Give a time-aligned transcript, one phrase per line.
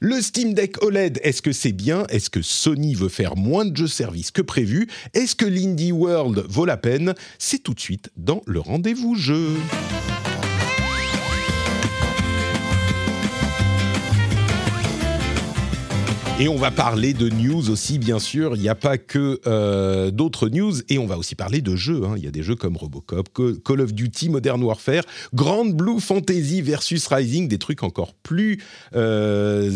[0.00, 2.04] Le Steam Deck OLED, est-ce que c'est bien?
[2.08, 4.86] Est-ce que Sony veut faire moins de jeux services que prévu?
[5.12, 7.14] Est-ce que l'Indie World vaut la peine?
[7.40, 9.56] C'est tout de suite dans le rendez-vous jeu.
[16.40, 18.54] Et on va parler de news aussi, bien sûr.
[18.54, 20.72] Il n'y a pas que euh, d'autres news.
[20.88, 22.04] Et on va aussi parler de jeux.
[22.04, 22.14] hein.
[22.16, 25.02] Il y a des jeux comme Robocop, Co- Call of Duty, Modern Warfare,
[25.34, 28.62] Grand Blue Fantasy versus Rising, des trucs encore plus,
[28.94, 29.68] euh,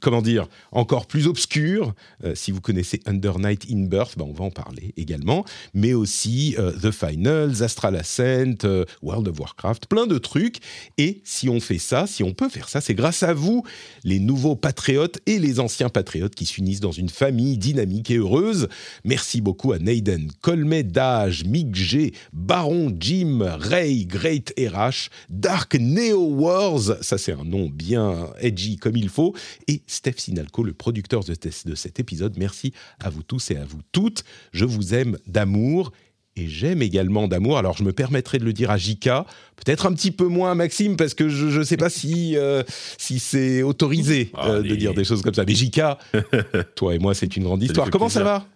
[0.00, 1.92] comment dire, encore plus obscurs.
[2.24, 5.44] Euh, si vous connaissez Under Night in Birth, ben on va en parler également.
[5.74, 8.66] Mais aussi The Finals, Astral Ascent,
[9.02, 10.60] World of Warcraft, plein de trucs.
[10.96, 13.64] Et si on fait ça, si on peut faire ça, c'est grâce à vous,
[14.02, 18.68] les nouveaux patriotes et les anciens patriotes qui s'unissent dans une famille dynamique et heureuse.
[19.04, 26.34] Merci beaucoup à Naden, Colmet, Dage, Mick G, Baron, Jim, Ray, Great RH, Dark Neo
[26.34, 29.34] Wars, ça c'est un nom bien edgy comme il faut,
[29.68, 32.36] et Steph Sinalco, le producteur de, de cet épisode.
[32.38, 34.24] Merci à vous tous et à vous toutes.
[34.52, 35.92] Je vous aime d'amour
[36.36, 37.58] et j'aime également d'amour.
[37.58, 40.54] Alors je me permettrai de le dire à Jika, peut-être un petit peu moins à
[40.54, 42.62] Maxime parce que je ne sais pas si euh,
[42.98, 45.44] si c'est autorisé euh, de dire des choses comme ça.
[45.46, 45.98] Mais Jika,
[46.74, 47.90] toi et moi, c'est une grande histoire.
[47.90, 48.46] Comment ça va?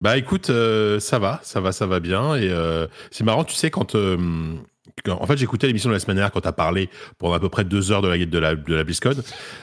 [0.00, 2.36] Bah écoute, euh, ça va, ça va, ça va bien.
[2.36, 2.50] Et
[3.10, 3.96] c'est marrant, tu sais, quand.
[5.08, 6.88] En fait, j'écoutais l'émission de la semaine dernière quand tu as parlé
[7.18, 9.16] pendant à peu près deux heures de la, de la, de la BlizzCon.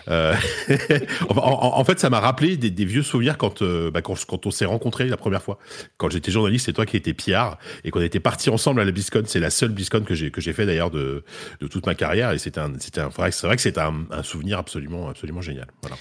[0.10, 0.34] Euh,
[1.30, 4.66] en, fait, ça m'a rappelé des, vieux souvenirs quand, euh, bah, quand, quand on s'est
[4.66, 5.58] rencontrés la première fois.
[5.98, 8.92] Quand j'étais journaliste, c'est toi qui étais Pierre et qu'on était partis ensemble à la
[8.92, 9.24] BlizzCon.
[9.26, 11.24] C'est la seule BlizzCon que j'ai que fait d'ailleurs de,
[11.62, 12.32] de toute ma carrière.
[12.32, 15.68] Et c'était un, un, c'est vrai que c'est un, un souvenir absolument, absolument génial.
[15.82, 15.98] Voilà.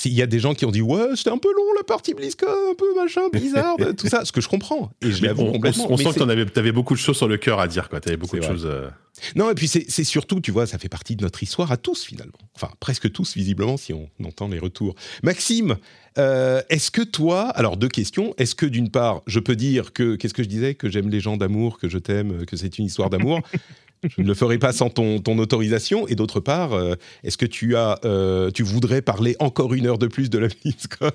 [0.00, 2.14] S'il y a des gens qui ont dit ouais c'était un peu long la partie
[2.14, 5.52] BlizzCon, un peu machin bizarre, tout ça, ce que je comprends et je l'avoue on-
[5.52, 5.86] complètement.
[5.90, 7.88] on mais sent que tu avais, t'avais beaucoup de choses sur le cœur à dire.
[7.88, 8.48] Tu avais beaucoup de vrai.
[8.48, 8.64] choses.
[8.66, 8.88] euh,
[9.34, 11.76] Non, et puis c'est c'est surtout, tu vois, ça fait partie de notre histoire à
[11.76, 12.38] tous finalement.
[12.54, 14.94] Enfin, presque tous visiblement si on entend les retours.
[15.24, 15.76] Maxime,
[16.18, 20.14] euh, est-ce que toi, alors deux questions, est-ce que d'une part, je peux dire que,
[20.14, 22.84] qu'est-ce que je disais, que j'aime les gens d'amour, que je t'aime, que c'est une
[22.86, 23.40] histoire d'amour
[24.04, 26.06] Je ne le ferai pas sans ton, ton autorisation.
[26.08, 26.94] Et d'autre part, euh,
[27.24, 30.48] est-ce que tu as, euh, tu voudrais parler encore une heure de plus de la
[30.48, 31.10] BlizzCon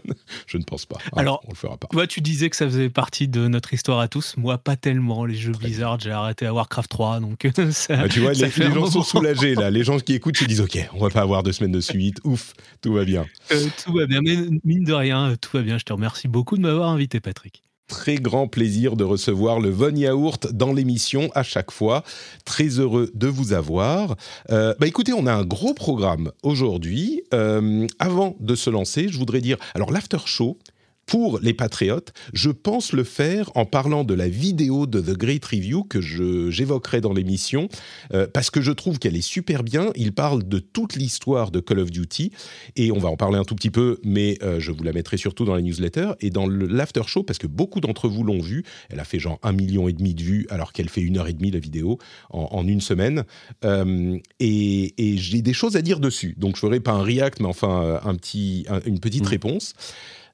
[0.47, 0.97] Je ne pense pas.
[1.11, 1.87] Ah, Alors, on le fera pas.
[1.91, 4.35] Toi, tu disais que ça faisait partie de notre histoire à tous.
[4.37, 5.25] Moi, pas tellement.
[5.25, 8.73] Les jeux Blizzard, j'ai arrêté à Warcraft 3, donc ça, Ah, tu vois, ça les,
[8.73, 9.69] gens sont soulagés là.
[9.73, 12.19] Les gens qui écoutent se disent OK, on va pas avoir deux semaines de suite.
[12.23, 13.25] Ouf, tout va bien.
[13.51, 15.77] Euh, tout va bien, mais mine de rien, tout va bien.
[15.77, 17.63] Je te remercie beaucoup de m'avoir invité, Patrick.
[17.93, 22.03] Très grand plaisir de recevoir le Von Yaourt dans l'émission à chaque fois.
[22.43, 24.15] Très heureux de vous avoir.
[24.49, 27.21] Euh, bah écoutez, on a un gros programme aujourd'hui.
[27.35, 30.57] Euh, avant de se lancer, je voudrais dire, alors l'after show.
[31.05, 35.43] Pour les patriotes, je pense le faire en parlant de la vidéo de The Great
[35.45, 37.67] Review que j'évoquerai dans l'émission,
[38.13, 39.91] euh, parce que je trouve qu'elle est super bien.
[39.95, 42.31] Il parle de toute l'histoire de Call of Duty,
[42.77, 45.17] et on va en parler un tout petit peu, mais euh, je vous la mettrai
[45.17, 48.63] surtout dans la newsletter et dans l'after show, parce que beaucoup d'entre vous l'ont vu.
[48.89, 51.27] Elle a fait genre un million et demi de vues, alors qu'elle fait une heure
[51.27, 51.99] et demie la vidéo
[52.29, 53.23] en, en une semaine.
[53.65, 56.33] Euh, et et j'ai des choses à dire dessus.
[56.37, 59.73] Donc je ferai pas un react, mais enfin un petit, un- une petite réponse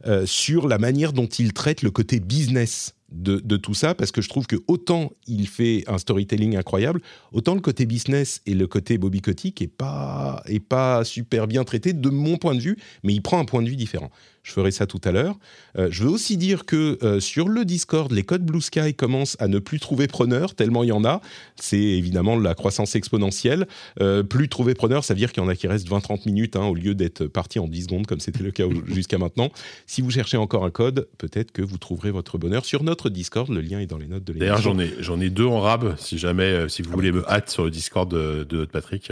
[0.06, 4.22] euh, sur la manière dont il traite le côté business de, tout ça, parce que
[4.22, 7.02] je trouve que autant il fait un storytelling incroyable,
[7.32, 11.64] autant le côté business et le côté Bobby Kotick est pas, est pas super bien
[11.64, 14.12] traité de mon point de vue, mais il prend un point de vue différent.
[14.44, 15.36] Je ferai ça tout à l'heure.
[15.78, 19.38] Euh, je veux aussi dire que euh, sur le Discord, les codes Blue Sky commencent
[19.40, 21.22] à ne plus trouver preneur, tellement il y en a.
[21.56, 23.68] C'est évidemment la croissance exponentielle.
[24.02, 26.56] Euh, plus trouver preneur, ça veut dire qu'il y en a qui restent 20-30 minutes
[26.56, 29.52] hein, au lieu d'être partis en 10 secondes comme c'était le cas jusqu'à maintenant.
[29.86, 33.50] Si vous cherchez encore un code, peut-être que vous trouverez votre bonheur sur notre Discord.
[33.50, 34.54] Le lien est dans les notes de l'émission.
[34.56, 35.96] D'ailleurs, j'en ai, j'en ai deux en rab.
[35.98, 39.12] Si jamais, si vous voulez me hâte sur le Discord de, de Patrick,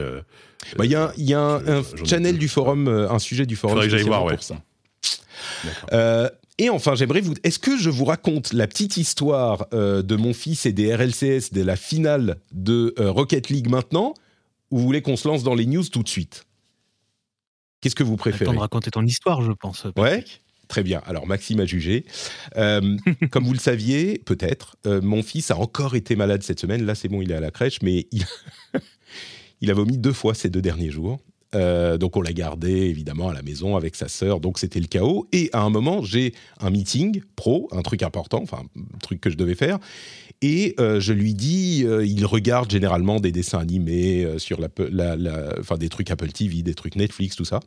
[0.77, 3.75] Bah, Il y a, il y a un, channel du forum, un sujet du forum
[3.75, 4.35] Faudrait que j'aille spécialement voir, ouais.
[4.35, 4.61] pour ça.
[5.93, 7.35] Euh, et enfin, j'aimerais vous.
[7.43, 11.53] Est-ce que je vous raconte la petite histoire euh, de mon fils et des RLCS
[11.53, 14.13] de la finale de euh, Rocket League maintenant,
[14.71, 16.45] ou vous voulez qu'on se lance dans les news tout de suite?
[17.81, 19.85] Qu'est-ce que vous Attends préférez de raconter ton histoire, je pense.
[19.95, 20.23] Ouais.
[20.67, 21.01] Très bien.
[21.05, 22.05] Alors, Maxime a jugé.
[22.57, 22.97] Euh,
[23.31, 26.85] comme vous le saviez, peut-être, euh, mon fils a encore été malade cette semaine.
[26.85, 28.25] Là, c'est bon, il est à la crèche, mais il,
[29.61, 31.19] Il a vomi deux fois ces deux derniers jours.
[31.55, 34.87] Euh, donc on l'a gardé évidemment à la maison avec sa sœur, donc c'était le
[34.87, 35.27] chaos.
[35.31, 39.29] Et à un moment, j'ai un meeting pro, un truc important, enfin un truc que
[39.29, 39.79] je devais faire.
[40.41, 44.67] Et euh, je lui dis, euh, il regarde généralement des dessins animés sur la,
[45.59, 47.59] enfin des trucs Apple TV, des trucs Netflix, tout ça.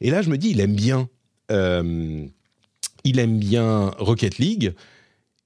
[0.00, 1.08] Et là, je me dis, il aime bien,
[1.50, 4.74] il aime bien Rocket League.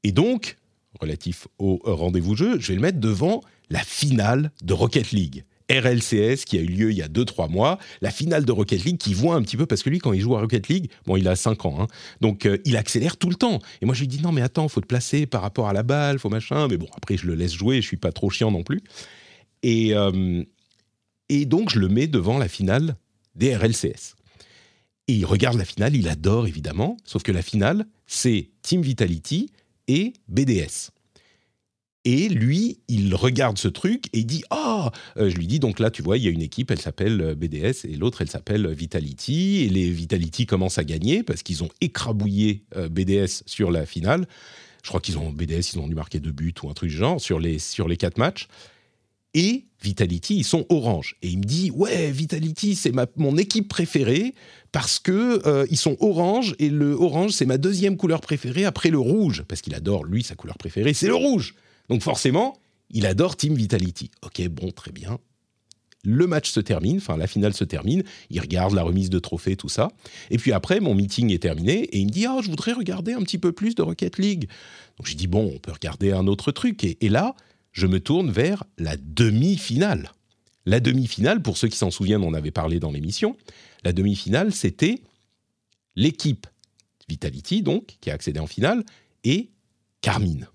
[0.02, 0.56] Et donc,
[1.00, 5.44] relatif au rendez-vous jeu, je vais le mettre devant la finale de Rocket League.
[5.70, 8.98] RLCS qui a eu lieu il y a 2-3 mois, la finale de Rocket League
[8.98, 11.16] qui voit un petit peu, parce que lui quand il joue à Rocket League, bon
[11.16, 11.86] il a 5 ans, hein,
[12.20, 13.60] donc euh, il accélère tout le temps.
[13.82, 15.82] Et moi je lui dis non mais attends, faut te placer par rapport à la
[15.82, 18.50] balle, faut machin, mais bon après je le laisse jouer, je suis pas trop chiant
[18.50, 18.82] non plus.
[19.62, 20.44] Et, euh,
[21.28, 22.96] et donc je le mets devant la finale
[23.34, 24.14] des RLCS.
[25.08, 29.50] Et il regarde la finale, il adore évidemment, sauf que la finale c'est Team Vitality
[29.88, 30.90] et BDS.
[32.06, 35.90] Et lui, il regarde ce truc et il dit Ah Je lui dis donc là,
[35.90, 38.68] tu vois, il y a une équipe, elle s'appelle euh, BDS et l'autre, elle s'appelle
[38.68, 39.64] Vitality.
[39.64, 44.28] Et les Vitality commencent à gagner parce qu'ils ont écrabouillé euh, BDS sur la finale.
[44.84, 46.96] Je crois qu'ils ont BDS, ils ont dû marquer deux buts ou un truc du
[46.96, 48.46] genre sur les, sur les quatre matchs.
[49.34, 51.16] Et Vitality, ils sont orange.
[51.22, 54.32] Et il me dit Ouais, Vitality, c'est mon équipe préférée
[54.70, 58.98] parce que ils sont orange et le orange, c'est ma deuxième couleur préférée après le
[58.98, 59.42] rouge.
[59.48, 61.56] Parce qu'il adore, lui, sa couleur préférée, c'est le rouge.
[61.88, 62.58] Donc forcément,
[62.90, 64.10] il adore Team Vitality.
[64.22, 65.18] Ok, bon, très bien.
[66.04, 69.56] Le match se termine, enfin la finale se termine, il regarde la remise de trophées,
[69.56, 69.90] tout ça.
[70.30, 73.12] Et puis après, mon meeting est terminé et il me dit, ah, je voudrais regarder
[73.12, 74.48] un petit peu plus de Rocket League.
[74.98, 76.84] Donc j'ai dit, bon, on peut regarder un autre truc.
[76.84, 77.34] Et, et là,
[77.72, 80.12] je me tourne vers la demi-finale.
[80.64, 83.36] La demi-finale, pour ceux qui s'en souviennent, on avait parlé dans l'émission,
[83.84, 85.00] la demi-finale, c'était
[85.94, 86.46] l'équipe
[87.08, 88.84] Vitality, donc, qui a accédé en finale,
[89.24, 89.50] et
[90.00, 90.48] Carmine.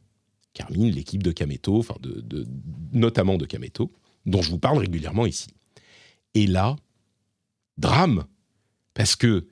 [0.70, 2.46] L'équipe de Kameto, enfin de,
[2.94, 3.92] notamment de Kameto,
[4.26, 5.48] dont je vous parle régulièrement ici.
[6.34, 6.76] Et là,
[7.78, 8.26] drame,
[8.94, 9.48] parce que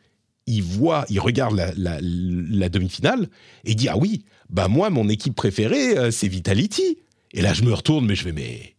[0.45, 3.29] il voit, il regarde la, demi-finale
[3.65, 6.97] et il dit ah oui, bah moi mon équipe préférée euh, c'est Vitality.
[7.31, 8.75] Et là je me retourne mais je vais mais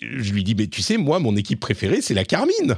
[0.00, 2.76] je lui dis mais tu sais moi mon équipe préférée c'est la Carmine.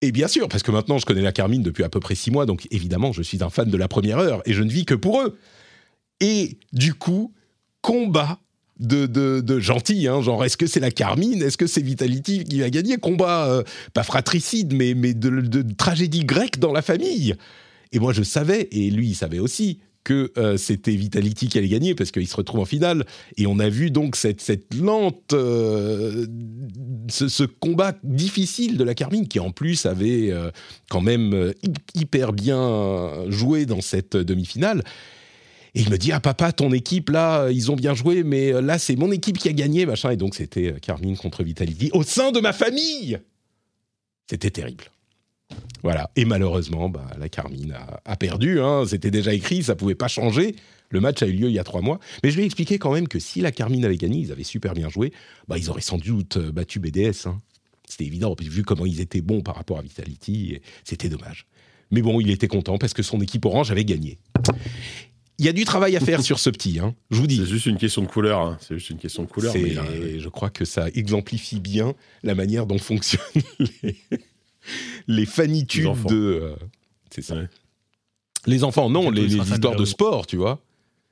[0.00, 2.30] Et bien sûr, parce que maintenant je connais la Carmine depuis à peu près six
[2.30, 4.86] mois, donc évidemment je suis un fan de la première heure et je ne vis
[4.86, 5.38] que pour eux.
[6.22, 7.34] Et du coup,
[7.82, 8.38] combat
[8.78, 12.60] de, de, gentils, hein, genre est-ce que c'est la Carmine, est-ce que c'est Vitality qui
[12.60, 12.96] va gagner?
[12.96, 17.34] Combat, euh, pas fratricide, mais, mais de, tragédie grecque dans la famille.
[17.90, 21.68] Et moi je savais, et lui il savait aussi, que euh, c'était Vitality qui allait
[21.68, 23.04] gagner parce qu'il se retrouve en finale.
[23.36, 26.26] Et on a vu donc cette, cette lente, euh,
[27.08, 30.32] ce, combat difficile de la Carmine qui en plus avait
[30.88, 31.52] quand même
[31.94, 34.82] hyper bien joué dans cette demi-finale.
[35.74, 38.60] Et il me dit, ah papa, ton équipe, là, ils ont bien joué, mais euh,
[38.60, 40.10] là, c'est mon équipe qui a gagné, machin.
[40.10, 43.18] Et donc, c'était euh, Carmine contre Vitality au sein de ma famille.
[44.28, 44.84] C'était terrible.
[45.82, 46.10] Voilà.
[46.16, 47.74] Et malheureusement, bah, la Carmine
[48.04, 48.60] a, perdu.
[48.60, 48.84] Hein.
[48.86, 50.56] C'était déjà écrit, ça pouvait pas changer.
[50.90, 51.98] Le match a eu lieu il y a trois mois.
[52.22, 54.44] Mais je lui ai expliqué quand même que si la Carmine avait gagné, ils avaient
[54.44, 55.12] super bien joué,
[55.48, 57.26] bah, ils auraient sans doute euh, battu BDS.
[57.26, 57.40] Hein.
[57.88, 61.46] C'était évident, vu comment ils étaient bons par rapport à Vitality, c'était dommage.
[61.90, 64.18] Mais bon, il était content parce que son équipe orange avait gagné
[65.44, 67.36] y a du travail à faire sur ce petit, hein, je vous dis.
[67.36, 68.40] C'est juste une question de couleur.
[68.40, 68.58] Hein.
[68.60, 69.54] C'est juste une question de couleur.
[69.54, 73.22] Mais Je crois que ça exemplifie bien la manière dont fonctionnent
[73.82, 73.96] les,
[75.06, 76.16] les fanitudes de.
[76.16, 76.56] Euh,
[77.10, 77.36] c'est ça.
[78.46, 80.60] Les enfants, non, les, histoires de sport, tu vois.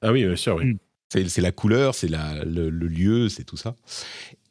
[0.02, 0.66] Ah oui, bien sûr, oui.
[0.66, 0.78] Mm.
[1.12, 3.74] C'est la couleur, c'est le, le, lieu, c'est tout ça.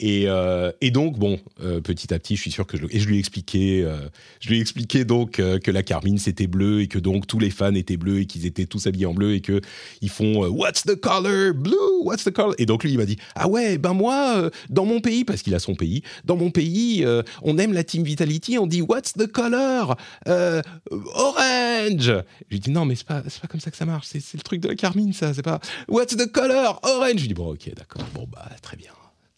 [0.01, 2.99] Et, euh, et, donc, bon, euh, petit à petit, je suis sûr que je, et
[2.99, 3.97] je lui ai expliqué, euh,
[4.39, 7.73] je lui ai donc que la Carmine c'était bleu et que donc tous les fans
[7.73, 9.59] étaient bleus et qu'ils étaient tous habillés en bleu et que
[10.01, 11.53] ils font What's the color?
[11.53, 12.53] Blue What's the color?
[12.57, 15.53] Et donc lui il m'a dit ah ouais ben moi dans mon pays parce qu'il
[15.55, 17.05] a son pays dans mon pays
[17.41, 19.95] on aime la Team Vitality on dit What's the color?
[20.25, 21.97] Orange.
[21.99, 24.43] Je lui dis non mais c'est pas pas comme ça que ça marche c'est le
[24.43, 26.79] truc de la Carmine ça c'est pas What's the color?
[26.83, 27.15] Orange.
[27.15, 28.91] Je lui dis bon ok d'accord bon bah très bien.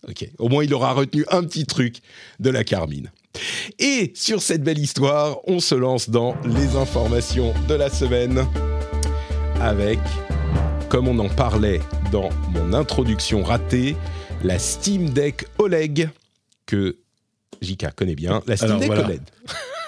[0.07, 1.97] Ok, au moins il aura retenu un petit truc
[2.39, 3.11] de la Carmine.
[3.79, 8.45] Et sur cette belle histoire, on se lance dans les informations de la semaine
[9.59, 9.99] avec,
[10.89, 11.81] comme on en parlait
[12.11, 13.95] dans mon introduction ratée,
[14.43, 16.09] la Steam Deck OLED
[16.65, 16.97] que
[17.61, 19.21] JK connaît bien, la Steam Deck OLED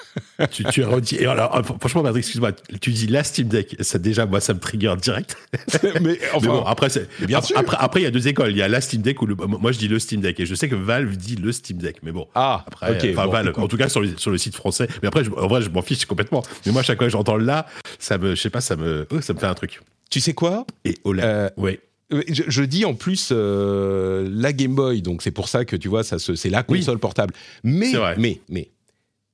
[0.51, 1.25] tu, tu redis.
[1.25, 2.51] alors, euh, franchement, Patrick, excuse-moi,
[2.81, 5.37] tu dis la Steam Deck, ça déjà, moi, ça me trigger direct.
[6.01, 6.87] mais, enfin, bon, après,
[7.25, 7.57] bien sûr.
[7.57, 8.51] Après, après, il y a deux écoles.
[8.51, 10.39] Il y a la Steam Deck ou le, moi, je dis le Steam Deck.
[10.39, 11.97] Et je sais que Valve dit le Steam Deck.
[12.03, 12.27] Mais bon.
[12.35, 13.07] Ah, après, ok.
[13.11, 14.87] Enfin, Valve, en tout cas, sur le, sur le site français.
[15.01, 16.43] Mais après, en vrai, je m'en fiche complètement.
[16.65, 17.65] Mais moi, chaque fois que j'entends là,
[17.99, 19.79] ça me, je sais pas, ça me, oh, ça me fait un truc.
[20.09, 20.65] Tu sais quoi?
[20.85, 21.23] Et OLED.
[21.25, 21.79] Euh, ouais.
[22.27, 25.87] Je, je dis en plus euh, la Game Boy, donc c'est pour ça que tu
[25.87, 26.79] vois, ça c'est la Oui.
[26.79, 27.33] console portable.
[27.63, 28.69] Mais, mais, mais,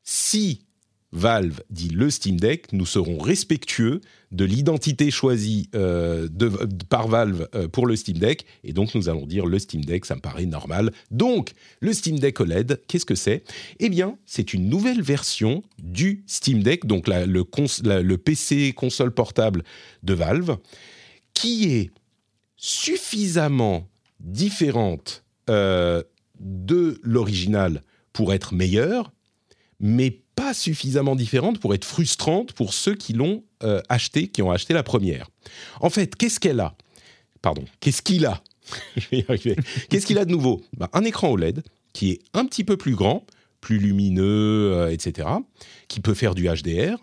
[0.04, 0.62] si
[1.12, 4.02] Valve dit le Steam Deck, nous serons respectueux
[4.32, 6.28] de l'identité choisie euh,
[6.88, 10.06] par Valve euh, pour le Steam Deck, et donc nous allons dire le Steam Deck,
[10.06, 10.92] ça me paraît normal.
[11.10, 13.44] Donc, le Steam Deck OLED, qu'est-ce que c'est?
[13.80, 19.64] Eh bien, c'est une nouvelle version du Steam Deck, donc la- le PC console portable
[20.04, 20.58] de Valve,
[21.34, 21.90] qui est
[22.56, 23.88] suffisamment
[24.20, 26.04] différente euh,
[26.40, 29.12] de l'original pour être meilleure,
[29.80, 34.52] mais pas suffisamment différente pour être frustrante pour ceux qui l'ont euh, acheté, qui ont
[34.52, 35.30] acheté la première.
[35.82, 36.76] En fait, qu'est-ce qu'elle a?
[37.42, 38.42] Pardon, qu'est-ce qu'il a?
[39.10, 40.62] Qu'est-ce qu'il a de nouveau?
[40.78, 43.26] Ben, Un écran OLED qui est un petit peu plus grand,
[43.60, 45.28] plus lumineux, euh, etc.,
[45.90, 46.98] qui peut faire du HDR,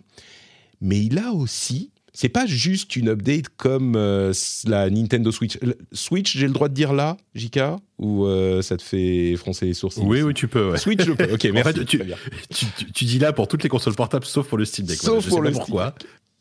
[0.80, 1.90] mais il a aussi.
[2.18, 4.32] C'est pas juste une update comme euh,
[4.66, 5.58] la Nintendo Switch.
[5.60, 7.60] Le- Switch, j'ai le droit de dire là, JK
[7.98, 10.00] Ou euh, ça te fait froncer les sourcils?
[10.02, 10.70] Oui, oui, tu peux.
[10.70, 10.78] ouais.
[10.78, 11.30] Switch, je peux.
[11.34, 11.72] Ok, merci.
[11.74, 12.16] fait, tu- très bien.
[12.48, 14.96] tu, tu- tu dis là pour toutes les consoles portables sauf pour le Steam Deck.
[14.96, 15.94] Sauf Voilà, je pour sais le pas pourquoi.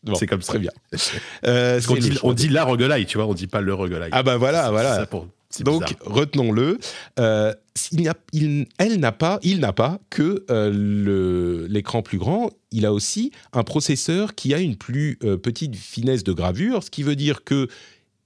[0.04, 0.54] Bon, c'est comme ça.
[0.54, 0.72] Très bien.
[1.46, 4.10] Euh, c'est dit, on dit la roguelite, tu vois, on dit pas le roguelite.
[4.14, 4.96] Ah bah voilà, voilà.
[4.96, 5.28] ça pour-
[5.64, 6.78] Donc retenons-le.
[7.20, 7.54] Euh,
[7.92, 12.52] il elle n'a pas, il n'a pas que euh, l'écran plus grand.
[12.72, 16.90] Il a aussi un processeur qui a une plus euh, petite finesse de gravure, ce
[16.90, 17.68] qui veut dire que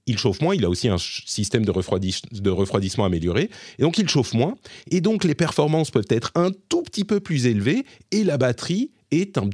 [0.06, 0.54] il chauffe moins.
[0.54, 4.56] Il a aussi un système de, refroidis- de refroidissement amélioré, et donc il chauffe moins.
[4.90, 8.90] Et donc les performances peuvent être un tout petit peu plus élevées, et la batterie
[9.10, 9.50] est un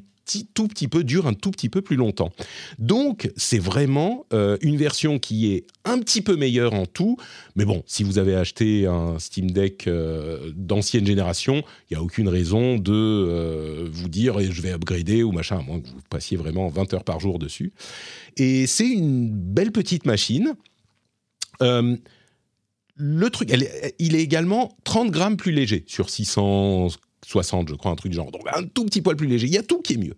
[0.55, 2.33] tout petit peu dure un tout petit peu plus longtemps.
[2.79, 7.17] Donc c'est vraiment euh, une version qui est un petit peu meilleure en tout,
[7.55, 12.03] mais bon, si vous avez acheté un Steam Deck euh, d'ancienne génération, il n'y a
[12.03, 15.89] aucune raison de euh, vous dire eh, je vais upgrader ou machin, à moins que
[15.89, 17.73] vous passiez vraiment 20 heures par jour dessus.
[18.37, 20.55] Et c'est une belle petite machine.
[22.99, 23.69] Le truc, elle
[23.99, 26.09] il est également 30 grammes plus léger sur
[27.27, 28.31] 660, je crois, un truc du genre.
[28.31, 29.47] Donc un tout petit poil plus léger.
[29.47, 30.17] Il y a tout qui est mieux.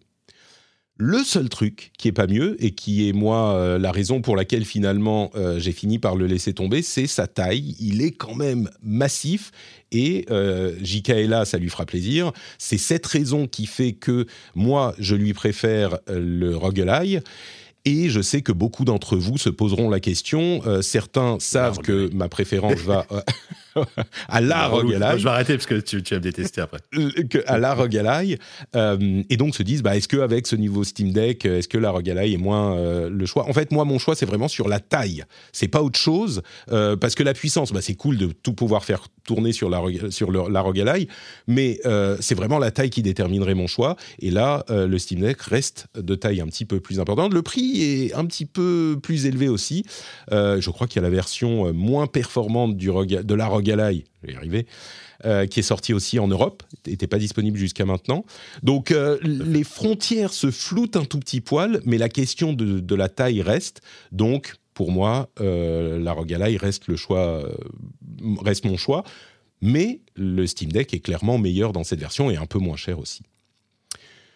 [1.01, 4.35] Le seul truc qui est pas mieux et qui est moi euh, la raison pour
[4.35, 7.77] laquelle finalement euh, j'ai fini par le laisser tomber, c'est sa taille.
[7.79, 9.53] Il est quand même massif
[9.93, 12.33] et euh, JK est là, ça lui fera plaisir.
[12.59, 17.25] C'est cette raison qui fait que moi je lui préfère euh, le roguelike.
[17.85, 20.61] Et je sais que beaucoup d'entre vous se poseront la question.
[20.83, 23.07] Certains savent que ma préférence va
[24.29, 24.89] à la Relou.
[24.89, 26.79] roguelike Je vais arrêter parce que tu, tu vas me détester après.
[27.31, 28.41] que à la roguelike
[28.77, 31.69] euh, et donc se disent bah est-ce que avec ce niveau Steam Deck euh, est-ce
[31.69, 33.49] que la roguelike est moins euh, le choix?
[33.49, 36.97] En fait moi mon choix c'est vraiment sur la taille c'est pas autre chose euh,
[36.97, 39.81] parce que la puissance bah c'est cool de tout pouvoir faire tourner sur la
[40.11, 41.09] sur le- la roguelike
[41.47, 43.93] mais euh, c'est vraiment la taille qui déterminerait mon choix
[44.27, 47.43] et là euh, le Steam Deck reste de taille un petit peu plus importante le
[47.43, 49.85] prix est un petit peu plus élevé aussi
[50.33, 52.89] Euh, je crois qu'il y a la version moins performante du
[53.33, 54.67] de la roguelike je vais y arriver
[55.27, 58.25] euh, qui est sorti aussi en Europe, n'était pas disponible jusqu'à maintenant.
[58.63, 63.09] Donc les frontières se floutent un tout petit poil, mais la question de, de la
[63.09, 63.81] taille reste.
[64.13, 67.53] Donc pour moi, euh, la roguelike reste le choix, euh,
[68.45, 69.03] reste mon choix.
[69.61, 73.01] Mais le Steam Deck est clairement meilleur dans cette version et un peu moins cher
[73.01, 73.23] aussi.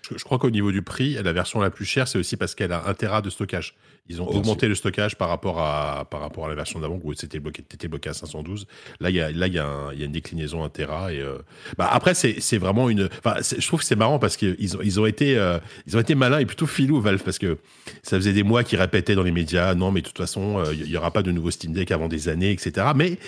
[0.03, 2.57] Je, je crois qu'au niveau du prix, la version la plus chère, c'est aussi parce
[2.57, 3.77] qu'elle a un Tera de stockage.
[4.09, 6.99] Ils ont Bien augmenté le stockage par rapport à, par rapport à la version d'avant
[7.03, 8.67] où c'était bloqué, bloqué à 512.
[9.01, 11.13] Là, il y a, là, il y y a une déclinaison 1 Tera.
[11.13, 11.39] Et, euh,
[11.79, 13.09] bah, après, c'est vraiment une.
[13.25, 16.17] Je trouve que c'est marrant parce qu'ils ont, ils ont, été, euh, ils ont été
[16.17, 17.59] malins et plutôt filous, Valve, parce que
[18.03, 20.75] ça faisait des mois qu'ils répétaient dans les médias non, mais de toute façon, euh,
[20.75, 22.89] il n'y aura pas de nouveau Steam Deck avant des années, etc.
[22.97, 23.19] Mais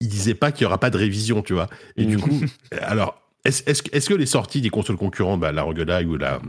[0.00, 1.68] ils disaient pas qu'il y aura pas de révision, tu vois.
[1.96, 2.20] Et du Mhm.
[2.22, 2.40] coup,
[2.82, 6.40] alors, est-ce que- est-ce que les sorties des consoles concurrentes, bah, la Roguelike ou la,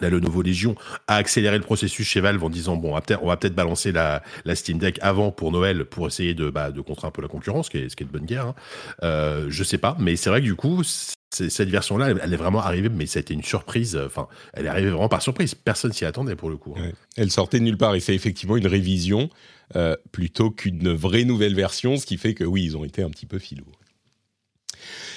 [0.00, 0.74] la Lenovo Legion,
[1.06, 4.22] a accéléré le processus chez Valve en disant bon, on va peut-être balancer la,
[4.54, 7.66] Steam Deck avant pour Noël pour essayer de, bah, de contrer un peu la concurrence,
[7.66, 8.46] ce qui est, de bonne guerre.
[8.46, 8.54] Hein.
[9.02, 10.82] Euh, je sais pas, mais c'est vrai que du coup,
[11.30, 14.00] cette version-là, elle, est vraiment arrivée, mais ça a été une surprise.
[14.04, 15.54] Enfin, elle est arrivée vraiment par surprise.
[15.54, 16.74] Personne s'y attendait pour le coup.
[16.76, 16.92] hein.
[17.16, 19.28] Elle sortait de nulle part et c'est effectivement une révision
[19.76, 23.10] euh, plutôt qu'une vraie nouvelle version, ce qui fait que oui, ils ont été un
[23.10, 23.66] petit peu filous.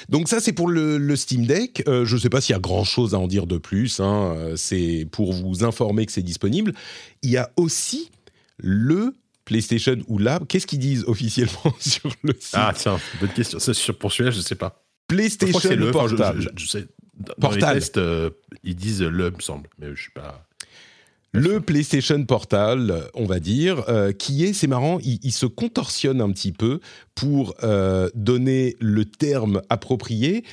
[0.09, 1.83] Donc ça, c'est pour le, le Steam Deck.
[1.87, 3.99] Euh, je ne sais pas s'il y a grand-chose à en dire de plus.
[3.99, 4.33] hein.
[4.35, 6.73] Euh, C'est pour vous informer que c'est disponible.
[7.23, 8.09] Il y a aussi
[8.57, 9.15] le
[9.45, 12.53] PlayStation ou là, qu'est-ce qu'ils disent officiellement sur le site?
[12.53, 13.59] Ah tiens, bonne question.
[13.59, 14.83] Sur- pour celui-là, je sais pas.
[15.09, 15.89] Je crois que PlayStation le.
[15.89, 16.41] enfin, je- Portable.
[16.41, 16.87] je- je sais,
[17.19, 17.75] dans Portal.
[17.75, 18.29] les tests, euh,
[18.63, 20.47] ils disent le, me semble, mais je suis pas.
[21.33, 26.19] Le PlayStation Portal, on va dire, euh, qui est, c'est marrant, il, il se contorsionne
[26.19, 26.81] un petit peu
[27.15, 30.43] pour euh, donner le terme approprié.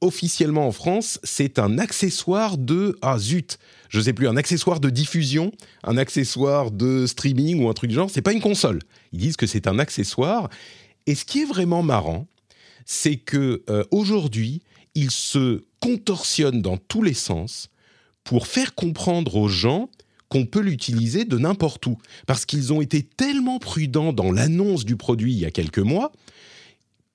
[0.00, 4.90] officiellement en France, c'est un accessoire de ah zut, je sais plus, un accessoire de
[4.90, 5.52] diffusion,
[5.84, 8.10] un accessoire de streaming ou un truc du genre.
[8.10, 8.80] C'est pas une console.
[9.12, 10.50] Ils disent que c'est un accessoire.
[11.06, 12.26] Et ce qui est vraiment marrant,
[12.84, 14.62] c'est que euh, aujourd'hui,
[14.94, 17.68] ils se contorsionnent dans tous les sens
[18.24, 19.88] pour faire comprendre aux gens
[20.28, 21.98] qu'on peut l'utiliser de n'importe où.
[22.26, 26.12] Parce qu'ils ont été tellement prudents dans l'annonce du produit il y a quelques mois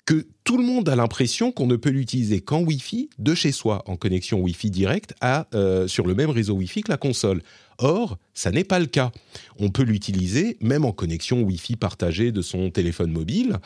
[0.05, 3.83] que tout le monde a l'impression qu'on ne peut l'utiliser qu'en Wi-Fi de chez soi,
[3.85, 7.41] en connexion Wi-Fi directe à, euh, sur le même réseau Wi-Fi que la console.
[7.77, 9.11] Or, ça n'est pas le cas.
[9.57, 13.57] On peut l'utiliser même en connexion Wi-Fi partagée de son téléphone mobile.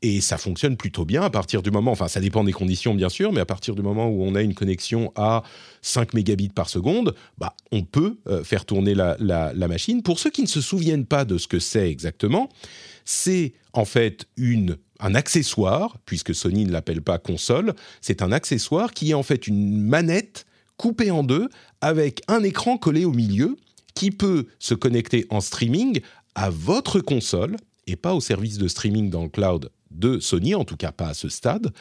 [0.00, 3.08] Et ça fonctionne plutôt bien à partir du moment, enfin ça dépend des conditions bien
[3.08, 5.42] sûr, mais à partir du moment où on a une connexion à
[5.82, 9.16] 5 mégabits par seconde, bah, on peut euh, faire tourner la,
[9.68, 10.04] machine.
[10.04, 12.48] Pour ceux qui ne se souviennent pas de ce que c'est exactement,
[13.04, 14.28] c'est en fait
[15.00, 19.48] un accessoire, puisque Sony ne l'appelle pas console, c'est un accessoire qui est en fait
[19.48, 21.48] une manette coupée en deux
[21.80, 23.56] avec un écran collé au milieu
[23.94, 26.00] qui peut se connecter en streaming
[26.36, 27.56] à votre console
[27.88, 31.08] et pas au service de streaming dans le cloud de Sony, en tout cas pas
[31.08, 31.72] à ce stade,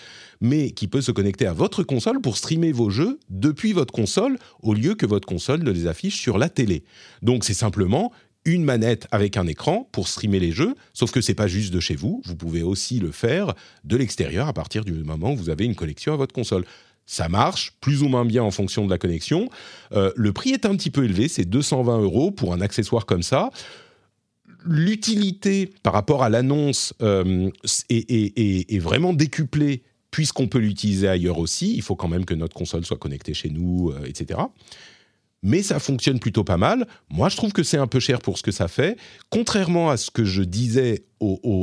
[0.42, 4.38] mais qui peut se connecter à votre console pour streamer vos jeux depuis votre console
[4.62, 6.84] au lieu que votre console ne les affiche sur la télé.
[7.22, 8.12] Donc c'est simplement
[8.46, 11.80] une manette avec un écran pour streamer les jeux, sauf que c'est pas juste de
[11.80, 15.50] chez vous, vous pouvez aussi le faire de l'extérieur à partir du moment où vous
[15.50, 16.64] avez une connexion à votre console.
[17.06, 19.50] Ça marche plus ou moins bien en fonction de la connexion.
[19.94, 23.24] Euh, le prix est un petit peu élevé, c'est 220 euros pour un accessoire comme
[23.24, 23.50] ça.
[24.68, 27.50] L'utilité par rapport à l'annonce euh,
[27.90, 31.74] est, vraiment décuplée puisqu'on peut l'utiliser ailleurs aussi.
[31.76, 34.40] Il faut quand même que notre console soit connectée chez nous, euh, etc
[35.44, 36.88] mais ça fonctionne plutôt pas mal.
[37.10, 38.98] Moi, je trouve que c'est un peu cher pour ce que ça fait.
[39.30, 41.06] Contrairement à ce que je disais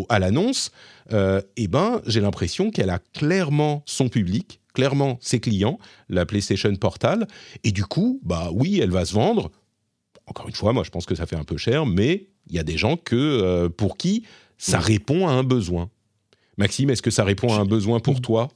[0.08, 0.70] à l'annonce,
[1.12, 6.74] euh, eh ben, j'ai l'impression qu'elle a clairement son public, clairement ses clients, la PlayStation
[6.76, 7.26] Portal,
[7.62, 9.50] et du coup, bah oui, elle va se vendre.
[10.26, 12.58] Encore une fois, moi, je pense que ça fait un peu cher, mais il y
[12.58, 14.24] a des gens que euh, pour qui
[14.58, 15.90] ça répond à un besoin.
[16.56, 18.48] Maxime, est-ce que ça répond à un besoin pour toi?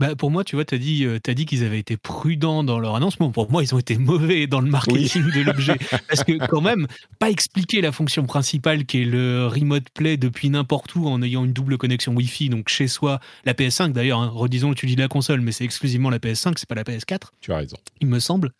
[0.00, 2.78] Bah, pour moi, tu vois, tu as dit, euh, dit qu'ils avaient été prudents dans
[2.78, 3.30] leur annoncement.
[3.32, 5.76] Pour moi, ils ont été mauvais dans le marketing de l'objet.
[6.08, 6.86] Parce que, quand même,
[7.18, 11.44] pas expliquer la fonction principale qui est le remote play depuis n'importe où en ayant
[11.44, 15.08] une double connexion Wi-Fi, donc chez soi, la PS5 d'ailleurs, hein, redisons, tu dis la
[15.08, 17.30] console, mais c'est exclusivement la PS5, c'est pas la PS4.
[17.40, 17.76] Tu as raison.
[18.00, 18.52] Il me semble.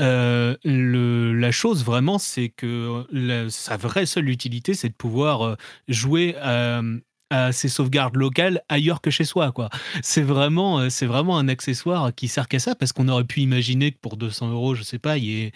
[0.00, 3.04] Euh, le, la chose vraiment, c'est que
[3.50, 5.56] sa vraie seule utilité, c'est de pouvoir euh,
[5.88, 6.80] jouer à
[7.52, 9.52] ses sauvegardes locales ailleurs que chez soi.
[9.52, 9.68] quoi.
[10.02, 13.40] C'est vraiment, euh, c'est vraiment un accessoire qui sert qu'à ça, parce qu'on aurait pu
[13.40, 15.52] imaginer que pour 200 euros, je sais pas, il y ait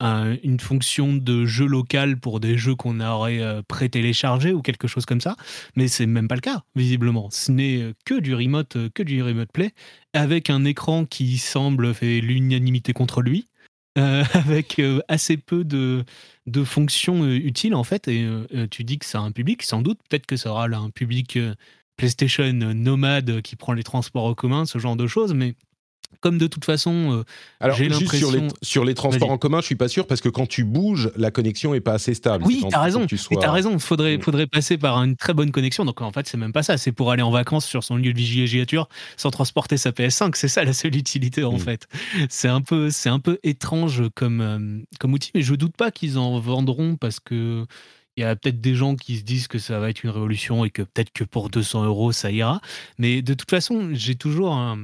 [0.00, 5.06] une fonction de jeu local pour des jeux qu'on aurait euh, pré-téléchargés ou quelque chose
[5.06, 5.34] comme ça,
[5.76, 7.30] mais c'est même pas le cas, visiblement.
[7.30, 9.72] Ce n'est que du remote, que du remote play,
[10.12, 13.46] avec un écran qui semble faire l'unanimité contre lui,
[13.98, 16.04] euh, avec assez peu de
[16.46, 18.08] de fonctions euh, utiles en fait.
[18.08, 19.98] Et euh, euh, tu dis que ça a un public, sans doute.
[20.08, 21.38] Peut-être que ça aura un public
[21.96, 25.34] PlayStation nomade qui prend les transports en commun, ce genre de choses.
[25.34, 25.54] Mais
[26.20, 27.24] comme de toute façon, euh,
[27.60, 30.28] alors juste sur les, sur les transports en commun, je suis pas sûr parce que
[30.28, 32.44] quand tu bouges, la connexion est pas assez stable.
[32.46, 33.06] Oui, tu as raison.
[33.06, 33.44] Tu sois...
[33.44, 33.78] as raison.
[33.78, 34.22] Faudrait, mm.
[34.22, 35.84] faudrait passer par une très bonne connexion.
[35.84, 36.76] Donc en fait, c'est même pas ça.
[36.76, 40.32] C'est pour aller en vacances sur son lieu de villégiature sans transporter sa PS5.
[40.34, 41.60] C'est ça la seule utilité en mm.
[41.60, 41.88] fait.
[42.28, 45.90] C'est un peu, c'est un peu étrange comme euh, comme outil, mais je doute pas
[45.90, 47.66] qu'ils en vendront parce que
[48.16, 50.64] il y a peut-être des gens qui se disent que ça va être une révolution
[50.64, 52.60] et que peut-être que pour 200 euros ça ira.
[52.98, 54.78] Mais de toute façon, j'ai toujours un,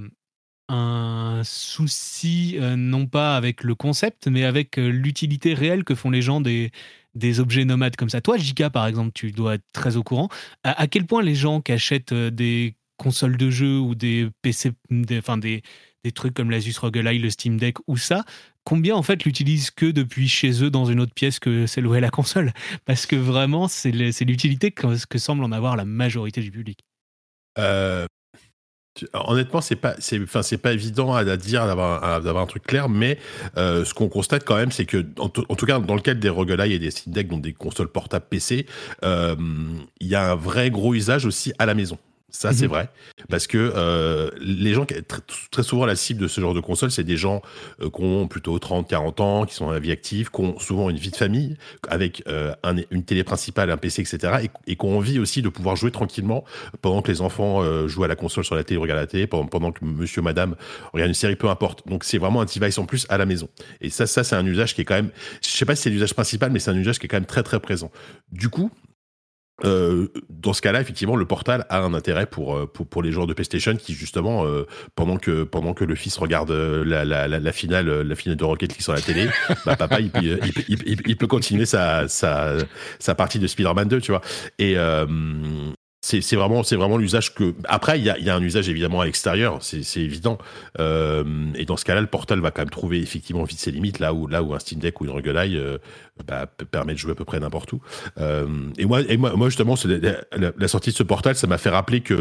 [0.71, 6.11] un souci, euh, non pas avec le concept, mais avec euh, l'utilité réelle que font
[6.11, 6.71] les gens des,
[7.15, 8.21] des objets nomades comme ça.
[8.21, 10.29] Toi, Jika, par exemple, tu dois être très au courant.
[10.63, 14.73] À, quel point les gens qui achètent euh, des consoles de jeux ou des PC,
[15.19, 15.63] enfin des,
[16.05, 18.25] des trucs comme l'Asus ROG le Steam Deck ou ça,
[18.65, 21.95] combien en fait l'utilisent que depuis chez eux dans une autre pièce que celle où
[21.95, 22.53] est la console?
[22.85, 26.85] Parce que vraiment, c'est l'utilité que, que semble en avoir la majorité du public.
[29.15, 29.95] Honnêtement, c'est pas,
[30.63, 33.19] pas évident à, dire d'avoir, d'avoir un truc clair, mais
[33.57, 36.29] euh, ce qu'on constate quand même, c'est que, en, tout cas, dans le cadre des
[36.29, 38.67] roguelites et des Steam Deck, donc des consoles portables PC,
[39.05, 39.37] euh,
[40.01, 41.99] il y a un vrai gros usage aussi à la maison.
[42.31, 42.71] Ça, c'est mhm.
[42.71, 42.89] vrai.
[43.29, 45.03] Parce que euh, les gens, très,
[45.51, 47.43] très souvent, la cible de ce genre de console, c'est des gens
[47.81, 50.59] euh, qui ont plutôt 30, 40 ans, qui sont dans la vie active, qui ont
[50.59, 51.57] souvent une vie de famille,
[51.89, 54.45] avec euh, un, une télé principale, un PC, etc.
[54.45, 56.45] Et, et qui ont envie aussi de pouvoir jouer tranquillement
[56.83, 59.47] pendant que les enfants jouent à la console sur la télé, regardent la télé, pendant,
[59.47, 60.55] pendant que monsieur, madame
[60.93, 61.87] regarde une série, peu importe.
[61.87, 63.49] Donc, c'est vraiment un device en plus à la maison.
[63.81, 65.11] Et ça, ça c'est un usage qui est quand même...
[65.43, 67.27] Je sais pas si c'est l'usage principal, mais c'est un usage qui est quand même
[67.27, 67.91] très, très présent.
[68.33, 68.71] Du coup,
[69.65, 73.13] euh, dans ce cas-là, effectivement, le portal a un intérêt pour, euh, pour, pour les
[73.13, 77.29] joueurs de PlayStation qui, justement, euh, pendant, que, pendant que le fils regarde la, la,
[77.29, 79.29] la, finale, la finale de Rocket League sur la télé,
[79.67, 82.55] bah, papa, il, il, il, il, peut continuer sa, sa,
[82.99, 84.23] sa partie de Spider-Man 2, tu vois.
[84.59, 84.77] Et,
[86.03, 89.03] c'est vraiment c'est vraiment l'usage que après il y a, y a, un usage évidemment
[89.03, 90.39] à l'extérieur c'est évident
[90.79, 93.99] euh, et dans ce cas-là le portal va quand même trouver effectivement vite ses limites
[93.99, 95.77] là où là où un Steam Deck ou une Regueulaille euh,
[96.27, 97.81] bah, permet de jouer à peu près n'importe où
[98.19, 98.47] euh,
[98.79, 99.75] et moi moi, moi justement
[100.37, 102.15] la, sortie de ce portal ça m'a fait rappeler que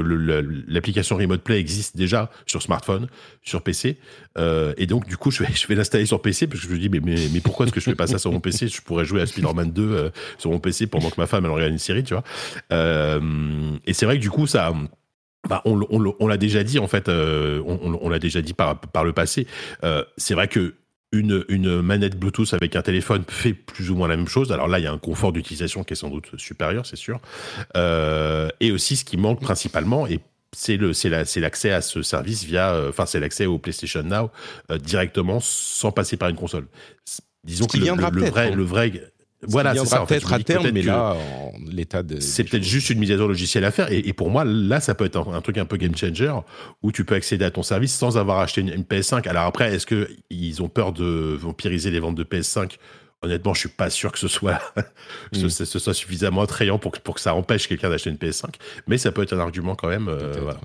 [0.68, 3.08] l'application Remote Play existe déjà sur smartphone
[3.44, 3.98] sur PC
[4.38, 6.90] euh, et donc du coup je vais l'installer sur PC parce que je me dis
[6.90, 9.26] mais pourquoi est-ce que je fais pas ça sur mon PC je pourrais jouer à
[9.26, 12.14] Spider-Man 2 euh, sur mon PC pendant que ma femme elle regarde une série tu
[12.14, 12.24] vois
[13.86, 14.74] et c'est vrai que du coup, ça.
[15.48, 19.48] Bah, on, l'a déjà dit en fait, on, l'a déjà dit par, le passé.
[20.18, 20.76] C'est vrai que
[21.12, 24.52] une, une, manette Bluetooth avec un téléphone fait plus ou moins la même chose.
[24.52, 27.20] Alors là, il y a un confort d'utilisation qui est sans doute supérieur, c'est sûr.
[27.76, 30.20] Euh, et aussi, ce qui manque principalement, et
[30.56, 34.32] c'est le c'est l'accès à ce service via enfin c'est l'accès au PlayStation Now
[34.80, 36.66] directement sans passer par une console
[37.44, 37.86] disons que le,
[38.26, 38.56] vrai hein.
[38.56, 38.92] le vrai
[39.48, 40.06] voilà, c'est ça.
[40.06, 41.16] Peut-être à terme, mais là,
[41.66, 42.20] l'état de.
[42.20, 43.92] C'est peut-être juste une mise à jour logicielle à faire.
[43.92, 46.34] Et, et, pour moi, là, ça peut être un, truc un peu game changer
[46.84, 49.28] où tu peux accéder à ton service sans avoir acheté une, PS5.
[49.28, 52.78] Alors après, est-ce que ils ont peur de vampiriser les ventes de PS5
[53.22, 54.62] Honnêtement, je suis pas sûr que ce soit,
[55.34, 55.50] mm.
[55.50, 58.46] ce, soit suffisamment attrayant pour, pour que ça empêche quelqu'un d'acheter une PS5.
[58.88, 60.08] Mais ça peut être un argument quand même.
[60.08, 60.60] Euh, voilà.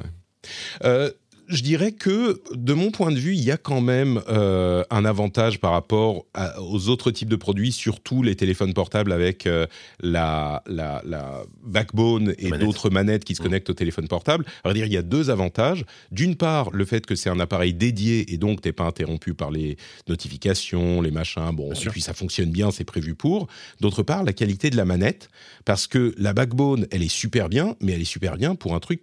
[0.84, 1.10] euh,
[1.48, 5.04] je dirais que, de mon point de vue, il y a quand même euh, un
[5.04, 6.26] avantage par rapport
[6.58, 9.66] aux autres types de produits, surtout les téléphones portables avec euh,
[10.00, 13.44] la, la, la, backbone et d'autres manettes qui se mmh.
[13.44, 14.44] connectent au téléphone portable.
[14.62, 15.84] Alors dire, il y a deux avantages.
[16.10, 19.50] D'une part, le fait que c'est un appareil dédié et donc t'es pas interrompu par
[19.50, 19.76] les
[20.08, 21.50] notifications, les machins.
[21.52, 23.48] Bon, et puis ça fonctionne bien, c'est prévu pour.
[23.80, 25.28] D'autre part, la qualité de la manette,
[25.64, 28.80] parce que la backbone, elle est super bien, mais elle est super bien pour un
[28.80, 29.02] truc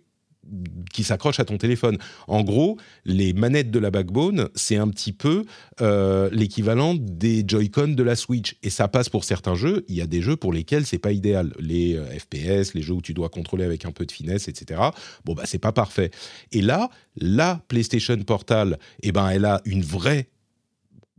[0.92, 1.98] qui s'accroche à ton téléphone.
[2.28, 5.46] En gros, les manettes de la backbone, c'est un petit peu
[5.82, 8.58] euh, l'équivalent des Joy-Con de la Switch.
[8.64, 9.86] Et ça passe pour certains jeux.
[9.88, 11.54] Il y a des jeux pour lesquels c'est pas idéal.
[11.60, 14.82] Les euh, FPS, les jeux où tu dois contrôler avec un peu de finesse, etc.
[15.26, 16.12] Bon, bah, c'est pas parfait.
[16.52, 20.30] Et là, la PlayStation Portal, eh ben, elle a une vraie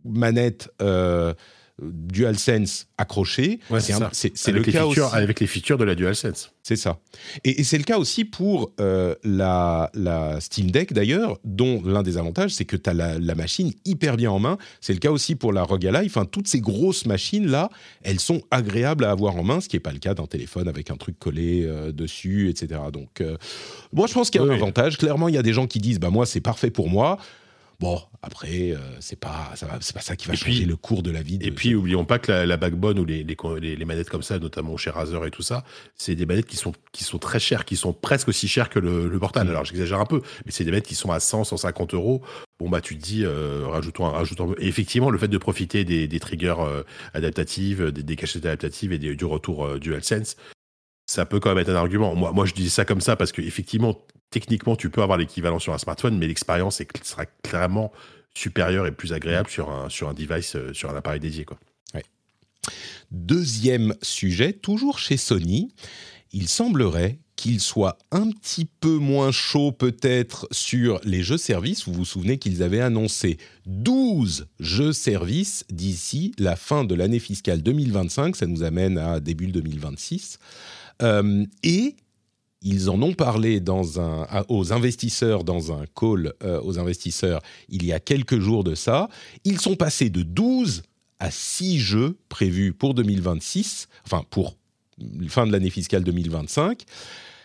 [0.04, 0.70] manette.
[0.80, 1.34] Euh,
[1.80, 3.60] DualSense accroché.
[3.78, 5.00] c'est le cas aussi.
[5.12, 6.52] Avec les features de la DualSense.
[6.62, 7.00] C'est ça.
[7.42, 12.18] Et, c'est le cas aussi pour euh, la, la, Steam Deck d'ailleurs, dont l'un des
[12.18, 14.58] avantages, c'est que tu as la, machine hyper bien en main.
[14.80, 16.06] C'est le cas aussi pour la ROG Ally.
[16.06, 17.68] Enfin, toutes ces grosses machines-là,
[18.02, 20.68] elles sont agréables à avoir en main, ce qui n'est pas le cas d'un téléphone
[20.68, 22.80] avec un truc collé euh, dessus, etc.
[22.92, 23.36] Donc, euh,
[23.92, 24.98] moi, je pense qu'il y a un avantage.
[24.98, 27.18] Clairement, il y a des gens qui disent, bah, moi, c'est parfait pour moi.
[27.82, 31.40] Bon, après, euh, c'est pas, ça qui va changer le cours de la vie.
[31.40, 34.90] et puis, oublions pas que la, backbone ou les, les, manettes comme ça, notamment chez
[34.90, 35.64] Razer et tout ça,
[35.96, 38.78] c'est des manettes qui sont, qui sont très chères, qui sont presque aussi chères que
[38.78, 39.48] le, portal.
[39.48, 39.50] Mm.
[39.50, 42.22] Alors, j'exagère un peu, mais c'est des manettes qui sont à 100, 150 euros.
[42.60, 44.54] Bon, bah, tu te dis, euh, rajoutons, rajoutons.
[44.58, 48.98] Et effectivement, le fait de profiter des, triggers euh, adaptatives, des, des cachettes adaptatives et
[48.98, 50.36] du retour DualSense,
[51.06, 52.14] ça peut quand même être un argument.
[52.14, 55.72] Moi, moi je dis ça comme ça parce qu'effectivement, techniquement, tu peux avoir l'équivalent sur
[55.72, 57.92] un smartphone, mais l'expérience sera clairement
[58.34, 61.44] supérieure et plus agréable sur un, sur un device, euh, sur un appareil dédié.
[61.44, 61.58] Quoi.
[63.10, 65.74] Deuxième sujet, toujours chez Sony,
[66.32, 71.86] il semblerait qu'il soit un petit peu moins chaud peut-être sur les jeux services.
[71.86, 77.62] Vous vous souvenez qu'ils avaient annoncé 12 jeux services d'ici la fin de l'année fiscale
[77.62, 78.36] 2025.
[78.36, 80.38] Ça nous amène à début 2026.
[81.02, 81.96] Euh, et
[82.62, 83.60] ils en ont parlé
[84.48, 89.08] aux investisseurs dans un call euh, aux investisseurs il y a quelques jours de ça.
[89.44, 90.82] Ils sont passés de 12
[91.18, 94.56] à 6 jeux prévus pour 2026, enfin pour
[95.28, 96.82] fin de l'année fiscale 2025.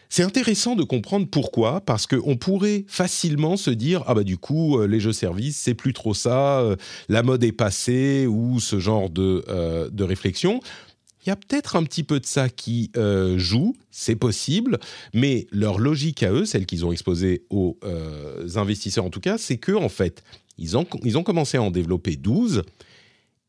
[0.10, 4.80] C'est intéressant de comprendre pourquoi, parce qu'on pourrait facilement se dire ah bah du coup
[4.80, 6.64] euh, les jeux services c'est plus trop ça,
[7.10, 9.44] la mode est passée ou ce genre de,
[9.92, 10.62] de réflexion
[11.28, 14.80] il y a peut-être un petit peu de ça qui euh, joue, c'est possible,
[15.14, 19.38] mais leur logique à eux, celle qu'ils ont exposée aux euh, investisseurs en tout cas,
[19.38, 20.24] c'est que en fait,
[20.58, 22.64] ils ont, ils ont commencé à en développer 12,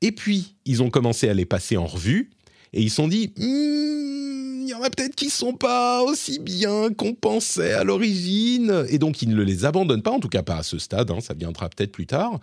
[0.01, 2.31] et puis ils ont commencé à les passer en revue,
[2.73, 6.41] et ils se sont dit, hmm, il y en a peut-être qui sont pas aussi
[6.41, 10.43] bien qu'on pensait à l'origine, et donc ils ne les abandonnent pas, en tout cas
[10.43, 12.41] pas à ce stade, hein, ça viendra peut-être plus tard,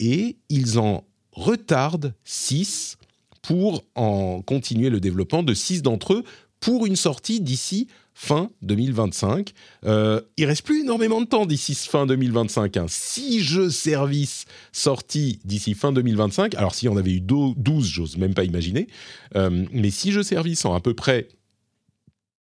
[0.00, 2.96] et ils en retardent 6
[3.42, 6.24] pour en continuer le développement de six d'entre eux
[6.60, 9.52] pour une sortie d'ici fin 2025.
[9.84, 12.76] Euh, il reste plus énormément de temps d'ici fin 2025.
[12.76, 12.86] Hein.
[12.88, 16.54] Six jeux services sortis d'ici fin 2025.
[16.54, 18.86] Alors si on avait eu 12, j'ose même pas imaginer.
[19.34, 21.28] Euh, mais six jeux services en à peu près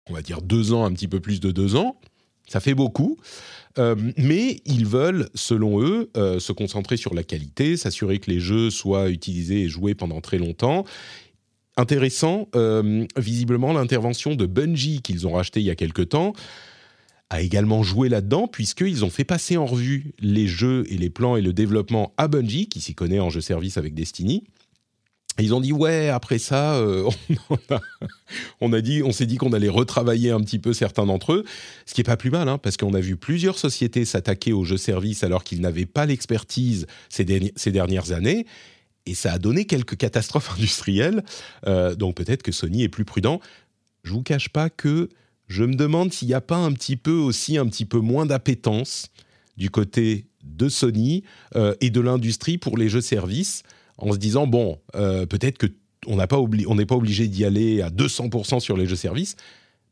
[0.10, 2.00] on va dire deux ans, un petit peu plus de deux ans.
[2.48, 3.18] Ça fait beaucoup.
[3.80, 8.40] Euh, mais ils veulent, selon eux, euh, se concentrer sur la qualité, s'assurer que les
[8.40, 10.86] jeux soient utilisés et joués pendant très longtemps.
[11.76, 16.34] Intéressant, euh, visiblement, l'intervention de Bungie qu'ils ont racheté il y a quelque temps
[17.32, 21.36] a également joué là-dedans, puisqu'ils ont fait passer en revue les jeux et les plans
[21.36, 24.44] et le développement à Bungie, qui s'y connaît en jeu service avec Destiny.
[25.40, 26.80] Ils ont dit ouais après ça
[28.62, 31.44] on, a, dit on s'est dit qu'on allait retravailler un petit peu certains d'entre eux
[31.86, 34.64] ce qui est pas plus mal hein, parce qu'on a vu plusieurs sociétés s'attaquer aux
[34.64, 38.46] jeux services alors qu'ils n'avaient pas l'expertise ces, dernières années
[39.06, 41.24] et ça a donné quelques catastrophes industrielles
[41.68, 43.40] euh, donc peut-être que Sony est plus prudent.
[44.04, 45.10] Je vous cache pas que
[45.48, 48.26] je me demande s'il n'y a pas un petit peu aussi un petit peu moins
[48.26, 49.10] d'appétence
[49.58, 51.24] du côté de Sony
[51.56, 53.64] euh, et de l'industrie pour les jeux services
[54.06, 55.68] en se disant bon, euh, peut-être que
[56.06, 59.36] on n'est pas, pas obligé d'y aller à 200% sur les jeux services,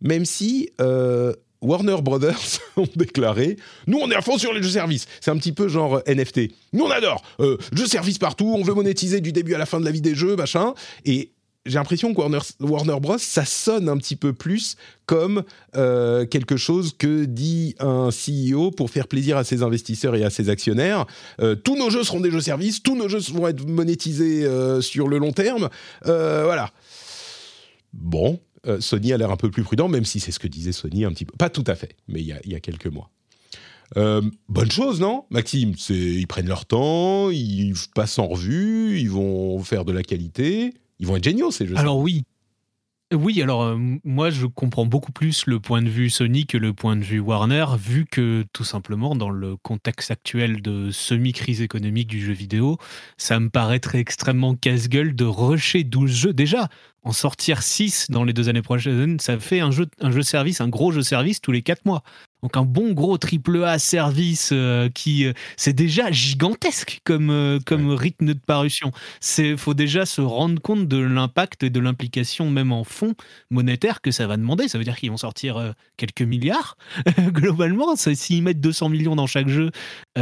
[0.01, 3.55] même si euh, Warner Brothers ont déclaré
[3.87, 5.07] nous on est à fond sur les jeux services.
[5.21, 6.51] C'est un petit peu genre NFT.
[6.73, 9.79] Nous on adore euh, jeux services partout, on veut monétiser du début à la fin
[9.79, 10.73] de la vie des jeux, machin.
[11.05, 11.31] Et
[11.65, 12.19] j'ai l'impression que
[12.59, 15.43] Warner, Bros, ça sonne un petit peu plus comme
[15.75, 20.29] euh, quelque chose que dit un CEO pour faire plaisir à ses investisseurs et à
[20.29, 21.05] ses actionnaires.
[21.39, 24.81] Euh, tous nos jeux seront des jeux services, tous nos jeux vont être monétisés euh,
[24.81, 25.69] sur le long terme.
[26.03, 26.71] voilà.
[27.93, 28.39] Bon,
[28.79, 31.11] Sony a l'air un peu plus prudent, même si c'est ce que disait Sony un
[31.11, 31.35] petit peu.
[31.37, 33.11] Pas tout à fait, mais il y a quelques mois.
[33.95, 35.75] bonne chose, non, Maxime?
[35.89, 41.07] Ils prennent leur temps, ils passent en revue, ils vont faire de la qualité ils
[41.07, 41.77] vont être géniaux ces jeux.
[41.77, 42.23] Alors oui.
[43.13, 46.73] Oui, alors euh, moi je comprends beaucoup plus le point de vue Sony que le
[46.73, 52.07] point de vue Warner, vu que tout simplement dans le contexte actuel de semi-crise économique
[52.07, 52.77] du jeu vidéo,
[53.17, 56.33] ça me paraîtrait extrêmement casse-gueule de rusher 12 jeux.
[56.33, 56.69] Déjà,
[57.03, 60.61] en sortir 6 dans les deux années prochaines, ça fait un jeu, un jeu service,
[60.61, 62.03] un gros jeu service tous les 4 mois.
[62.43, 67.59] Donc un bon gros triple A service euh, qui euh, c'est déjà gigantesque comme euh,
[67.65, 68.91] comme rythme de parution.
[69.19, 73.13] C'est faut déjà se rendre compte de l'impact et de l'implication même en fonds
[73.51, 74.67] monétaires que ça va demander.
[74.67, 76.77] Ça veut dire qu'ils vont sortir quelques milliards
[77.19, 77.95] globalement.
[77.95, 79.71] S'ils mettent 200 millions dans chaque jeu,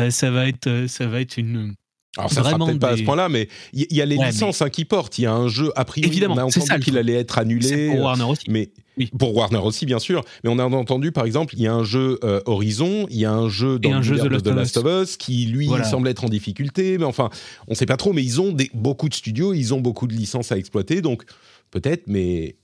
[0.09, 1.75] ça va être ça va être une
[2.17, 4.69] alors ça sera peut-être pas à ce point-là, mais il y, a les licences hein,
[4.69, 5.19] qui portent.
[5.19, 6.09] Il y a un jeu a priori.
[6.09, 7.89] Évidemment, on a entendu qu'il allait être annulé.
[7.89, 8.45] Pour Warner aussi.
[8.49, 8.71] Mais
[9.17, 10.23] pour Warner aussi, bien sûr.
[10.43, 13.25] Mais on a entendu, par exemple, il y a un jeu euh, Horizon, il y
[13.25, 16.23] a un jeu dans le jeu de The Last of Us qui lui semble être
[16.23, 16.97] en difficulté.
[16.97, 17.29] Mais enfin,
[17.67, 18.11] on ne sait pas trop.
[18.11, 21.23] Mais ils ont des, beaucoup de studios, ils ont beaucoup de licences à exploiter, donc
[21.69, 22.07] peut-être.
[22.07, 22.55] Mais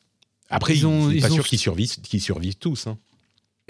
[0.49, 2.87] après, ils ont, pas sûr qu'ils survivent, qu'ils survivent tous.
[2.87, 2.97] Hein.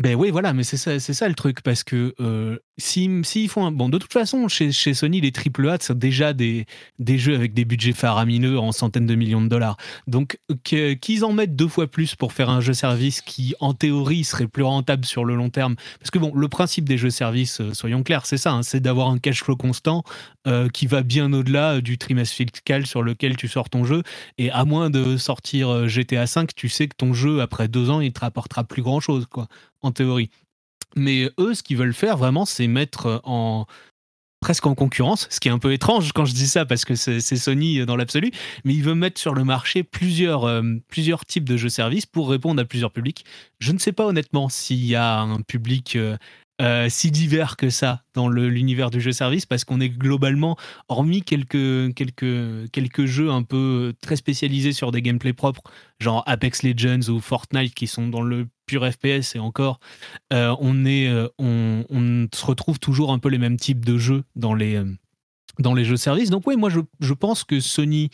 [0.01, 3.47] Ben oui, voilà, mais c'est ça, c'est ça le truc, parce que euh, s'ils si,
[3.47, 3.71] font un...
[3.71, 6.65] Bon, de toute façon, chez, Sony, les AAA, c'est déjà des,
[6.99, 9.77] des jeux avec des budgets faramineux en centaines de millions de dollars.
[10.07, 14.47] Donc, qu'ils en mettent deux fois plus pour faire un jeu-service qui, en théorie, serait
[14.47, 15.75] plus rentable sur le long terme.
[15.99, 19.09] Parce que, bon, le principe des jeux-services, euh, soyons clairs, c'est ça, hein, c'est d'avoir
[19.09, 20.03] un cash flow constant
[20.47, 24.03] euh, qui va bien au-delà du trimestre fiscal sur lequel tu sors ton jeu.
[24.37, 28.01] Et à moins de sortir GTA V, tu sais que ton jeu, après deux ans,
[28.01, 29.47] il te rapportera plus grand-chose, quoi
[29.85, 30.29] en théorie.
[30.95, 33.65] Mais eux, ce qu'ils veulent faire vraiment, c'est mettre en
[34.45, 36.93] presque en concurrence, ce qui est un peu étrange quand je dis ça parce que
[36.93, 38.29] c'est Sony dans l'absolu,
[38.63, 42.61] mais ils veulent mettre sur le marché plusieurs, euh, plusieurs types de jeux-services pour répondre
[42.61, 43.25] à plusieurs publics.
[43.59, 46.15] Je ne sais pas honnêtement s'il y a un public euh,
[46.61, 50.57] euh, si divers que ça dans l'univers du jeu service parce qu'on est globalement,
[50.89, 55.63] hormis quelques, quelques, quelques jeux un peu très spécialisés sur des gameplays propres,
[55.99, 59.79] genre Apex Legends ou Fortnite qui sont dans le pur FPS et encore,
[60.33, 63.97] euh, on, est, euh, on, on, se retrouve toujours un peu les mêmes types de
[63.97, 64.81] jeux dans les,
[65.59, 66.29] dans les jeux services.
[66.29, 68.09] Donc oui, moi je, je pense que Sony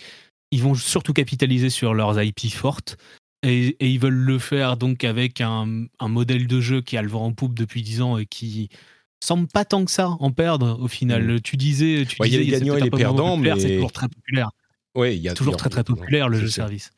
[0.52, 2.98] ils vont surtout capitaliser sur leurs IP fortes.
[3.44, 7.26] Et, ils veulent le faire donc avec un, modèle de jeu qui a le vent
[7.26, 8.70] en poupe depuis 10 ans et qui
[9.24, 11.36] semble pas tant que ça en perdre au final.
[11.36, 11.42] Mm.
[11.42, 13.92] Tu disais, tu disais, il y a les gagnants et les perdants, mais c'est toujours
[13.92, 14.52] très populaire.
[14.95, 16.91] Oui, il y a toujours très très populaire le jeu service.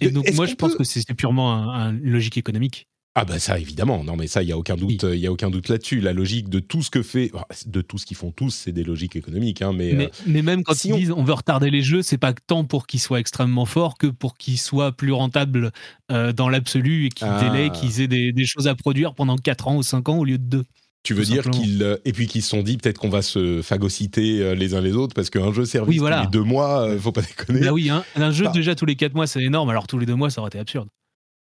[0.00, 2.86] Et donc moi je pense que c'est purement une logique économique.
[3.20, 5.32] Ah bah ça évidemment, non mais ça il y a aucun doute, il y a
[5.32, 6.00] aucun doute là-dessus.
[6.00, 7.32] La logique de tout ce que fait,
[7.66, 9.60] de tout ce qu'ils font tous, c'est des logiques économiques.
[9.60, 12.32] Hein, mais, mais, euh, même quand ils disent on veut retarder les jeux, c'est pas
[12.32, 15.72] tant pour qu'ils soient extrêmement forts que pour qu'ils soient plus rentables
[16.12, 17.70] euh, dans l'absolu et qu'ils ah.
[17.70, 20.44] qu'ils aient des, choses à produire pendant 4 ans ou 5 ans au lieu de
[20.44, 20.64] 2.
[21.04, 23.62] Tu veux dire qu'ils euh, et puis qu'ils se sont dit peut-être qu'on va se
[23.62, 27.22] phagocyter les uns les autres parce qu'un jeu service tous les deux mois, faut pas
[27.22, 27.60] déconner.
[27.60, 28.04] Bah oui, hein.
[28.16, 30.40] un jeu déjà tous les 4 mois c'est énorme, alors tous les deux mois ça
[30.40, 30.88] aurait été absurde.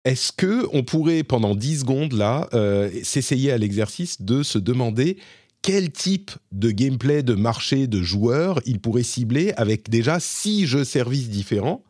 [0.06, 5.18] Est-ce que on pourrait pendant 10 secondes là euh, s'essayer à l'exercice de se demander
[5.64, 10.84] quel type de gameplay, de marché, de joueurs il pourrait cibler avec déjà six jeux
[10.84, 11.84] services différents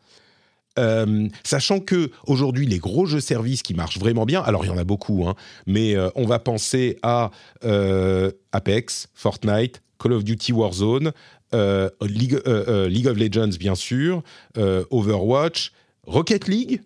[0.78, 4.70] Euh, sachant que aujourd'hui les gros jeux services qui marchent vraiment bien, alors il y
[4.70, 5.34] en a beaucoup, hein,
[5.66, 7.30] mais euh, on va penser à
[7.64, 11.12] euh, Apex, Fortnite, Call of Duty Warzone,
[11.52, 14.22] League, League, of Legends bien sûr,
[14.56, 15.72] Overwatch,
[16.06, 16.82] Rocket League,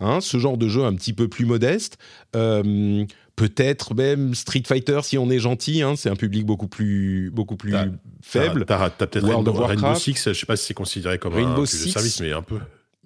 [0.00, 1.98] hein, ce genre de jeu un petit peu plus modeste.
[2.32, 7.56] Peut-être même Street Fighter si on est gentil, hein, c'est un public beaucoup plus, beaucoup
[7.56, 7.74] plus
[8.22, 8.64] faible.
[8.64, 12.20] T'as peut-être Rainbow, Rainbow, Six, je sais pas si c'est considéré comme un jeu service,
[12.22, 12.58] mais un peu.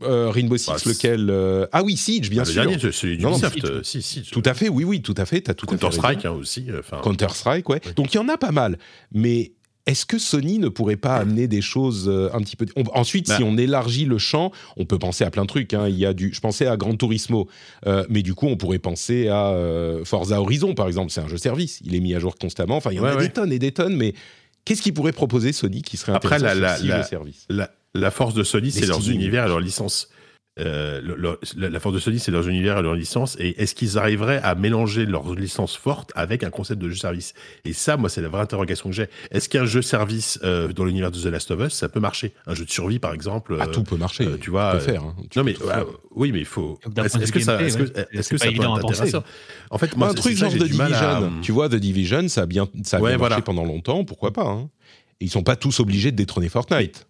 [0.02, 2.62] Euh, Rainbow Six, bah, lequel euh, Ah oui, Siege, bien ah, sûr.
[2.62, 3.64] Le dernier, Ubisoft.
[3.64, 5.48] Euh, si, si, tout à fait, oui, oui, tout à fait.
[5.48, 6.66] As tout Counter Strike hein, aussi.
[7.02, 7.80] Counter Strike, ouais.
[7.96, 8.78] Donc il y en a pas mal,
[9.12, 9.52] mais
[9.86, 13.44] est-ce que Sony ne pourrait pas amener des choses un petit peu Ensuite, si bah.
[13.44, 15.74] on élargit le champ, on peut penser à plein de trucs.
[15.74, 15.88] Hein.
[15.88, 17.48] Il y a du, je pensais à Gran Turismo,
[18.08, 19.54] mais du coup, on pourrait penser à
[20.04, 21.10] Forza Horizon, par exemple.
[21.10, 21.80] C'est un jeu service.
[21.84, 22.76] Il est mis à jour constamment.
[22.76, 24.14] Enfin, il y en a des tonnes et des tonnes, mais
[24.64, 27.46] qu'est-ce qu'il pourrait proposer Sony qui serait intéressant Après, la, la, service?
[27.48, 27.70] la
[28.10, 30.08] force de Sony, c'est leurs univers et leurs licences.
[30.58, 31.00] Euh,
[31.56, 33.36] la force de Sony, c'est leur univers et leur licence.
[33.38, 37.34] Et est-ce qu'ils arriveraient à mélanger leurs licences fortes avec un concept de jeu service?
[37.64, 39.06] Et ça, moi, c'est la vraie interrogation que j'ai.
[39.30, 42.34] Est-ce qu'un jeu service euh, dans l'univers de The Last of Us, ça peut marcher?
[42.46, 43.56] Un jeu de survie, par exemple.
[43.60, 44.26] Ah, tout peut marcher.
[44.26, 44.78] Euh, tu vois.
[44.80, 45.02] faire.
[45.02, 45.14] Hein.
[45.36, 45.56] non, mais
[46.10, 46.78] oui, mais il faut.
[46.96, 49.24] Est-ce que ça, est-ce que, est que ça peut être intéressant
[49.70, 51.32] En fait, moi, un truc genre The Division.
[51.42, 54.04] Tu vois, The Division, ça a bien, ça a bien marché pendant longtemps.
[54.04, 54.68] Pourquoi pas hein
[55.20, 57.06] Ils sont pas tous obligés de détrôner Fortnite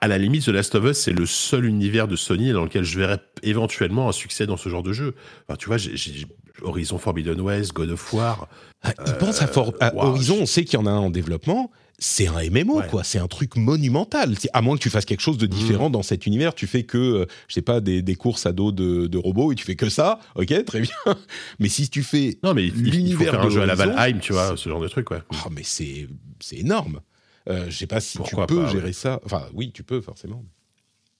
[0.00, 2.84] à, la limite, The Last of Us, c'est le seul univers de Sony dans lequel
[2.84, 5.14] je verrais éventuellement un succès dans ce genre de jeu.
[5.48, 6.26] Enfin, tu vois, j'ai
[6.62, 8.48] Horizon Forbidden West, God of War.
[8.82, 11.70] Ah, il pense à, euh, Horizon, on sait qu'il y en a un en développement.
[11.98, 13.04] C'est un MMO, quoi.
[13.04, 14.34] C'est un truc monumental.
[14.52, 15.92] À moins que tu fasses quelque chose de différent mm.
[15.92, 19.16] dans cet univers, tu fais que, euh, je sais pas, des, courses à dos de,
[19.16, 20.18] robots et tu fais que ça.
[20.34, 20.94] Ok, très bien.
[21.58, 24.18] Mais si tu fais non, mais l'univers il faut faire un jeu à la Valheim,
[24.20, 25.22] tu vois, ce genre de truc, ouais.
[25.32, 26.08] Oh, mais c'est
[26.52, 27.00] énorme.
[27.48, 29.20] Euh, je sais pas si tu peux gérer ça.
[29.24, 30.44] Enfin, oui, tu peux forcément.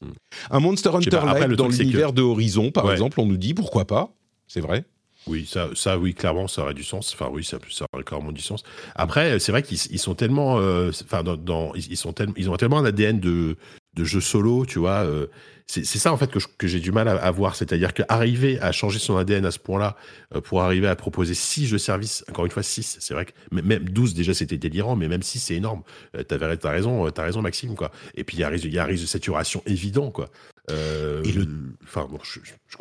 [0.01, 0.13] Hmm.
[0.51, 4.13] Un Monster Hunter Live dans l'univers de Horizon, par exemple, on nous dit pourquoi pas.
[4.47, 4.85] C'est vrai.
[5.27, 7.13] Oui, ça, ça, oui, clairement, ça aurait du sens.
[7.13, 8.63] Enfin, oui, ça, ça aurait clairement du sens.
[8.95, 12.79] Après, c'est vrai qu'ils sont tellement, euh, enfin, dans, ils sont tellement, ils ont tellement
[12.79, 13.57] un ADN de,
[13.95, 15.05] de jeu solo, tu vois.
[15.05, 15.27] Euh,
[15.69, 19.17] c'est ça en fait que, j'ai du mal à, voir, c'est-à-dire qu'arriver à changer son
[19.17, 19.97] ADN à ce point-là
[20.35, 23.33] euh, pour arriver à proposer 6 jeux services, encore une fois 6, c'est vrai que
[23.51, 25.83] même 12 déjà c'était délirant, mais même 6 c'est énorme.
[26.17, 27.91] Euh, t'as as raison, as raison Maxime quoi.
[28.15, 30.31] Et puis il y a un risque de saturation évident quoi.
[30.69, 31.47] Et le,
[31.85, 32.09] enfin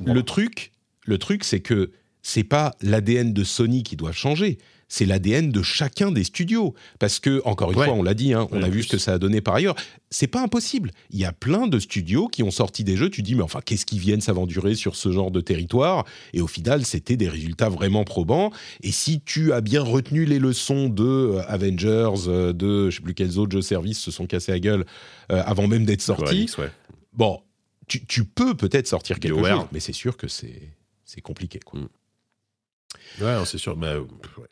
[0.05, 0.71] le truc,
[1.05, 5.61] le truc c'est que c'est pas l'ADN de Sony qui doit changer, c'est l'ADN de
[5.61, 6.73] chacun des studios.
[6.99, 9.13] Parce que, encore une fois, on l'a dit, hein, on a vu ce que ça
[9.13, 9.75] a donné par ailleurs.
[10.09, 10.91] C'est pas impossible.
[11.09, 13.09] Il y a plein de studios qui ont sorti des jeux.
[13.09, 16.05] Tu dis, mais enfin, qu'est-ce qu'ils viennent s'aventurer sur ce genre de territoire?
[16.33, 18.51] Et au final, c'était des résultats vraiment probants.
[18.81, 23.01] Et si tu as bien retenu les leçons de euh, Avengers, euh, de je sais
[23.01, 24.85] plus quels autres jeux services se sont cassés la gueule
[25.31, 26.49] euh, avant même d'être sortis,
[27.13, 27.41] bon,
[27.87, 31.59] tu, peux peut-être sortir quelque chose, mais c'est sûr que c'est compliqué.
[31.59, 31.79] Quoi.
[31.79, 31.87] Mm.
[33.21, 33.77] Ouais, c'est sûr.
[33.77, 34.47] Mais, Ouais,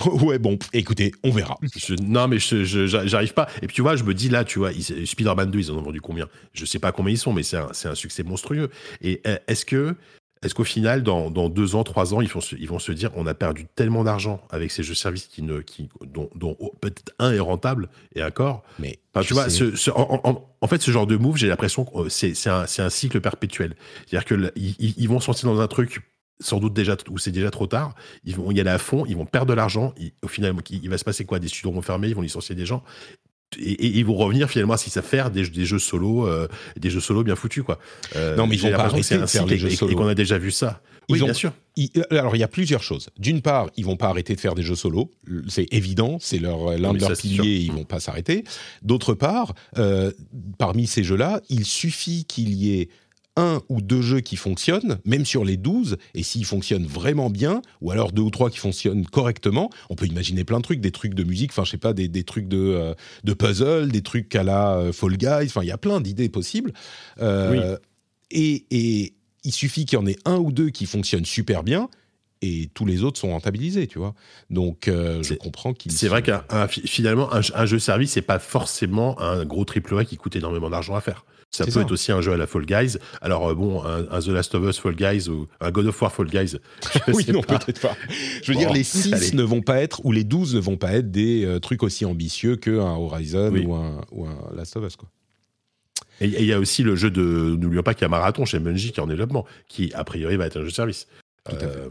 [0.40, 1.58] bon, écoutez, on verra.
[2.02, 3.48] non, mais je, j'arrive pas.
[3.62, 5.82] Et puis tu vois, je me dis là, tu vois, Spider-Man 2, ils en ont
[5.82, 6.28] vendu combien?
[6.52, 8.70] Je sais pas combien ils sont, mais c'est un, un, succès monstrueux.
[9.02, 9.94] Et euh, est-ce que,
[10.42, 12.92] est-ce qu'au final, dans, dans, deux ans, trois ans, ils, vont se, ils vont se
[12.92, 16.56] dire, on a perdu tellement d'argent avec ces jeux services qui ne, qui, dont, dont
[16.80, 18.62] peut-être un est rentable et encore.
[18.78, 22.50] Mais tu vois, ce, en, fait, ce genre de move, j'ai l'impression que c'est, c'est
[22.50, 23.76] un, un, cycle perpétuel.
[24.06, 26.02] C'est-à-dire qu'ils ils vont sortir dans un truc
[26.40, 27.94] sans doute déjà où c'est déjà trop tard,
[28.24, 30.98] ils vont y aller à fond, ils vont perdre de l'argent, au final il, va
[30.98, 31.38] se passer quoi?
[31.38, 32.82] Des studios vont fermer, ils vont licencier des gens
[33.58, 36.90] et, ils vont revenir finalement à ce qu'ils savent faire des, jeux solo euh, des
[36.90, 37.78] jeux solo bien foutus quoi.
[38.16, 40.14] Euh, non mais ils vont pas arrêter de faire des jeux solo et, qu'on a
[40.14, 40.82] déjà vu ça.
[41.08, 41.52] Oui, bien sûr.
[42.10, 43.10] alors, il y a plusieurs choses.
[43.18, 45.10] D'une part, ils vont pas arrêter de faire des jeux solo.
[45.48, 48.44] C'est évident, c'est leur, l'un de leurs piliers, ils vont pas s'arrêter.
[48.82, 50.10] D'autre part, euh,
[50.58, 52.88] parmi ces jeux-là, il suffit qu'il y ait
[53.36, 57.62] un ou deux jeux qui fonctionnent, même sur les 12, et s'ils fonctionnent vraiment bien,
[57.80, 60.90] ou alors deux ou trois qui fonctionnent correctement, on peut imaginer plein de trucs, des
[60.90, 62.94] trucs de musique, enfin je sais pas, des, trucs de, euh,
[63.24, 66.28] de puzzle, des trucs à la euh, Fall Guys, enfin il y a plein d'idées
[66.28, 66.72] possibles.
[67.20, 67.76] Euh,
[68.30, 69.12] et, et,
[69.44, 71.88] il suffit qu'il y en ait un ou deux qui fonctionnent super bien,
[72.42, 74.12] et tous les autres sont rentabilisés, tu vois.
[74.50, 75.92] Donc, je comprends qu'il.
[75.92, 80.04] C'est vrai qu'un finalement un, un, jeu service, c'est pas forcément un gros triple A
[80.04, 81.24] qui coûte énormément d'argent à faire.
[81.64, 82.98] Ça peut être aussi un jeu à la Fall Guys.
[83.20, 86.12] Alors euh, bon, un, The Last of Us Fall Guys ou un God of War
[86.12, 86.56] Fall Guys.
[87.08, 87.96] oui, non, peut-être pas.
[88.42, 90.92] Je veux dire, les 6 ne vont pas être, ou les 12 ne vont pas
[90.92, 94.96] être des euh, trucs aussi ambitieux qu'un Horizon ou, un, ou, un, Last of Us.
[94.96, 95.08] Quoi.
[96.20, 97.56] Et il y a aussi le jeu de.
[97.58, 100.36] N'oublions pas qu'il y a Marathon chez Bungie qui est en développement, qui a priori
[100.36, 101.06] va être un jeu de service.
[101.44, 101.66] Tout à fait.
[101.66, 101.88] Euh,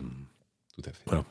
[0.75, 1.01] Tout à fait.
[1.05, 1.23] Voilà.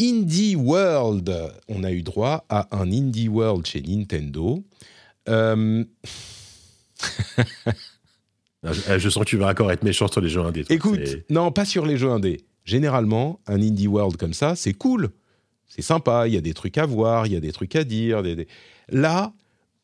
[0.00, 1.32] Indie World,
[1.68, 4.62] on a eu droit à un Indie World chez Nintendo.
[5.28, 5.84] Euh,
[8.66, 10.64] Ah, je, sens que tu vas encore être méchant sur les jeux indés.
[10.70, 12.40] Écoute, non, pas sur les jeux indés.
[12.64, 15.10] Généralement, un indie world comme ça, c'est cool.
[15.68, 17.84] C'est sympa, il y a des trucs à voir, il y a des trucs à
[17.84, 18.22] dire.
[18.88, 19.34] Là,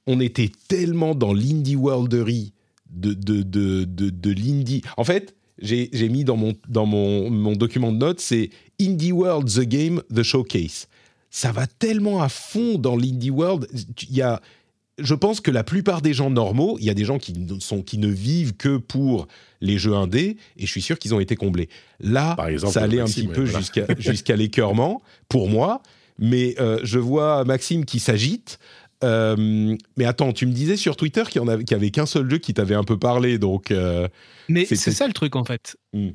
[0.07, 2.55] on était tellement dans l'indie worldery
[2.89, 4.81] de, de, de, de, de l'indie.
[4.97, 8.51] En fait, j'ai mis dans mon, dans mon, mon document de notes, c'est
[8.81, 10.89] Indie World, The Game, The Showcase.
[11.31, 13.69] Ça va tellement à fond dans l'indie world.
[14.09, 14.41] Il y a,
[15.01, 17.83] je pense que la plupart des gens normaux, il y a des gens qui, sont,
[17.83, 19.27] qui ne vivent que pour
[19.61, 21.69] les jeux indés, et je suis sûr qu'ils ont été comblés.
[22.01, 22.37] Là,
[22.71, 25.83] ça allait un petit peu jusqu'à jusqu'à l'écœurement, pour moi,
[26.19, 28.59] mais euh, je vois Maxime qui s'agite.
[29.03, 32.53] Euh, mais attends, tu me disais sur Twitter qu'il n'y avait, qu'un seul jeu qui
[32.53, 33.71] t'avait un peu parlé, donc.
[33.71, 34.09] Euh,
[34.49, 35.77] mais c'est ça le truc en fait.
[35.93, 36.11] Hmm.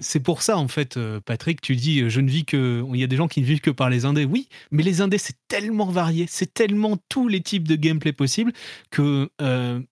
[0.00, 2.82] c'est pour ça en fait, euh, Patrick, tu dis je ne vis que.
[2.92, 4.24] Il y a des gens qui ne vivent que par les indés.
[4.24, 8.52] Oui, mais les indés c'est tellement varié, c'est tellement tous les types de gameplay possibles
[8.90, 9.28] que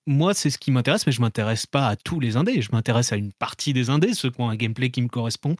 [0.06, 2.62] moi c'est ce qui m'intéresse, mais je m'intéresse pas à tous les indés.
[2.62, 5.56] Je m'intéresse à une partie des indés, ceux qui ont un gameplay qui me correspond.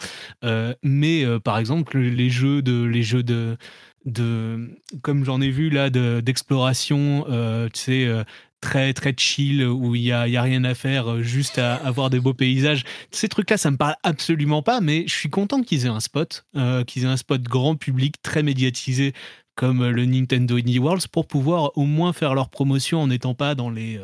[0.83, 3.57] mais par exemple les jeux de les jeux de
[4.05, 8.25] de, comme j'en ai vu là, d'exploration, euh, tu sais, euh,
[8.61, 11.75] très très chill où il y a, y a, rien à faire, euh, juste à
[11.85, 12.85] avoir des beaux paysages.
[13.11, 16.47] Ces trucs-là, ça me parle absolument pas, mais je suis content qu'ils aient un spot,
[16.87, 19.13] qu'ils aient un spot grand public très médiatisé
[19.55, 23.57] comme le Nintendo Indie Worlds pour pouvoir au moins faire leur promotion en n'étant pas
[23.57, 24.01] dans les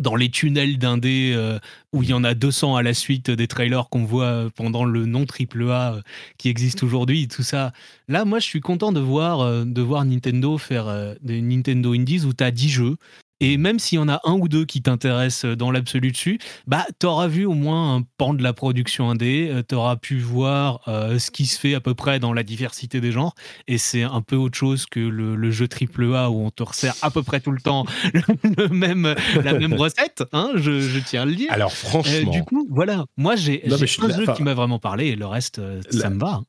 [0.00, 1.58] dans les tunnels d'indé euh,
[1.92, 5.06] où il y en a 200 à la suite des trailers qu'on voit pendant le
[5.06, 6.00] non triple A euh,
[6.38, 7.72] qui existe aujourd'hui, tout ça.
[8.08, 12.24] Là, moi, je suis content de voir, euh, de voir Nintendo faire des Nintendo Indies
[12.24, 12.96] où tu as 10 jeux
[13.40, 16.38] et même s'il y en a un ou deux qui t'intéressent euh, dans l'absolu dessus,
[16.66, 19.96] bah, tu auras vu au moins un pan de la production indé, euh, tu auras
[19.96, 23.34] pu voir euh, ce qui se fait à peu près dans la diversité des genres.
[23.68, 27.10] Et c'est un peu autre chose que le, jeu AAA où on te resserre à
[27.10, 31.34] peu près tout le temps le même, la même recette, hein, je, tiens à le
[31.34, 31.52] dire.
[31.52, 32.30] Alors franchement.
[32.30, 35.60] du coup, voilà, moi j'ai un jeu qui m'a vraiment parlé et le reste,
[35.90, 36.42] ça me va.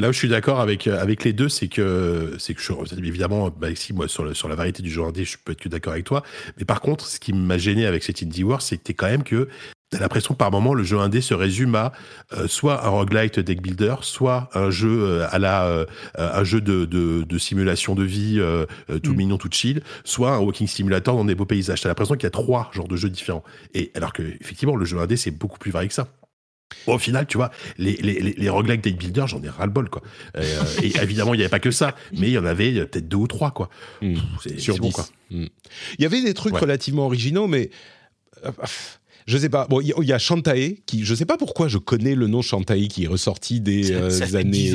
[0.00, 2.72] Là où je suis d'accord avec, euh, avec les deux, c'est que, c'est que je,
[2.96, 5.60] évidemment, bah, si, moi, sur, le, sur la variété du jeu indé, je peux être
[5.60, 6.22] que d'accord avec toi.
[6.56, 9.48] Mais par contre, ce qui m'a gêné avec cet Indie War, c'était quand même que
[9.90, 11.90] T'as l'impression que par moment le jeu indé se résume à
[12.32, 15.84] euh, soit un roguelite deck builder, soit un jeu euh, à la
[16.16, 18.40] un jeu de, de, de, simulation de vie
[19.02, 19.16] tout mm.
[19.16, 21.80] mignon, tout chill, soit un walking simulator dans des beaux paysages.
[21.80, 23.42] T'as l'impression qu'il y a trois genres de jeux différents.
[23.74, 26.06] Et alors que effectivement le jeu indé c'est beaucoup plus varié que ça.
[26.86, 30.02] Au final, tu vois, les, les, les roguelike deck builder, j'en ai ras-le-bol, quoi.
[30.36, 33.08] Euh, et évidemment, il n'y avait pas que ça, mais il y en avait peut-être
[33.08, 33.68] deux ou trois, quoi.
[34.42, 35.06] C'est Sur bon, quoi.
[35.30, 35.46] Hmm.
[35.98, 37.70] Il y avait des trucs relativement originaux, mais
[38.44, 38.50] euh,
[39.30, 39.66] je sais pas.
[39.70, 42.88] Bon, il y, a Shantae qui, je sais pas pourquoi je connais le nom Shantae
[42.88, 44.72] qui est ressorti des euh, années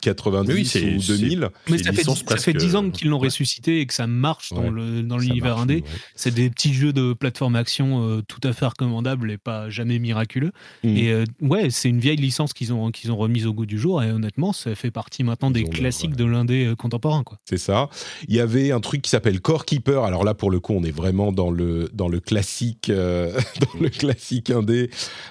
[0.00, 0.80] 90 hein.
[0.96, 1.48] ou 2000.
[1.70, 4.70] Mais ça fait, ça fait 10 ans qu'ils l'ont ressuscité et que ça marche dans
[4.70, 5.84] le dans l'univers indé.
[6.16, 10.00] C'est des petits jeux de plateforme action euh, tout à fait recommandables et pas jamais
[10.00, 10.50] miraculeux.
[10.82, 10.96] Hmm.
[10.96, 13.78] Et euh, ouais, c'est une vieille licence qu'ils ont qu'ils ont remise au goût du
[13.78, 17.38] jour et honnêtement, ça fait partie maintenant des classiques de l'indé contemporain quoi.
[17.48, 17.88] C'est ça.
[18.26, 20.02] Il y avait un truc qui s'appelle Core Keeper.
[20.02, 23.91] Alors là pour le coup, on est vraiment dans le dans le classique dans le
[23.92, 24.90] classique indé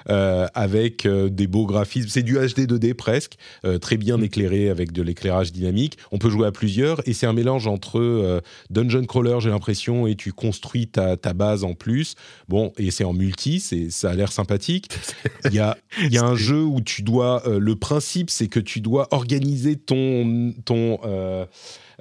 [0.10, 2.10] euh, avec euh, des beaux graphismes.
[2.10, 3.36] C'est du HD 2D presque,
[3.66, 4.24] euh, très bien mm.
[4.24, 5.98] éclairé avec de l'éclairage dynamique.
[6.12, 10.16] On peut jouer à plusieurs et c'est un mélange entre dungeon crawler, j'ai l'impression, et
[10.16, 12.16] tu construis ta, ta, base en plus.
[12.48, 14.90] Bon, et c'est en multi, c'est ça a l'air sympathique.
[15.46, 15.78] Il y a,
[16.10, 17.44] y a un jeu où tu dois.
[17.46, 21.00] le principe, c'est que tu dois organiser ton ton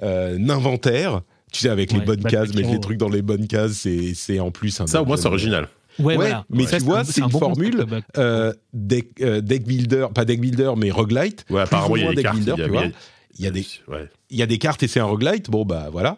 [0.01, 4.39] inventaire tu sais, avec les bonnes cases, mettre les trucs dans les bonnes cases, c'est
[4.39, 4.87] en plus un.
[4.87, 5.67] Ça, au moins, c'est original.
[6.03, 7.85] Ouais, mais tu vois, c'est une formule
[8.17, 11.45] euh, deck, euh, deck, builder, pas deck builder, mais roguelite.
[11.49, 12.37] Ouais, apparemment, il y a des cartes.
[12.37, 12.83] Builder, tu vois.
[13.37, 13.65] Il y a des,
[14.29, 15.49] il y a des cartes et c'est un roguelite.
[15.49, 16.17] Bon, bah voilà.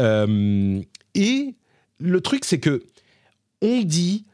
[0.00, 0.80] Euh,
[1.14, 1.54] et
[1.98, 2.82] le truc, c'est que
[3.62, 4.24] on dit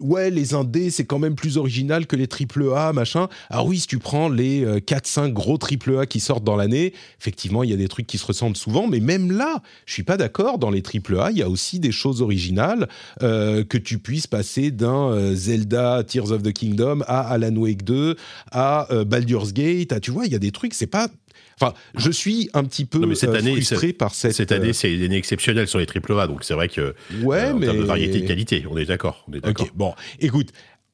[0.00, 3.28] ouais, les indés, c'est quand même plus original que les triple A, machin.
[3.50, 6.92] Alors oui, si tu prends les 4-5 euh, gros triple A qui sortent dans l'année,
[7.20, 10.02] effectivement, il y a des trucs qui se ressemblent souvent, mais même là, je suis
[10.02, 12.88] pas d'accord, dans les triple A, il y a aussi des choses originales,
[13.22, 17.84] euh, que tu puisses passer d'un euh, Zelda Tears of the Kingdom à Alan Wake
[17.84, 18.16] 2,
[18.50, 21.08] à Baldur's Gate, à, tu vois, il y a des trucs, c'est pas
[21.58, 24.34] Enfin, je suis un petit peu cette année, frustré par cette.
[24.34, 26.94] Cette année, c'est une année exceptionnelle sur les triple A, donc c'est vrai que.
[27.22, 27.68] Ouais, mais.
[27.68, 29.26] En termes de variété et de qualité, on est d'accord.
[29.44, 30.50] Ok, bon, écoute.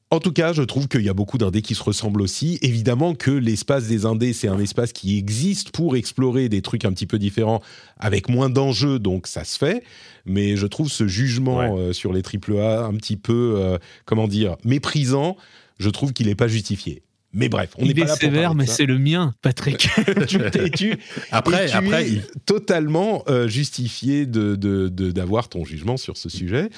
[0.09, 2.59] En tout cas, je trouve qu'il y a beaucoup d'indés qui se ressemblent aussi.
[2.61, 6.93] Évidemment que l'espace des indés, c'est un espace qui existe pour explorer des trucs un
[6.93, 7.63] petit peu différents
[7.97, 9.83] avec moins d'enjeux, donc ça se fait.
[10.25, 14.55] Mais je trouve ce jugement euh, sur les AAA un petit peu, euh, comment dire,
[14.63, 15.35] méprisant.
[15.79, 17.01] Je trouve qu'il n'est pas justifié.
[17.33, 19.89] Mais bref, on n'est pas là sévère, mais c'est le mien, Patrick.
[20.27, 20.37] tu,
[20.75, 20.97] tu,
[21.31, 22.07] après, après,
[22.45, 24.55] totalement euh, justifié de,
[24.87, 26.69] d'avoir ton jugement sur ce sujet.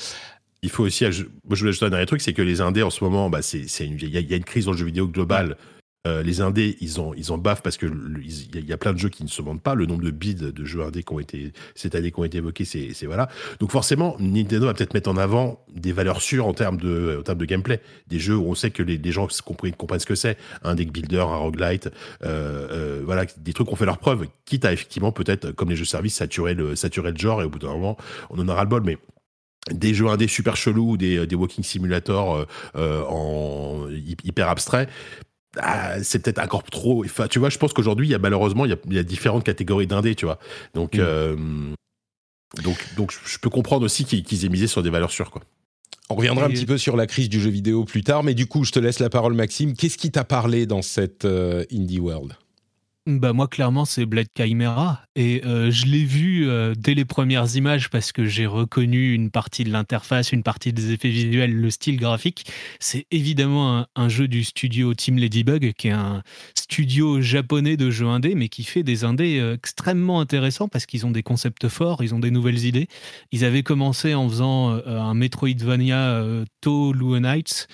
[0.61, 2.89] il faut aussi, je, je voulais ajouter un dernier truc, c'est que les indés en
[2.89, 5.57] ce moment, bah, c'est, il y, y, a une crise dans le jeu vidéo global.
[6.05, 8.97] Euh, les indés, ils en, ils en baffent parce que il y, a plein de
[8.97, 9.75] jeux qui ne se vendent pas.
[9.75, 12.37] Le nombre de bids de jeux indés qui ont été cette année qui ont été
[12.37, 13.29] évoqués, c'est, voilà.
[13.59, 17.35] Donc forcément, Nintendo va peut-être mettre en avant des valeurs sûres en termes de, en
[17.35, 20.75] de gameplay, des jeux où on sait que les, gens comprennent, ce que c'est, un
[20.75, 21.87] deck builder, un roguelite,
[22.23, 25.75] euh, euh, voilà, des trucs ont fait leur preuve, quitte à effectivement peut-être, comme les
[25.75, 27.97] jeux services, saturer le, saturer le genre et au bout d'un moment,
[28.29, 28.97] on en aura le bol, mais
[29.71, 32.45] des jeux indés super chelous, des, des walking simulators
[32.75, 33.87] en
[34.23, 34.87] hyper abstrait,
[35.57, 37.03] ah, c'est peut-être encore trop.
[37.05, 39.87] Enfin, tu vois, je pense qu'aujourd'hui, il y a malheureusement, il y a, différentes catégories
[39.87, 40.39] d'indés, tu vois.
[40.73, 40.99] Donc, mm.
[41.01, 41.35] euh,
[42.63, 45.41] donc, donc, je peux comprendre aussi qu'ils aient misé sur des valeurs sûres, quoi.
[46.09, 48.45] On reviendra un petit peu sur la crise du jeu vidéo plus tard, mais du
[48.45, 49.75] coup, je te laisse la parole, Maxime.
[49.75, 52.33] Qu'est-ce qui t'a parlé dans cette euh, indie world?
[53.07, 57.55] Bah moi clairement c'est Blade Chimera et euh, je l'ai vu euh, dès les premières
[57.55, 61.69] images parce que j'ai reconnu une partie de l'interface, une partie des effets visuels, le
[61.69, 62.51] style graphique.
[62.79, 66.23] C'est évidemment un, jeu du studio Team Ladybug qui est un
[66.55, 71.05] studio japonais de jeux indés mais qui fait des indés euh, extrêmement intéressants parce qu'ils
[71.05, 72.87] ont des concepts forts, ils ont des nouvelles idées.
[73.31, 76.23] Ils avaient commencé en faisant un Metroidvania
[76.61, 77.67] To Nights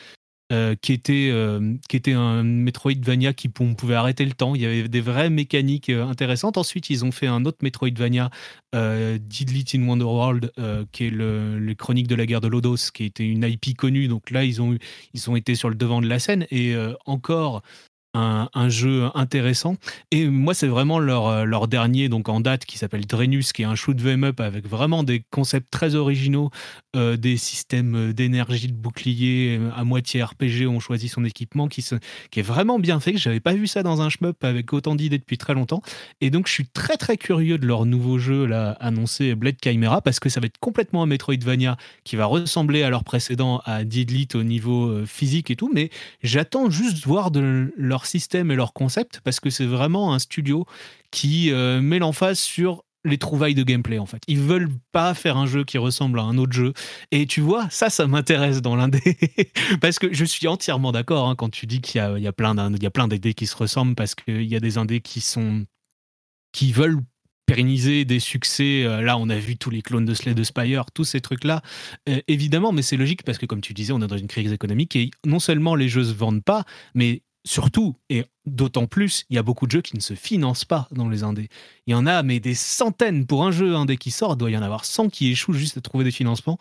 [0.51, 4.53] euh, qui, était, euh, qui un Metroidvania qui pouvait arrêter le temps.
[4.53, 6.57] Il y avait des vraies mécaniques euh, intéressantes.
[6.57, 8.29] Ensuite, ils ont fait un autre Metroidvania,
[8.73, 10.51] Didlit in Wonderworld,
[10.91, 14.07] qui est le, les Chroniques de la guerre de Lodos, qui était une IP connue.
[14.07, 14.77] Donc là, ils ont,
[15.13, 16.47] ils ont été sur le devant de la scène.
[16.51, 16.73] Et
[17.05, 17.63] encore,
[18.13, 19.75] un, jeu intéressant.
[20.11, 23.61] Et moi, c'est vraiment leur, euh, leur dernier donc en date qui s'appelle Drenus, qui
[23.61, 26.51] est un shoot 'em up avec vraiment des concepts très originaux,
[26.95, 30.67] euh, des systèmes d'énergie de bouclier euh, à moitié RPG.
[30.67, 31.95] On choisit son équipement qui, se,
[32.31, 33.17] qui est vraiment bien fait.
[33.17, 35.81] J'avais pas vu ça dans un shmup avec autant d'idées depuis très longtemps.
[36.19, 40.01] Et donc, je suis très très curieux de leur nouveau jeu là annoncé Blade Chimera
[40.01, 43.83] parce que ça va être complètement un Metroidvania qui va ressembler à leur précédent à
[43.83, 45.71] Didlit au niveau physique et tout.
[45.73, 45.89] Mais
[46.23, 50.65] j'attends juste voir de leur système et leur concept parce que c'est vraiment un studio
[51.11, 54.21] qui euh, met l'emphase sur les trouvailles de gameplay en fait.
[54.27, 56.73] Ils veulent pas faire un jeu qui ressemble à un autre jeu.
[57.11, 59.01] Et tu vois, ça, ça m'intéresse dans l'indé.
[59.81, 63.07] parce que je suis entièrement d'accord hein, quand tu dis qu'il y y a plein
[63.07, 65.65] d'idées qui se ressemblent parce qu'il y a des indés qui sont
[66.51, 66.99] qui veulent
[67.45, 68.83] pérenniser des succès.
[68.85, 71.61] Euh, là, on a vu tous les clones de Slay de Spire, tous ces trucs-là.
[72.07, 74.53] Euh, évidemment, mais c'est logique parce que, comme tu disais, on est dans une crise
[74.53, 76.63] économique et non seulement les jeux se vendent pas,
[76.95, 80.65] mais surtout, et d'autant plus, il y a beaucoup de jeux qui ne se financent
[80.65, 81.49] pas dans les indés.
[81.87, 84.51] Il y en a, mais des centaines pour un jeu indé qui sort, il doit
[84.51, 86.57] y en avoir 100 qui échouent juste à trouver des financements.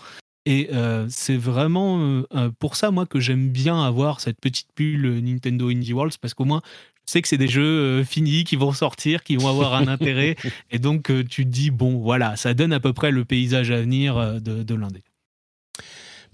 [0.47, 4.68] Et euh, c'est vraiment euh, euh, pour ça, moi, que j'aime bien avoir cette petite
[4.74, 6.62] bulle Nintendo Indie Worlds, parce qu'au moins,
[7.07, 10.37] je sais que c'est des jeux finis qui vont sortir, qui vont avoir un intérêt.
[10.70, 13.81] Et donc, tu te dis, bon, voilà, ça donne à peu près le paysage à
[13.81, 15.03] venir de, de l'indé.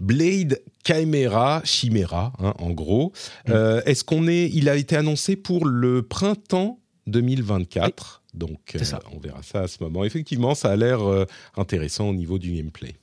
[0.01, 3.13] Blade Chimera, Chimera, hein, en gros.
[3.47, 3.53] Mm.
[3.53, 8.23] Euh, est-ce qu'on est, il a été annoncé pour le printemps 2024.
[8.35, 8.81] Donc, euh,
[9.15, 10.05] on verra ça à ce moment.
[10.05, 11.25] Effectivement, ça a l'air euh,
[11.57, 12.95] intéressant au niveau du gameplay.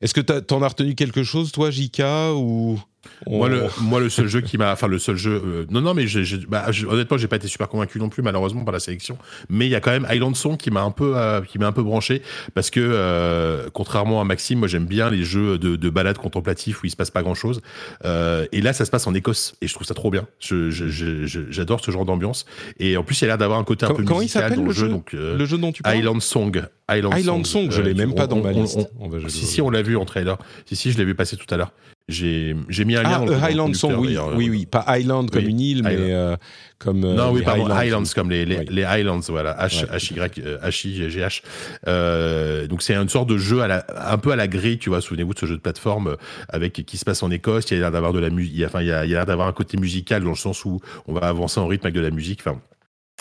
[0.00, 2.80] Est-ce que tu en as retenu quelque chose, toi, Jika, ou
[3.26, 5.94] moi, le, moi, le seul jeu qui m'a, enfin le seul jeu, euh, non, non,
[5.94, 6.06] mais
[6.48, 9.18] bah, honnêtement, j'ai pas été super convaincu non plus, malheureusement par la sélection.
[9.48, 11.72] Mais il y a quand même Island Song qui m'a un peu, euh, qui un
[11.72, 12.22] peu branché
[12.54, 16.82] parce que euh, contrairement à Maxime, moi j'aime bien les jeux de, de balade contemplatifs
[16.82, 17.60] où il se passe pas grand chose.
[18.04, 20.26] et là, ça se passe en Écosse et je trouve ça trop bien.
[20.40, 22.46] J'adore ce genre d'ambiance.
[22.78, 24.88] Et en plus, il a l'air d'avoir un côté un peu musical dans le jeu.
[24.88, 26.62] donc, le jeu dont tu parles Island Song.
[26.96, 28.80] Island, Song, je l'ai même pas dans ma liste.
[29.28, 30.38] si, si, on l'a vu en trailer.
[30.66, 31.72] Si, si, je l'ai vu passer tout à l'heure.
[32.10, 33.24] J'ai mis un lien.
[33.40, 36.36] Ah, Highland Song, oui, oui, oui, pas Island comme une île, mais euh,
[36.78, 37.04] comme.
[37.04, 41.10] Euh, non, oui, pardon, Highlands, comme les, les, Highlands, voilà, H, H, Y, H, I,
[41.10, 41.42] G, H.
[41.86, 44.90] Euh, donc c'est une sorte de jeu à la, un peu à la grille, tu
[44.90, 45.00] vois.
[45.00, 46.16] Souvenez-vous de ce jeu de plateforme
[46.48, 47.70] avec qui se passe en Écosse.
[47.70, 49.26] Il y a l'air d'avoir de la musique, enfin, y a, il y a l'air
[49.26, 52.00] d'avoir un côté musical dans le sens où on va avancer en rythme avec de
[52.00, 52.40] la musique.
[52.44, 52.60] Enfin,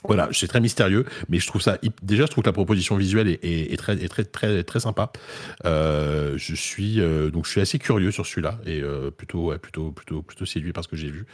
[0.07, 3.27] voilà, c'est très mystérieux, mais je trouve ça déjà, je trouve que la proposition visuelle
[3.27, 5.11] est, très, très, très, très sympa.
[5.65, 9.91] Euh, je suis euh, donc je suis assez curieux sur celui-là et euh, plutôt, plutôt,
[9.91, 11.25] plutôt, plutôt séduit par ce que j'ai vu.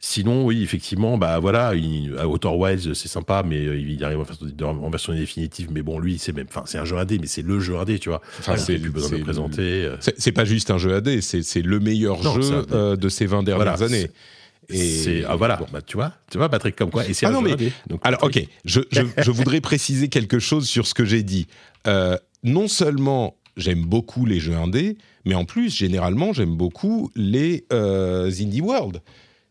[0.00, 1.72] Sinon, oui, effectivement, bah voilà,
[2.18, 4.18] à Outer Wilds, c'est sympa, mais il arrive
[4.60, 5.70] en version, définitive.
[5.72, 7.98] Mais bon, lui, c'est même, enfin, c'est un jeu AD, mais c'est le jeu AD,
[8.00, 8.20] tu vois.
[8.38, 9.90] Enfin, c'est plus besoin de présenter.
[10.00, 14.10] C'est pas juste un jeu AD, c'est le meilleur jeu de ces 20 dernières années.
[14.70, 17.04] Et ah, voilà, bah, tu vois, tu vois Patrick comme quoi.
[17.08, 17.56] Et ah non, mais,
[17.86, 21.46] donc, alors ok, je, je, voudrais préciser quelque chose sur ce que j'ai dit.
[21.86, 27.64] Euh, non seulement j'aime beaucoup les jeux indés, mais en plus généralement j'aime beaucoup les
[27.72, 29.00] euh, indie world.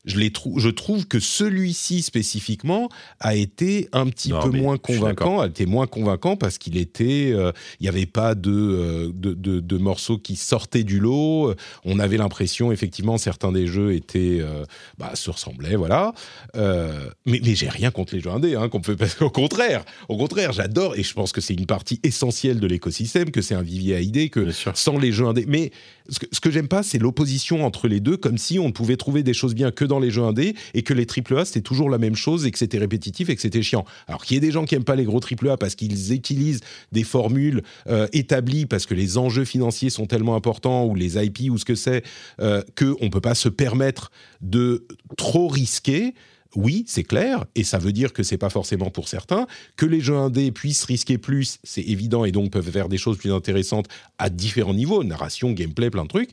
[0.05, 2.89] Je, les trou- je trouve que celui-ci spécifiquement
[3.19, 7.31] a été un petit Non, peu moins convaincant, a été moins convaincant parce qu'il était,
[7.33, 11.53] euh, il n'y avait pas de, euh, de, de- de morceaux qui sortaient du lot.
[11.85, 14.65] On avait l'impression, effectivement, certains des jeux étaient, euh,
[14.97, 16.13] bah, se ressemblaient, voilà.
[16.55, 20.17] Euh, mais mais j'ai rien contre les jeux indés, hein, qu'on peut, qu'au contraire, au
[20.17, 23.61] contraire, j'adore et je pense que c'est une partie essentielle de l'écosystème, que c'est un
[23.61, 25.45] vivier à idées, que sans les jeux indés.
[25.47, 25.71] Mais
[26.09, 29.23] ce que, j'aime pas, c'est l'opposition entre les deux, comme si on ne pouvait trouver
[29.23, 31.97] des choses bien que dans les jeux indés et que les AAA c'était toujours la
[31.97, 33.85] même chose et que c'était répétitif et que c'était chiant.
[34.07, 36.61] Alors qu'il y ait des gens qui aiment pas les gros AAA parce qu'ils utilisent
[36.91, 41.49] des formules euh, établies parce que les enjeux financiers sont tellement importants ou les IP
[41.49, 42.03] ou ce que c'est
[42.41, 44.85] euh, que on peut pas se permettre de
[45.17, 46.13] trop risquer.
[46.55, 49.47] Oui, c'est clair, et ça veut dire que c'est pas forcément pour certains.
[49.75, 53.17] Que les jeux indés puissent risquer plus, c'est évident, et donc peuvent faire des choses
[53.17, 53.87] plus intéressantes
[54.19, 56.29] à différents niveaux, narration, gameplay, plein de trucs.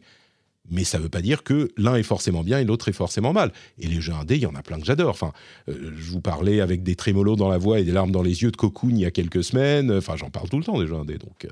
[0.71, 3.51] Mais ça veut pas dire que l'un est forcément bien et l'autre est forcément mal.
[3.79, 5.11] Et les jeux indés, il y en a plein que j'adore.
[5.11, 5.33] Enfin,
[5.69, 8.43] euh, je vous parlais avec des trémolos dans la voix et des larmes dans les
[8.43, 9.91] yeux de Cocoon il y a quelques semaines.
[9.91, 11.45] Enfin, j'en parle tout le temps des jeux indés, donc.
[11.47, 11.49] euh,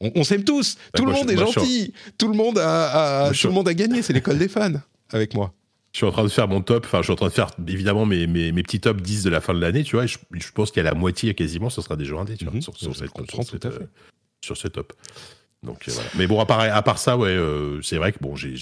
[0.00, 0.76] on, on s'aime tous.
[0.92, 1.92] tout le moi, monde je- est gentil.
[2.18, 4.02] Tout le monde a, tout le monde a gagné.
[4.02, 4.74] C'est l'école des fans
[5.12, 5.54] avec moi.
[5.96, 7.48] Je suis en train de faire mon top, enfin, je suis en train de faire
[7.66, 10.04] évidemment mes, mes, mes petits top 10 de la fin de l'année, tu vois.
[10.04, 12.52] et je, je pense qu'à la moitié quasiment, ce sera des jeux indés, tu vois,
[12.52, 12.60] Mhm.
[12.60, 13.78] sur, sur cette, sur cette, euh,
[14.44, 14.92] sur ce top.
[15.62, 16.08] Donc euh, voilà.
[16.16, 18.54] Mais bon, à part, à part ça, ouais, euh, c'est vrai que bon, j'ai,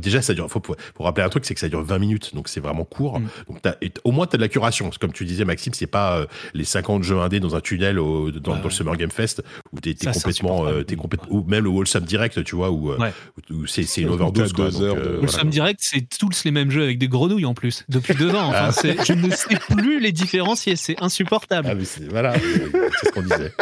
[0.00, 0.50] déjà, ça dure.
[0.50, 0.60] Faut,
[0.98, 3.20] rappeler un truc, c'est que ça dure 20 minutes, donc c'est vraiment court.
[3.20, 3.28] Mm.
[3.48, 4.90] Donc et au moins, t'as de la curation.
[5.00, 8.30] Comme tu disais, Maxime, c'est pas euh, les 50 jeux indés dans un tunnel au,
[8.30, 9.42] dans, Ouais, dans le Summer Game Fest
[9.72, 13.12] où c'est complètement, euh, complètement, ou même le Wholesome Direct, tu vois, où, Ouais.
[13.50, 14.52] où, où c'est, une overdose.
[14.52, 15.44] quoi, deux donc, heures de- euh, Voilà.
[15.48, 18.48] Direct, c'est tous les mêmes jeux avec des grenouilles en plus, depuis deux ans.
[18.48, 19.04] Enfin, Ah.
[19.04, 21.68] je ne sais plus les différencier, c'est insupportable.
[21.70, 23.52] Ah, mais voilà, c'est ce qu'on disait.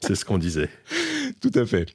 [0.00, 0.70] C'est ce qu'on disait.
[1.40, 1.86] Tout à fait.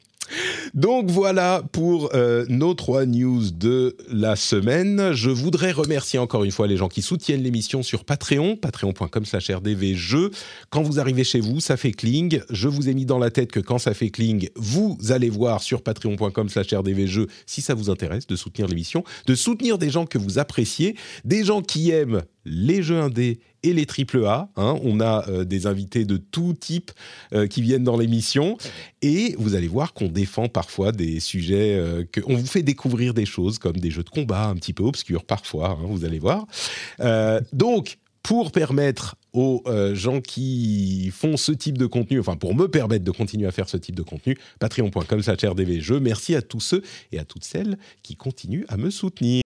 [0.73, 5.11] Donc voilà pour euh, nos trois news de la semaine.
[5.13, 9.51] Je voudrais remercier encore une fois les gens qui soutiennent l'émission sur Patreon, patreon.com slash
[9.51, 10.31] rdvjeux.
[10.69, 12.41] Quand vous arrivez chez vous, ça fait cling.
[12.49, 15.61] Je vous ai mis dans la tête que quand ça fait cling, vous allez voir
[15.61, 20.05] sur patreon.com slash rdvjeux si ça vous intéresse de soutenir l'émission, de soutenir des gens
[20.05, 24.49] que vous appréciez, des gens qui aiment les jeux indés et les triple A.
[24.57, 24.75] hein.
[24.83, 26.91] On a euh, des invités de tout type
[27.33, 28.57] euh, qui viennent dans l'émission.
[29.03, 33.13] Et vous allez voir qu'on défend parfois des sujets, euh, que, on vous fait découvrir
[33.13, 36.19] des choses comme des jeux de combat un petit peu obscurs parfois, hein, vous allez
[36.19, 36.47] voir.
[37.01, 42.55] Euh, donc, pour permettre aux euh, gens qui font ce type de contenu, enfin pour
[42.55, 45.99] me permettre de continuer à faire ce type de contenu, patreon.com slash rdvjeux.
[45.99, 46.81] Merci à tous ceux
[47.11, 49.41] et à toutes celles qui continuent à me soutenir.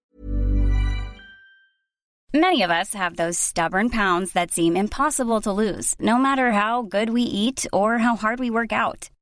[2.32, 6.84] Many of us have those stubborn pounds that seem impossible to lose, no matter how
[6.84, 9.10] good we eat or how hard we work out.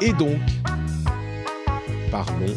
[0.00, 0.40] Et donc,
[2.10, 2.56] parlons.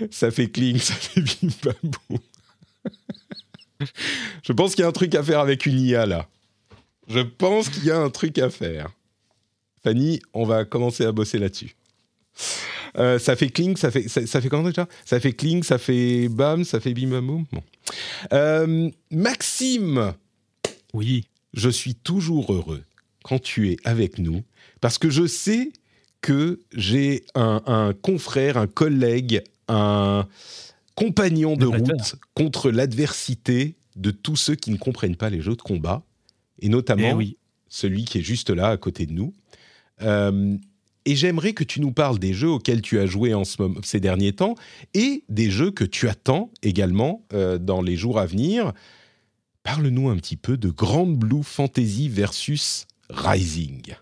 [0.10, 1.74] ça fait cling, ça fait bim bam
[2.08, 2.18] boum.
[4.42, 6.28] Je pense qu'il y a un truc à faire avec une IA là.
[7.08, 8.88] Je pense qu'il y a un truc à faire.
[9.84, 11.76] Fanny, on va commencer à bosser là-dessus.
[12.98, 14.88] Euh, ça fait cling, ça fait, ça, ça fait comment déjà?
[15.04, 17.44] Ça fait cling, ça fait bam, ça fait bim bam boum.
[17.52, 17.62] Bon.
[18.32, 20.14] Euh, Maxime,
[20.94, 21.26] Oui.
[21.52, 22.84] je suis toujours heureux
[23.26, 24.42] quand tu es avec nous
[24.80, 25.72] parce que je sais
[26.20, 30.26] que j'ai un, un confrère, un collègue, un
[30.94, 35.62] compagnon de route contre l'adversité de tous ceux qui ne comprennent pas les jeux de
[35.62, 36.04] combat
[36.60, 37.36] et notamment Eh oui.
[37.68, 39.32] celui qui est juste là à côté de nous.
[40.02, 40.56] Euh,
[41.04, 43.80] et j'aimerais que tu nous parles des jeux auxquels tu as joué en ce moment,
[43.82, 44.54] ces derniers temps
[44.94, 48.72] et des jeux que tu attends également euh, dans les jours à venir.
[49.62, 53.96] Parle-nous un petit peu de Grand Blue Fantasy versus Rising.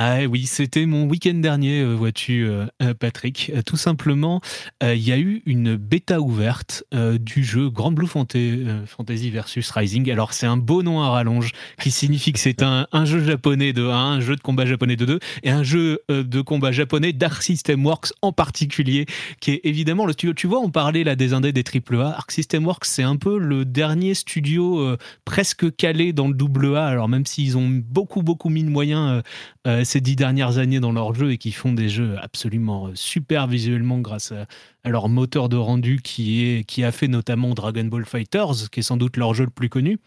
[0.00, 3.50] Ah oui, c'était mon week-end dernier, euh, vois-tu, euh, euh, Patrick.
[3.66, 4.40] tout simplement,
[4.80, 10.08] il y a eu une bêta ouverte du jeu Grand Blue Fantasy versus Rising.
[10.12, 13.86] Alors, c'est un beau nom à rallonge qui signifie que c'est un, jeu japonais de
[13.86, 17.42] 1, un jeu de combat japonais de 2 et un jeu de combat japonais Dark
[17.42, 19.06] System Works en particulier,
[19.40, 20.32] qui est évidemment le studio.
[20.32, 22.16] Tu vois, on parlait là des indés des AAA.
[22.16, 26.86] Arc System Works, c'est un peu le dernier studio presque calé dans le double A.
[26.86, 29.22] Alors, même s'ils ont beaucoup, beaucoup mis de moyens
[29.84, 33.46] ces dix dernières années dans leur jeu et qui font des jeux absolument euh, super
[33.46, 34.46] visuellement grâce à,
[34.88, 38.82] leur moteur de rendu qui, est, qui a fait notamment Dragon Ball Fighters, qui est
[38.82, 39.98] sans doute leur jeu le plus connu.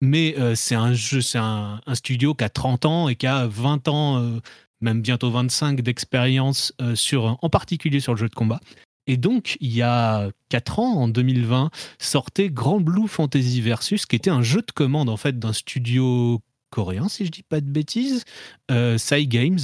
[0.00, 3.46] Mais euh, c'est un jeu, c'est un, studio qui a 30 ans et qui a
[3.46, 4.40] 20 ans, euh,
[4.80, 8.60] même bientôt 25 d'expérience en particulier sur le jeu de combat.
[9.06, 14.16] Et donc, il y a 4 ans, en 2020, sortait Grand Blue Fantasy Versus, qui
[14.16, 16.40] était un jeu de commande en fait d'un studio
[16.72, 18.24] coréen, si je dis pas de bêtises,
[18.70, 19.60] euh, Games,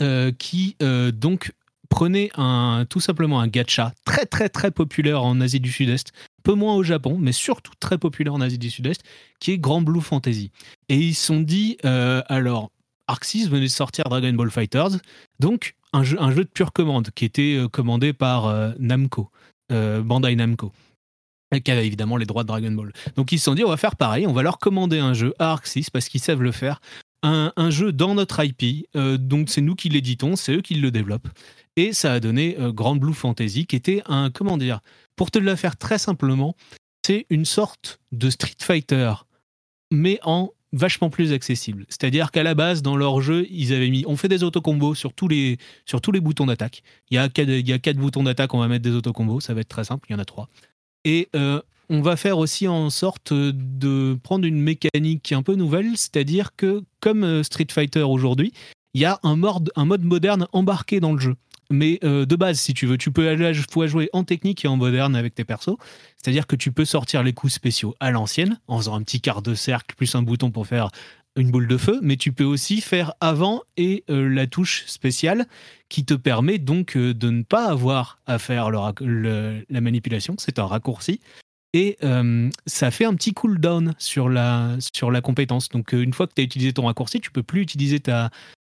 [0.00, 1.52] euh, qui euh, donc
[1.90, 6.12] prenait un, tout simplement un gacha très très très populaire en Asie du Sud-Est,
[6.42, 9.02] peu moins au Japon, mais surtout très populaire en Asie du Sud-Est,
[9.40, 10.50] qui est Grand Blue Fantasy.
[10.88, 12.70] Et ils se sont dit, alors,
[13.08, 14.98] Arc 6 venait de sortir Dragon Ball Fighters,
[15.40, 19.30] donc un jeu, un jeu de pure commande qui était commandé par Namco,
[19.68, 20.72] Bandai Namco
[21.60, 22.92] qui avait évidemment les droits de Dragon Ball.
[23.16, 25.34] Donc ils se sont dit, on va faire pareil, on va leur commander un jeu
[25.38, 26.80] à Arc 6 parce qu'ils savent le faire.
[27.24, 30.90] Un, jeu dans notre IP, euh, donc c'est nous qui l'éditons, c'est eux qui le
[30.90, 31.28] développent.
[31.76, 34.80] Et ça a donné euh, Grand Blue Fantasy, qui était un, comment dire,
[35.14, 36.56] pour te le faire très simplement,
[37.06, 39.14] c'est une sorte de Street Fighter,
[39.92, 41.84] mais en vachement plus accessible.
[41.88, 45.12] C'est-à-dire qu'à la base, dans leur jeu, ils avaient mis, on fait des autocombos sur
[45.12, 46.82] tous les, sur tous les boutons d'attaque.
[47.10, 49.68] Il il y a quatre boutons d'attaque, on va mettre des autocombos, ça va être
[49.68, 50.48] très simple, il y en a trois.
[51.04, 55.96] Et euh, on va faire aussi en sorte de prendre une mécanique un peu nouvelle,
[55.96, 58.52] c'est-à-dire que comme euh, Street Fighter aujourd'hui,
[58.94, 59.70] il y a un mode,
[60.04, 61.36] moderne embarqué dans le jeu.
[61.70, 63.34] Mais euh, de base, si tu veux, tu peux
[63.86, 65.76] jouer en technique et en moderne avec tes persos.
[66.18, 69.40] C'est-à-dire que tu peux sortir les coups spéciaux à l'ancienne, en faisant un petit quart
[69.40, 70.90] de cercle plus un bouton pour faire
[71.36, 75.46] une boule de feu, mais tu peux aussi faire avant et euh, la touche spéciale
[75.88, 80.34] qui te permet donc euh, de ne pas avoir à faire la manipulation.
[80.38, 81.20] C'est un raccourci.
[81.74, 85.70] Et euh, ça fait un petit cooldown sur la, sur la compétence.
[85.70, 88.30] Donc une fois que tu as utilisé ton raccourci, tu peux plus utiliser ta,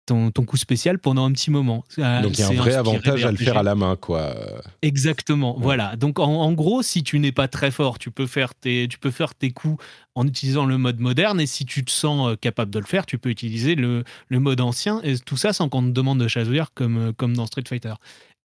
[0.06, 1.84] ton, coup spécial pendant un petit moment.
[1.97, 4.36] Donc il y a un vrai avantage à le faire à la main, quoi.
[4.82, 5.95] Exactement, voilà.
[5.95, 9.12] Donc en, gros, si tu n'es pas très fort, tu peux, faire tes, tu peux
[9.12, 9.84] faire tes coups
[10.16, 13.06] en utilisant le mode moderne, et si tu te sens euh, capable de le faire,
[13.06, 16.28] tu peux utiliser le, le mode ancien, et tout ça sans qu'on te demande de
[16.30, 17.93] choisir comme, euh, comme dans Street Fighter.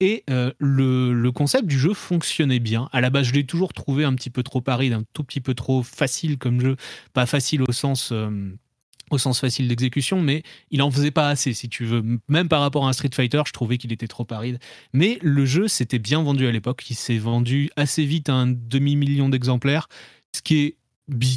[0.00, 2.88] Et euh, le, le, concept du jeu fonctionnait bien.
[2.90, 5.40] À la base, je l'ai toujours trouvé un petit peu trop aride, un tout petit
[5.40, 6.76] peu trop facile comme jeu.
[7.12, 8.12] Pas facile au sens
[9.10, 12.02] au sens facile d'exécution, mais il en faisait pas assez, si tu veux.
[12.28, 14.58] Même par rapport à un Street Fighter, je trouvais qu'il était trop aride.
[14.92, 16.88] Mais le jeu s'était bien vendu à l'époque.
[16.90, 19.88] Il s'est vendu assez vite à un demi-million d'exemplaires,
[20.34, 20.76] ce qui est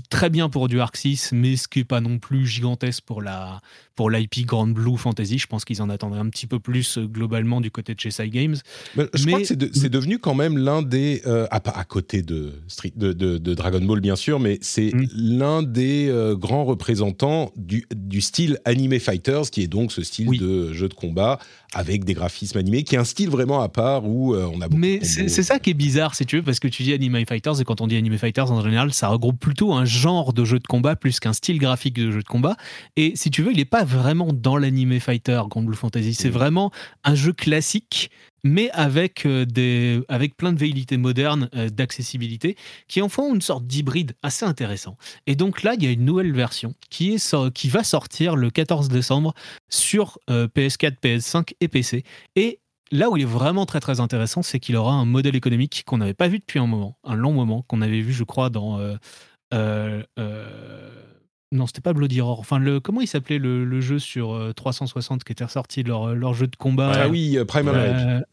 [0.10, 3.22] très bien pour du Arc 6, mais ce qui n'est pas non plus gigantesque pour
[3.22, 3.60] la
[3.96, 5.38] pour l'IP Grand Blue Fantasy.
[5.38, 8.12] Je pense qu'ils en attendraient un petit peu plus euh, globalement du côté de chez
[8.12, 8.56] Side Games.
[8.96, 12.94] je crois que c'est, devenu quand même l'un des euh, à, à, côté de, Street,
[12.96, 15.08] de, de, Dragon Ball bien sûr, mais c'est mm.
[15.16, 20.40] l'un des euh, grands représentants du, du style anime fighters, qui est donc ce style
[20.40, 21.40] de jeu de combat
[21.76, 24.80] avec des graphismes animés, qui est un style vraiment à part où on a beaucoup.
[24.80, 27.60] Mais c'est ça qui est bizarre, si tu veux, parce que tu dis anime fighters
[27.60, 30.60] et quand on dit anime fighters en général, ça regroupe plutôt un genre de jeu
[30.60, 32.56] de combat plus qu'un style graphique de jeu de combat.
[32.96, 36.14] Et si tu veux, il n'est pas vraiment dans l'anime fighter Grand Blue Fantasy.
[36.14, 36.72] C'est vraiment
[37.04, 38.10] un jeu classique
[38.44, 42.58] mais avec, euh, des, avec plein de velléités modernes euh, d'accessibilité
[42.88, 44.98] qui en font une sorte d'hybride assez intéressant.
[45.28, 48.50] Et donc là, il y a une nouvelle version qui, est, qui va sortir le
[48.50, 49.34] 14 décembre
[49.70, 52.04] sur PS4, euh, PS5 et PC.
[52.36, 52.60] Et
[52.92, 55.98] là où il est vraiment très très intéressant, c'est qu'il aura un modèle économique qu'on
[55.98, 58.80] n'avait pas vu depuis un moment, un long moment, qu'on avait vu, je crois, dans
[59.54, 60.04] euh,
[61.54, 62.40] non, c'était pas Bloody Roar.
[62.40, 66.34] Enfin, le, comment il s'appelait le, jeu sur 360 euh, qui était ressorti, leur, leur
[66.34, 66.92] jeu de combat?
[66.94, 68.24] Ah oui, Primal Rage.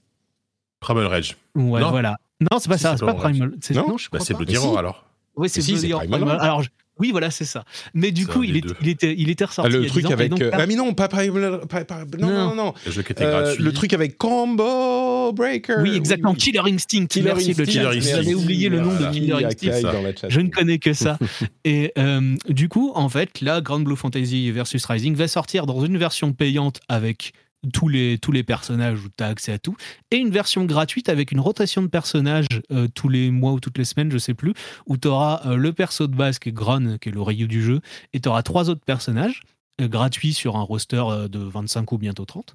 [0.80, 1.36] Primal Rage.
[1.54, 2.16] Ouais, voilà.
[2.40, 3.52] Non, c'est pas ça, c'est pas Primal.
[3.74, 5.04] Non, non, je crois bah, c'est Bloody Roar alors.
[5.36, 6.04] Oui, c'est Bloody Roar.
[6.40, 6.62] Alors,
[7.00, 7.64] oui, voilà, c'est ça.
[7.94, 9.72] Mais du coup, il, est, il, était, il était ressorti.
[9.74, 10.30] Ah, le truc avec.
[10.30, 13.54] Donc, ah, mais non, pas, pas, non, non, non, Le jeu qui était euh.
[13.58, 15.76] Le truc avec Combo Breaker.
[15.80, 16.34] Oui, exactement.
[16.34, 17.06] Killer Instinct.
[17.06, 17.64] Killer Merci Instinct.
[17.64, 18.16] Killer Instinct.
[18.16, 20.28] J'avais oublié le nom de Killer Instinct.
[20.28, 21.18] Je ne connais que ça.
[21.64, 25.84] Et euh, du coup, en fait, la Grand Blue Fantasy versus Rising va sortir dans
[25.84, 27.32] une version payante avec
[27.72, 29.76] tous les, tous les personnages où tu as accès à tout,
[30.10, 33.78] et une version gratuite avec une rotation de personnages euh, tous les mois ou toutes
[33.78, 34.54] les semaines, je sais plus,
[34.86, 37.46] où tu auras euh, le perso de base qui est Gron, qui est le Ryu
[37.46, 37.80] du jeu,
[38.12, 39.42] et tu auras trois autres personnages.
[39.80, 42.54] gratuit sur un roster de 25 ou bientôt 30.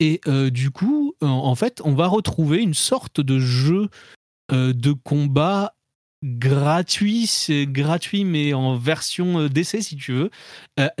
[0.00, 0.20] Et
[0.50, 3.88] du coup, en fait, on va retrouver une sorte de jeu
[4.50, 5.74] de combat
[6.24, 10.30] gratuit, c'est gratuit mais en version d'essai si tu veux,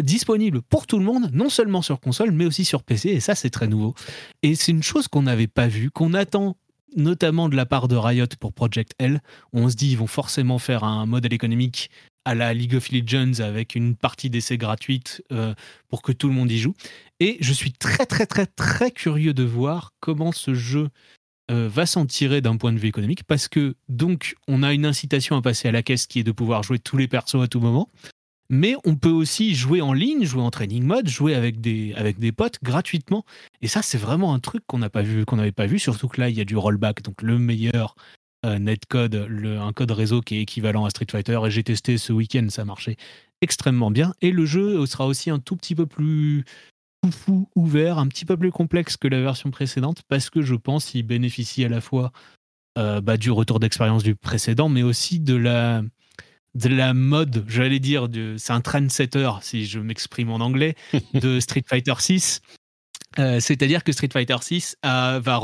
[0.00, 3.34] disponible pour tout le monde, non seulement sur console mais aussi sur PC et ça
[3.34, 3.94] c'est très nouveau.
[4.42, 6.56] Et c'est une chose qu'on n'avait pas vue, qu'on attend
[6.96, 9.20] notamment de la part de Riot pour Project L,
[9.52, 11.90] on se dit ils vont forcément faire un modèle économique
[12.24, 15.54] à la League of Legends avec une partie d'essai gratuite euh,
[15.88, 16.74] pour que tout le monde y joue.
[17.20, 20.88] Et je suis très très très très curieux de voir comment ce jeu
[21.50, 24.86] euh, va s'en tirer d'un point de vue économique parce que donc on a une
[24.86, 27.48] incitation à passer à la caisse qui est de pouvoir jouer tous les persos à
[27.48, 27.90] tout moment.
[28.50, 32.18] Mais on peut aussi jouer en ligne, jouer en training mode, jouer avec des, avec
[32.18, 33.24] des potes gratuitement.
[33.62, 35.78] Et ça, c'est vraiment un truc qu'on n'avait pas vu.
[35.78, 37.94] Surtout que là, il y a du rollback, donc le meilleur
[38.44, 41.40] euh, netcode, un code réseau qui est équivalent à Street Fighter.
[41.46, 42.96] Et j'ai testé ce week-end, ça marchait
[43.40, 44.14] extrêmement bien.
[44.20, 46.44] Et le jeu sera aussi un tout petit peu plus
[47.54, 51.04] ouvert, un petit peu plus complexe que la version précédente, parce que je pense qu'il
[51.04, 52.12] bénéficie à la fois
[52.78, 55.82] euh, bah, du retour d'expérience du précédent, mais aussi de la
[56.54, 60.76] de la mode, j'allais dire, c'est un trendsetter, si je m'exprime en anglais,
[61.14, 62.42] de Street Fighter 6.
[63.18, 65.40] Euh, c'est-à-dire que Street Fighter 6 va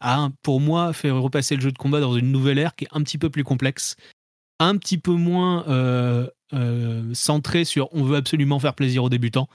[0.00, 2.88] a, pour moi, faire repasser le jeu de combat dans une nouvelle ère qui est
[2.92, 3.96] un petit peu plus complexe,
[4.60, 9.48] un petit peu moins euh, euh, centré sur on veut absolument faire plaisir aux débutants.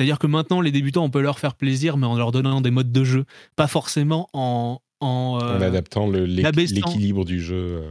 [0.00, 2.70] C'est-à-dire que maintenant, les débutants, on peut leur faire plaisir, mais en leur donnant des
[2.70, 4.80] modes de jeu, pas forcément en.
[5.02, 7.82] En, en adaptant l'équilibre du jeu.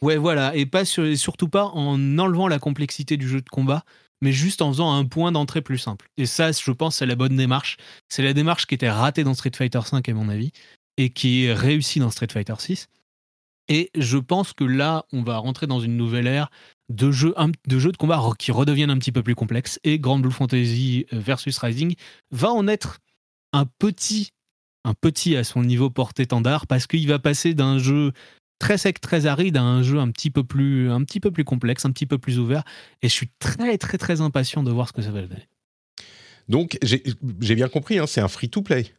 [0.00, 3.84] Ouais, voilà, et pas surtout pas en enlevant la complexité du jeu de combat,
[4.22, 6.08] mais juste en faisant un point d'entrée plus simple.
[6.16, 7.76] Et ça, je pense, c'est la bonne démarche.
[8.08, 10.52] C'est la démarche qui était ratée dans Street Fighter V, à mon avis,
[10.96, 12.86] et qui est réussie dans Street Fighter VI.
[13.68, 16.50] Et je pense que là, on va rentrer dans une nouvelle ère
[16.90, 17.34] de jeux,
[17.66, 19.78] de, jeux de combat qui redeviennent un petit peu plus complexes.
[19.84, 21.94] Et Grand Blue Fantasy euh, versus Rising
[22.30, 22.98] va en être
[23.52, 24.30] un petit,
[24.84, 28.12] un petit à son niveau porte-étendard, parce qu'il va passer d'un jeu
[28.58, 31.44] très sec, très aride à un jeu un petit peu plus, un petit peu plus
[31.44, 32.64] complexe, un petit peu plus ouvert.
[33.02, 35.48] Et je suis très, très, très impatient de voir ce que ça va donner.
[36.48, 38.92] Donc, j'ai bien compris, hein, c'est un free-to-play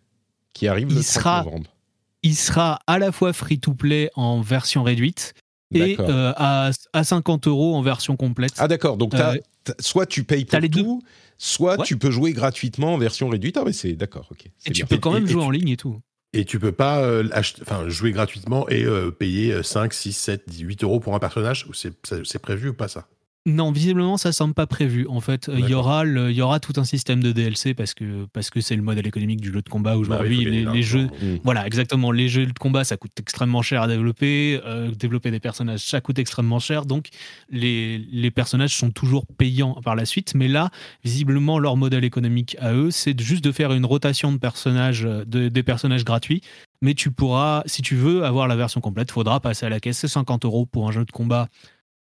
[0.54, 1.76] qui arrive le il 30 sera, novembre.
[2.24, 5.34] Il sera à la fois free-to-play en version réduite
[5.74, 8.54] et euh, à, à, 50 euros en version complète.
[8.58, 9.38] Ah d'accord, donc euh,
[9.80, 11.02] soit tu payes pour tout,
[11.38, 13.58] soit tu peux jouer gratuitement en version réduite.
[13.58, 14.46] Ah mais c'est d'accord, ok.
[14.66, 16.00] Et tu peux quand même jouer en ligne et tout.
[16.34, 20.84] Et tu peux pas euh, enfin, jouer gratuitement et euh, payer 5, 6, 7, 18
[20.84, 21.68] euros pour un personnage?
[21.74, 23.08] C'est prévu ou pas ça?
[23.48, 25.08] Non, visiblement, ça semble pas prévu.
[25.08, 28.28] En fait, il y aura il y aura tout un système de DLC parce que
[28.34, 30.64] parce que c'est le modèle économique du jeu de combat aujourd'hui.
[30.64, 31.38] Bah les, jeux, mm.
[31.44, 32.12] voilà, exactement.
[32.12, 34.62] Les jeux de combat, ça coûte extrêmement cher à développer.
[34.64, 36.86] Euh, développer des personnages, ça coûte extrêmement cher.
[36.86, 37.10] Donc,
[37.50, 40.36] les, les personnages sont toujours payants par la suite.
[40.36, 40.70] Mais là,
[41.04, 45.50] visiblement, leur modèle économique à eux, c'est juste de faire une rotation de personnages, de,
[45.50, 46.42] des personnages gratuits.
[46.84, 49.98] Mais tu pourras, si tu veux avoir la version complète, faudra passer à la caisse.
[49.98, 51.48] C'est 50 euros pour un jeu de combat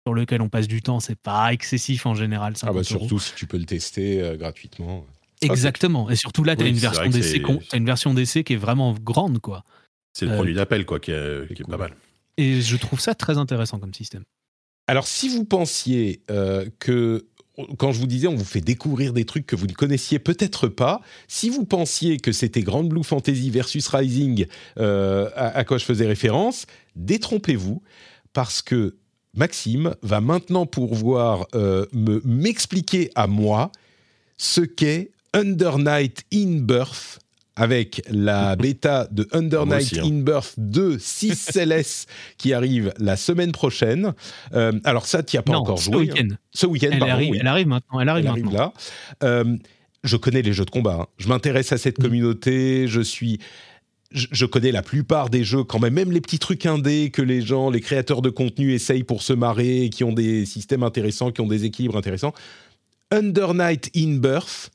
[0.05, 2.53] sur lequel on passe du temps, c'est pas excessif en général.
[2.63, 5.05] Ah bah surtout si tu peux le tester euh, gratuitement.
[5.41, 6.09] Exactement.
[6.09, 7.41] Et surtout là, tu as, une version d'essai
[7.73, 9.63] une version d'essai qui est vraiment grande, quoi.
[10.13, 11.93] C'est le euh, produit d'appel, quoi, qui est, pas mal.
[12.37, 14.23] Et je trouve ça très intéressant comme système.
[14.87, 17.27] Alors, si vous pensiez euh, que
[17.77, 20.67] quand je vous disais, on vous fait découvrir des trucs que vous ne connaissiez peut-être
[20.67, 21.01] pas.
[21.27, 24.47] Si vous pensiez que c'était Grand Blue Fantasy versus Rising
[24.77, 27.83] à, à, quoi je faisais référence, détrompez-vous,
[28.33, 28.97] parce que
[29.35, 33.71] Maxime va maintenant pouvoir euh, me m'expliquer à moi
[34.37, 37.19] ce qu'est Under Night in Birth
[37.55, 40.05] avec la bêta de Under Night hein.
[40.05, 42.05] in Birth 2 6 CLS
[42.37, 44.13] qui arrive la semaine prochaine.
[44.53, 45.97] Euh, alors ça, tu n'y as pas encore joué.
[45.97, 46.35] Week hein.
[46.51, 46.89] Ce week-end.
[46.91, 47.99] Elle, arrive, elle arrive maintenant.
[47.99, 48.51] Elle arrive, maintenant.
[48.51, 48.73] là.
[49.23, 49.57] Euh,
[50.03, 50.97] je connais les jeux de combat.
[51.01, 51.07] Hein.
[51.17, 52.03] Je m'intéresse à cette mm.
[52.03, 52.87] communauté.
[52.87, 53.39] Je suis
[54.13, 57.41] je, connais la plupart des jeux quand même, même les petits trucs indés que les
[57.41, 61.41] gens, les créateurs de contenu essayent pour se marrer, qui ont des systèmes intéressants, qui
[61.41, 62.33] ont des équilibres intéressants.
[63.11, 64.71] Under Night in Birth,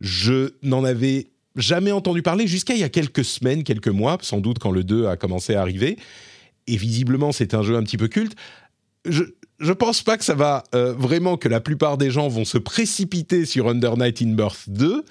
[0.00, 4.40] je n'en avais jamais entendu parler jusqu'à il y a quelques semaines, quelques mois, sans
[4.40, 5.96] doute quand le 2 a commencé à arriver.
[6.66, 8.36] Et visiblement, c'est un jeu un petit peu culte.
[9.04, 9.24] Je,
[9.58, 12.58] je pense pas que ça va euh, vraiment que la plupart des gens vont se
[12.58, 15.04] précipiter sur Under Night in Birth 2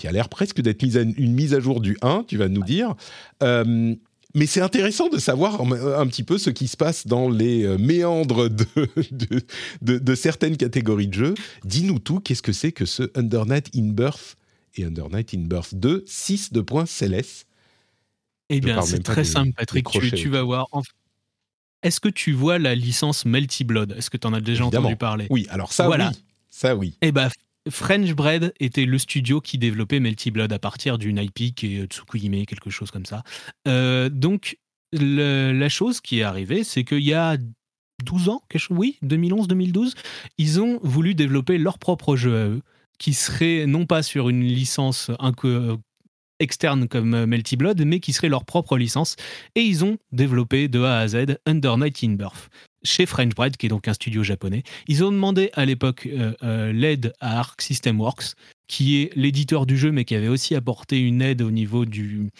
[0.00, 2.94] qui a l'air presque d'être une mise à jour du 1, tu vas nous dire.
[3.42, 3.94] Euh,
[4.34, 7.76] mais c'est intéressant de savoir un, petit peu ce qui se passe dans les euh,
[7.76, 8.66] méandres de,
[9.82, 11.34] de, certaines catégories de jeux.
[11.64, 14.38] Dis-nous tout, qu'est-ce que c'est que ce Under Night in Birth
[14.76, 17.44] et Under Night in Birth 2, 6 de points CLS
[18.48, 19.86] Eh bien, c'est très simple, Patrick.
[19.90, 20.66] Tu, vas voir.
[21.82, 23.92] Est-ce que tu vois la licence Melty Blood?
[23.98, 25.26] Est-ce que tu en as déjà entendu parler?
[25.28, 25.96] Oui, alors ça, oui.
[26.48, 26.96] Ça, oui.
[27.02, 27.28] Eh bien,
[27.68, 31.86] French Bread était le studio qui développait Melty Blood à partir d'une IP qui est
[31.86, 33.22] Tsukuyime, quelque chose comme ça.
[33.66, 34.58] donc,
[34.92, 37.36] la chose qui est arrivée, c'est qu'il y a
[38.04, 39.92] 12 ans, oui, 2011-2012,
[40.38, 42.62] ils ont voulu développer leur propre jeu à eux,
[42.98, 45.10] qui serait non pas sur une licence
[46.38, 49.16] externe comme Melty Blood, mais qui serait leur propre licence.
[49.54, 52.48] Et ils ont développé de A à Z Under Night in Birth
[52.82, 54.62] chez French Bread, qui est donc un studio japonais.
[54.88, 58.34] Ils ont demandé à l'époque euh, euh, l'aide à Arc System Works,
[58.68, 62.30] qui est l'éditeur du jeu, mais qui avait aussi apporté une aide au niveau du,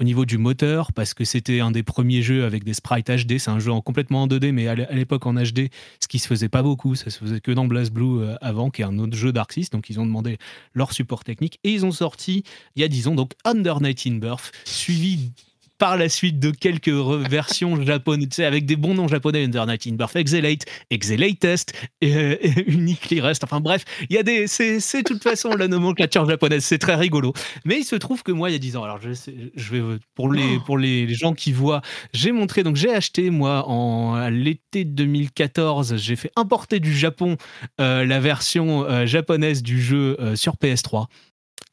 [0.00, 3.38] au niveau du moteur, parce que c'était un des premiers jeux avec des sprites HD.
[3.38, 5.68] C'est un jeu en complètement en 2D, mais à l'époque en HD,
[6.00, 8.70] ce qui se faisait pas beaucoup, ça se faisait que dans Blast Blue euh, avant,
[8.70, 10.38] qui est un autre jeu d'Arc Donc ils ont demandé
[10.74, 12.44] leur support technique et ils ont sorti,
[12.76, 15.32] il y a disons donc Under Night in Birth, suivi
[15.80, 19.94] par la suite de quelques versions japonaises, avec des bons noms japonais, Under Night in
[19.94, 21.72] Birth, Exelate, Exelatest,
[22.04, 23.42] euh, Uniquely Rest.
[23.42, 26.94] Enfin bref, il y a des, c'est, de toute façon la nomenclature japonaise, c'est très
[26.94, 27.32] rigolo.
[27.64, 29.10] Mais il se trouve que moi, il y a 10 ans, alors je,
[29.54, 31.80] je vais pour les pour les gens qui voient,
[32.12, 37.36] j'ai montré donc j'ai acheté moi en l'été 2014, j'ai fait importer du Japon
[37.80, 41.06] euh, la version euh, japonaise du jeu euh, sur PS3.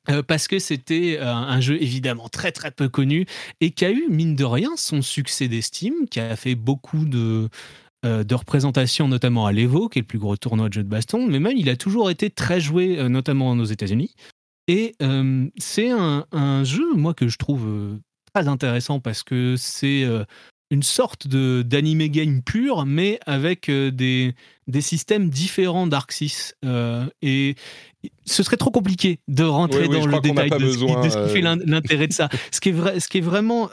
[0.09, 3.25] Euh, parce que c'était euh, un jeu évidemment très très peu connu
[3.59, 7.49] et qui a eu, mine de rien, son succès d'estime, qui a fait beaucoup de,
[8.05, 10.89] euh, de représentations, notamment à l'Evo, qui est le plus gros tournoi de jeux de
[10.89, 14.13] baston, mais même il a toujours été très joué, notamment aux États-Unis.
[14.69, 14.95] Et
[15.57, 17.97] c'est un, jeu, moi, que je trouve
[18.33, 20.05] très intéressant parce que c'est
[20.69, 24.35] une sorte de d'anime game pur, mais avec euh, des,
[24.67, 26.51] des systèmes différents d'Arxis.
[26.65, 27.55] Euh, et
[28.25, 31.57] ce serait trop compliqué de rentrer dans le détail de, ce qui, fait euh.
[31.65, 32.29] l'intérêt de ça.
[32.51, 33.69] ce, qui est vrai, ce qui est vraiment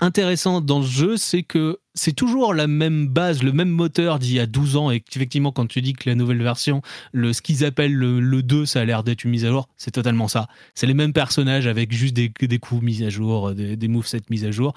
[0.00, 4.34] intéressant dans ce jeu, c'est que c'est toujours la même base, le même moteur d'il
[4.34, 4.90] y a 12 ans.
[4.90, 6.80] Et effectivement, quand tu dis que la nouvelle version,
[7.12, 9.90] le, ce qu'ils appellent le, 2, ça a l'air d'être une mise à jour, c'est
[9.90, 10.46] totalement ça.
[10.74, 14.22] C'est les mêmes personnages avec juste des, des coups mis à jour, des, des movesets
[14.30, 14.74] mis à jour.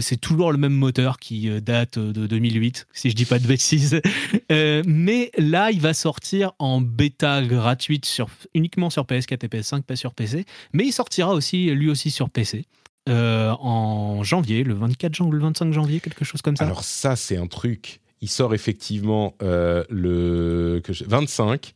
[0.00, 3.46] C'est toujours le même moteur qui euh, date de 2008, si je dis pas de
[3.46, 4.00] bêtises.
[4.50, 9.82] Euh, mais là, il va sortir en bêta gratuite sur, uniquement sur PS4 et PS5,
[9.82, 10.46] pas sur PC.
[10.72, 12.64] Mais il sortira aussi, lui aussi sur PC.
[13.08, 16.64] Euh, en janvier, le 24 janvier, le 25 janvier, quelque chose comme ça.
[16.64, 18.00] Alors ça, c'est un truc.
[18.20, 21.74] Il sort effectivement euh, le 25.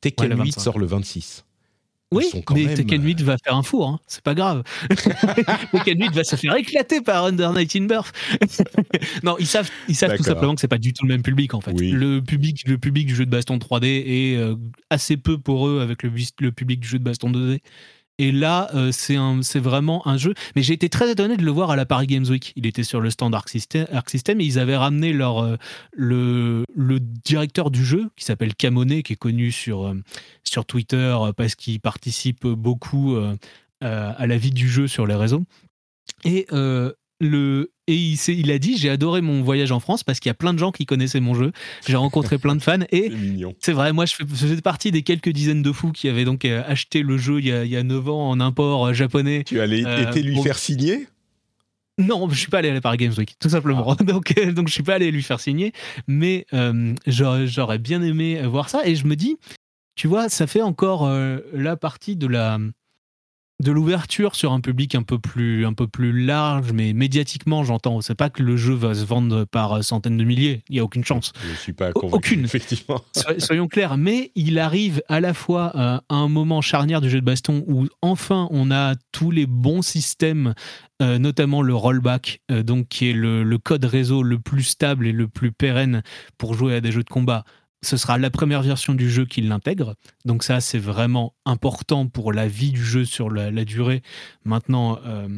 [0.00, 1.44] Tekken 8 sort le 26.
[2.12, 4.00] Oui, mais Tekken 8 va faire un four, hein.
[4.06, 4.62] c'est pas grave.
[5.72, 8.12] Tekken 8 va se faire éclater par Under Night in Birth.
[9.22, 11.54] non, ils savent, ils savent tout simplement que c'est pas du tout le même public
[11.54, 11.72] en fait.
[11.72, 14.56] Le public, le public du jeu de baston 3D est euh,
[14.90, 17.60] assez peu pour eux avec le, le public du jeu de baston 2D.
[18.22, 20.34] Et là, euh, c'est vraiment un jeu.
[20.54, 22.52] Mais j'ai été très étonné de le voir à la Paris Games Week.
[22.54, 23.88] Il était sur le stand Arc System,
[24.40, 25.56] et ils avaient ramené leur, euh,
[25.92, 29.94] le, le, directeur du jeu, qui s'appelle Camonet, qui est connu sur, euh,
[30.44, 33.16] sur Twitter parce qu'il participe beaucoup
[33.80, 35.42] à la vie du jeu sur les réseaux.
[36.24, 36.46] Et
[37.20, 40.30] le, et il, il, a dit j'ai adoré mon voyage en France parce qu'il y
[40.30, 41.52] a plein de gens qui connaissaient mon jeu.
[41.86, 43.10] J'ai rencontré plein de fans et
[43.60, 46.62] c'est vrai, moi je, faisais partie des quelques dizaines de fous qui avaient donc euh,
[46.66, 49.42] acheté le jeu il y a, il 9 ans en import euh, japonais.
[49.44, 51.08] Tu allais euh, été lui faire signer?
[51.98, 53.96] Non, je suis pas allé à la Paris Games Week, tout simplement.
[53.98, 54.02] Ah.
[54.04, 55.72] Donc, donc je suis pas allé lui faire signer,
[56.06, 56.46] mais
[57.06, 58.86] j'aurais bien aimé voir ça.
[58.86, 59.38] Et je me dis,
[59.96, 61.10] tu vois, ça fait encore
[61.52, 62.58] la partie de la
[63.62, 68.00] de l'ouverture sur un public un peu plus un peu plus large, mais médiatiquement, j'entends.
[68.00, 70.62] C'est pas que le jeu va se vendre par centaines de milliers.
[70.68, 71.32] Il y a aucune chance.
[71.48, 72.44] Je suis pas convaincu, aucune.
[72.44, 73.00] Effectivement.
[73.38, 73.96] Soyons clairs.
[73.96, 77.86] Mais il arrive à la fois à un moment charnière du jeu de baston où
[78.02, 80.54] enfin on a tous les bons systèmes,
[81.00, 85.06] euh, notamment le rollback, euh, donc qui est le, le code réseau le plus stable
[85.06, 86.02] et le plus pérenne
[86.38, 87.44] pour jouer à des jeux de combat
[87.84, 89.96] ce sera la première version du jeu qui l'intègre.
[90.24, 94.02] Donc ça, c'est vraiment important pour la vie du jeu sur la, durée.
[94.44, 95.28] Maintenant, euh,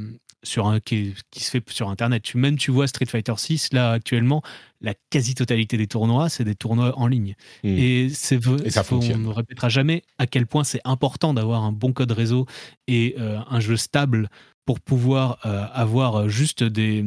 [0.45, 2.22] sur un, qui, se fait sur Internet.
[2.22, 4.42] Tu, même tu vois Street Fighter 6, là actuellement,
[4.80, 7.34] la quasi-totalité des tournois, c'est des tournois en ligne.
[7.62, 7.68] Hmm.
[7.68, 11.72] Et, c'est, et ça on ne répétera jamais à quel point c'est important d'avoir un
[11.72, 12.47] bon code réseau
[12.86, 14.28] et euh, un jeu stable
[14.66, 17.05] pour pouvoir euh, avoir juste des,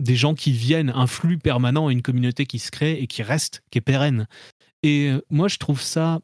[0.00, 3.62] des gens qui viennent, un flux permanent, une communauté qui se crée et qui reste,
[3.70, 4.26] qui est pérenne.
[4.84, 6.20] Et euh, moi, je trouve ça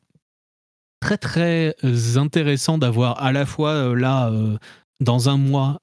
[1.00, 4.30] très très euh, intéressant d'avoir à la fois euh, là,
[5.00, 5.80] dans un mois,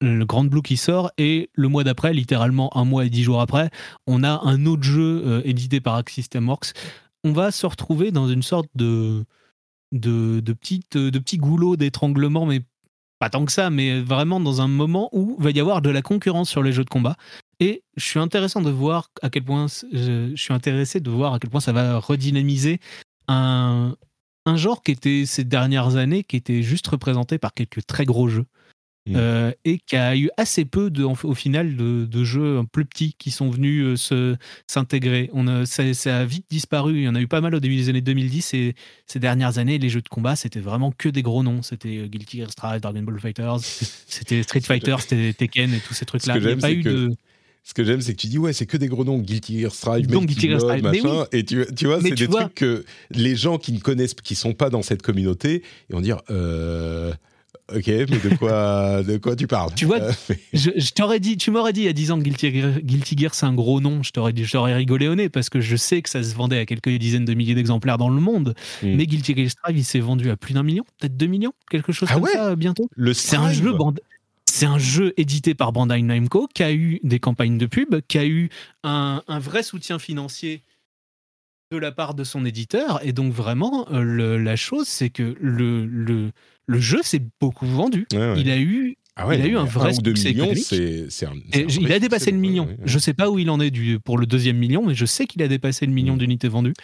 [0.00, 3.40] le Grand Blue qui sort et le mois d'après, littéralement un mois et dix jours
[3.40, 3.70] après,
[4.06, 6.72] on a un autre jeu édité par Arc System Works.
[7.24, 9.24] On va se retrouver dans une sorte de,
[9.92, 12.60] de, de, de petit goulot d'étranglement, mais
[13.18, 15.88] pas tant que ça, mais vraiment dans un moment où il va y avoir de
[15.88, 17.16] la concurrence sur les jeux de combat.
[17.60, 21.38] Et je suis intéressant de voir à quel point je, suis intéressé de voir à
[21.38, 22.80] quel point ça va redynamiser
[23.28, 23.96] un,
[24.46, 28.28] un genre qui était ces dernières années, qui était juste représenté par quelques très gros
[28.28, 28.46] jeux.
[29.06, 29.16] Mm.
[29.16, 33.14] Euh, et qui a eu assez peu de, au final de, de jeux plus petits
[33.18, 34.36] qui sont venus euh, se
[34.66, 35.28] s'intégrer.
[35.34, 36.94] On a, ça, ça a vite disparu.
[36.94, 38.74] Il y en a eu pas mal au début des années 2010 et
[39.06, 41.60] ces dernières années, les jeux de combat c'était vraiment que des gros noms.
[41.60, 43.60] C'était euh, Guilty Gear Strive, Dragon Ball Fighters,
[44.06, 46.38] c'était Street Fighter, c'était Tekken et tous ces trucs-là.
[46.38, 47.16] Il n'y a pas eu que de.
[47.66, 49.72] Ce que j'aime, c'est que tu dis, ouais, c'est que des gros noms, Guilty Gear
[49.72, 51.24] Strive, Guilty Gear Strive, machin.
[51.32, 54.34] Et tu, tu vois, c'est des vois- trucs que les gens qui ne connaissent, qui
[54.34, 57.10] sont pas dans cette communauté, ils vont dire, euh,
[57.74, 59.70] ok, mais de quoi, de quoi tu parles?
[59.74, 62.10] Tu vois, Euh, mais- Je, je t'aurais dit, tu m'aurais dit il y a 10
[62.10, 64.74] ans que Guilty Gear, Guilty Gear, c'est un gros nom, je t'aurais dit, je t'aurais
[64.74, 67.32] rigolé au nez parce que je sais que ça se vendait à quelques dizaines de
[67.32, 68.54] milliers d'exemplaires dans le monde.
[68.82, 68.94] Mm.
[68.94, 71.92] Mais Guilty Gear Strive, il s'est vendu à plus d'un million, peut-être 2 millions, quelque
[71.92, 72.32] chose Ah comme ouais?
[72.34, 72.90] ça bientôt.
[72.94, 73.94] le C'est un jeu Band-
[74.54, 78.18] C'est un jeu édité par Bandai Namco qui a eu des campagnes de pub, qui
[78.18, 78.50] a eu
[78.84, 80.62] un, un vrai soutien financier
[81.72, 83.00] de la part de son éditeur.
[83.04, 86.30] Et donc vraiment, euh, le- la chose, c'est que le, le,
[86.66, 88.06] le jeu s'est beaucoup vendu.
[88.12, 88.40] Ouais, ouais.
[88.40, 90.72] Il a eu Ah ouais, il a eu un vrai succès millions, économique.
[90.72, 92.66] un vrai il a dépassé le million.
[92.66, 92.78] ouais, ouais.
[92.84, 95.26] Je sais pas où il en est du, pour le deuxième million, mais je sais
[95.26, 96.18] qu'il a dépassé le million Mm.
[96.18, 96.74] d'unités vendues.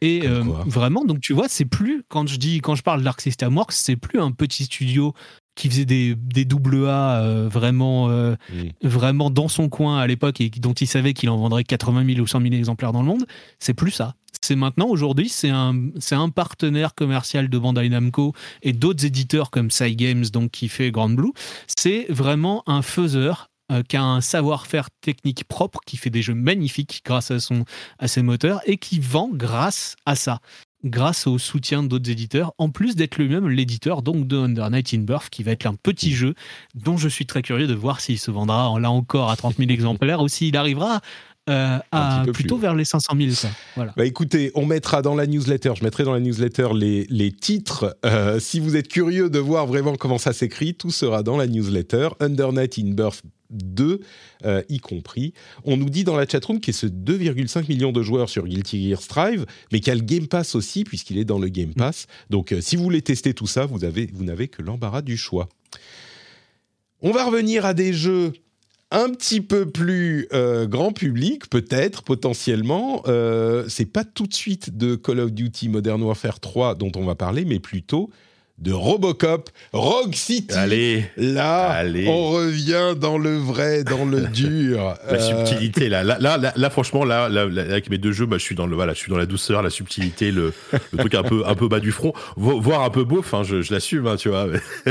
[0.00, 3.20] Et euh, vraiment, donc tu vois, c'est plus quand je dis quand je parle d'Arc
[3.20, 5.12] System Works, c'est plus un petit studio
[5.60, 8.34] qui faisait des, des double A euh, vraiment euh,
[8.82, 12.20] vraiment dans son coin à l'époque et dont il savait qu'il en vendrait 80 000
[12.20, 13.26] ou 100 000 exemplaires dans le monde.
[13.58, 14.14] C'est plus ça.
[14.40, 18.32] C'est maintenant aujourd'hui, c'est un c'est un partenaire commercial de Bandai Namco
[18.62, 21.32] et d'autres éditeurs comme Cygames donc qui fait Grand Blue.
[21.66, 26.34] C'est vraiment un faiseur euh, qui a un savoir-faire technique propre, qui fait des jeux
[26.34, 27.66] magnifiques grâce à, son,
[27.98, 30.40] à ses moteurs et qui vend grâce à ça,
[30.84, 35.00] grâce au soutien d'autres éditeurs, en plus d'être lui-même l'éditeur donc de Under Night in
[35.00, 36.34] Birth, qui va être un petit jeu
[36.74, 39.70] dont je suis très curieux de voir s'il se vendra là encore à 30 000
[39.70, 41.00] exemplaires ou s'il arrivera
[41.48, 42.62] euh, à plutôt plus.
[42.62, 43.30] vers les 500 000.
[43.40, 43.50] quoi.
[43.74, 43.92] Voilà.
[43.96, 47.96] Bah écoutez, on mettra dans la newsletter, je mettrai dans la newsletter les, les titres.
[48.04, 51.46] Euh, si vous êtes curieux de voir vraiment comment ça s'écrit, tout sera dans la
[51.46, 52.10] newsletter.
[52.20, 54.00] Under Night in Birth 2,
[54.44, 55.32] euh, y compris.
[55.64, 58.46] On nous dit dans la chatroom qu'il y a ce 2,5 millions de joueurs sur
[58.46, 61.48] Guilty Gear Strive, mais qu'il y a le Game Pass aussi, puisqu'il est dans le
[61.48, 62.06] Game Pass.
[62.30, 65.16] Donc euh, si vous voulez tester tout ça, vous, avez, vous n'avez que l'embarras du
[65.16, 65.48] choix.
[67.02, 68.32] On va revenir à des jeux
[68.90, 73.02] un petit peu plus euh, grand public, peut-être, potentiellement.
[73.06, 77.04] Euh, c'est pas tout de suite de Call of Duty Modern Warfare 3 dont on
[77.04, 78.10] va parler, mais plutôt
[78.60, 80.54] de Robocop Rogue City.
[80.54, 82.06] Allez, Là, Allez.
[82.08, 84.96] on revient dans le vrai, dans le dur.
[85.10, 86.04] la Euh, subtilité là.
[86.04, 86.18] Là,
[86.54, 88.92] là, franchement, là, là, là, avec mes deux jeux, bah, je suis dans le, voilà,
[88.92, 90.52] je suis dans la douceur, la subtilité, le,
[90.92, 93.32] le truc un peu, un peu bas du front, vo- voire un peu beauf.
[93.34, 94.46] Hein, je, je l'assume, hein, tu vois.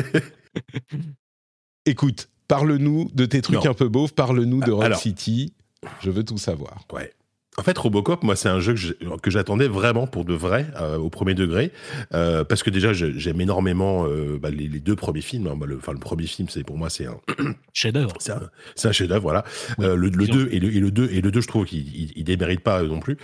[1.85, 3.71] Écoute, parle-nous de tes trucs Non.
[3.71, 4.99] un peu beaufs, parle-nous de Rogue Alors.
[4.99, 5.53] City.
[6.01, 6.81] Je veux tout savoir.
[6.91, 7.11] Ouais.
[7.59, 8.73] En fait, Robocop, moi, c'est un jeu
[9.21, 11.73] que j'attendais vraiment pour de vrai, euh, au premier degré,
[12.13, 15.47] euh, parce que déjà, j'aime énormément euh, bah, les, les deux premiers films.
[15.47, 15.57] hein.
[15.57, 17.17] Bah, le, enfin, le premier film, c'est pour moi, c'est un,
[17.73, 18.13] Chef-d'œuvre.
[18.19, 19.43] c'est un, chef-d'œuvre, voilà.
[19.77, 20.33] Oui, le, le disons.
[20.35, 22.61] 2 et le, et le 2 et le 2, je trouve qu'il il, il démérite
[22.61, 23.17] pas non plus.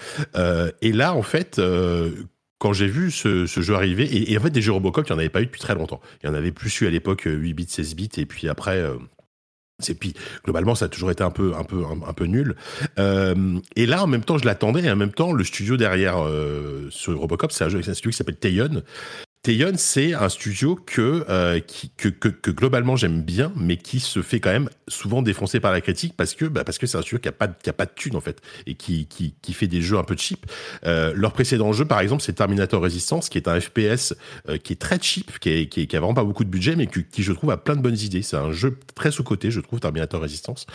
[0.81, 1.61] Et là, en fait,
[2.57, 5.11] quand j'ai vu ce, ce jeu arriver, et, et en fait, des jeux Robocop, il
[5.13, 6.01] n'y en avait pas eu depuis très longtemps.
[6.23, 8.49] Il y en avait plus eu à l'époque euh, 8 bits, 16 bits, et puis
[8.49, 8.77] après.
[8.79, 8.95] euh,
[9.79, 10.13] c'est puis
[10.43, 12.55] globalement ça a toujours été un peu un peu un, peu nul.
[12.97, 16.23] Euh, et là en même temps je l'attendais et en même temps le studio derrière
[16.25, 18.83] euh, ce Robocop c'est un, jeu- un studio qui s'appelle Tayon
[19.45, 21.59] Tayon, c'est un studio que, euh,
[21.97, 26.15] que, globalement j'aime bien, mais qui se fait quand même souvent défoncer par la critique
[26.17, 29.05] parce que bah, c'est un studio qui a pas de- thunes en fait et qui,
[29.05, 30.47] qui, fait des jeux un peu cheap.
[30.87, 34.15] Euh, leur précédent jeu, par exemple, c'est Terminator Resistance, qui est un FPS
[34.49, 36.87] euh, qui est très cheap, qui, est, qui, a vraiment pas beaucoup de budget, mais
[36.87, 38.23] qui, je trouve a plein de bonnes idées.
[38.23, 40.65] C'est un jeu très sous côté, je trouve, Terminator Resistance.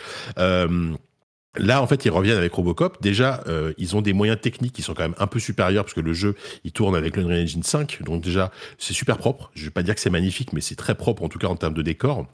[1.57, 3.03] Là, en fait, ils reviennent avec Robocop.
[3.03, 5.95] Déjà, euh, ils ont des moyens techniques qui sont quand même un peu supérieurs parce
[5.95, 8.03] que le jeu, il tourne avec l'Unreal Engine 5.
[8.03, 9.51] Donc déjà, c'est super propre.
[9.55, 11.57] Je vais pas dire que c'est magnifique, mais c'est très propre en tout cas en
[11.57, 12.27] termes de décor.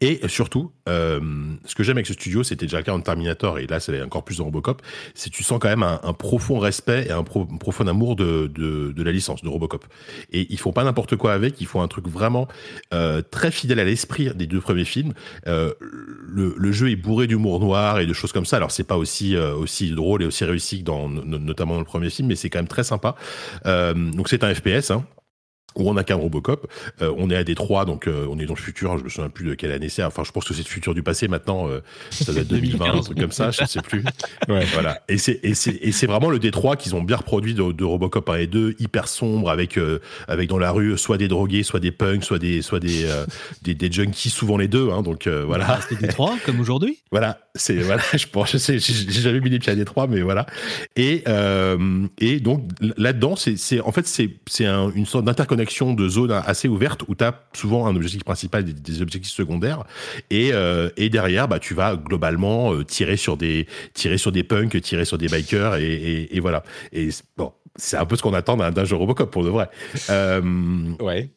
[0.00, 1.20] Et surtout, euh,
[1.64, 4.00] ce que j'aime avec ce studio, c'était déjà le cas en Terminator, et là c'est
[4.02, 4.82] encore plus dans Robocop,
[5.14, 8.46] c'est tu sens quand même un, profond respect et un, pro- un profond amour de,
[8.46, 9.84] de, la licence de Robocop.
[10.32, 12.48] Et ils font pas n'importe quoi avec, ils font un truc vraiment
[12.92, 15.12] euh, très fidèle à l'esprit des deux premiers films.
[15.46, 18.56] Euh, le, jeu est bourré d'humour noir et de choses comme ça.
[18.56, 21.84] Alors c'est pas aussi aussi drôle et aussi réussi que dans no- notamment dans le
[21.86, 23.14] premier film, mais c'est quand même très sympa.
[23.64, 24.90] Donc c'est un FPS.
[24.90, 25.04] Hein.
[25.76, 26.70] Où on incarne Robocop.
[27.02, 28.92] Euh, on est à Détroit, donc euh, on est dans le futur.
[28.92, 30.04] Hein, je me souviens plus de quelle année c'est.
[30.04, 31.68] Enfin, je pense que c'est le futur du passé maintenant.
[31.68, 31.80] Euh,
[32.10, 33.50] ça doit être 2020, un truc comme ça.
[33.50, 34.04] Je ne sais plus.
[34.48, 34.64] Ouais.
[34.74, 35.00] Voilà.
[35.08, 37.84] Et c'est et c'est et c'est vraiment le Détroit qu'ils ont bien reproduit de, de,
[37.84, 39.78] Robocop 1 et 2, hyper sombre, avec
[40.28, 43.06] avec dans la rue soit des drogués, soit des punks, soit des soit des
[43.62, 44.90] des, des, junkies, souvent les deux.
[44.90, 45.80] Hein, donc voilà.
[45.88, 46.98] C'était Détroit comme aujourd'hui?
[47.10, 47.38] Voilà.
[47.54, 48.02] C'est voilà.
[48.12, 48.52] Je pense.
[48.52, 48.78] Je sais.
[48.78, 50.46] J'ai jamais mis les pieds à Détroit, mais voilà.
[50.96, 51.24] Et
[52.18, 52.68] et donc
[52.98, 55.63] là-dedans, c'est c'est en fait c'est c'est un, une sorte d'interconnexion
[55.94, 59.84] de zones assez ouvertes où tu as souvent un objectif principal et des, objectifs secondaires.
[60.30, 64.44] Et, euh, et derrière, bah, tu vas globalement euh, tirer, sur des, tirer sur des
[64.44, 66.62] punks, tirer sur des bikers, et, et, voilà.
[66.92, 69.68] Et bon, c'est un peu ce qu'on attend d'un jeu Robocop pour de vrai.
[70.10, 70.40] Euh,
[71.00, 71.30] ouais.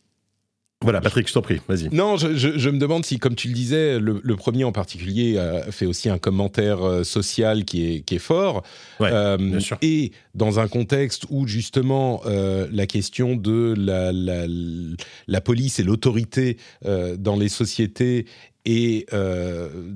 [0.83, 1.89] Voilà, Patrick, je t'en prie, vas-y.
[1.91, 5.71] Non, je, je, me demande si, comme tu le disais, le, premier en particulier a
[5.71, 8.61] fait aussi un commentaire euh, social qui est, qui est fort.
[9.01, 9.77] Euh, bien sûr.
[9.81, 14.45] Et dans un contexte où, justement, euh, la question de la, la,
[15.27, 18.25] la police et l'autorité dans les sociétés
[18.65, 19.09] est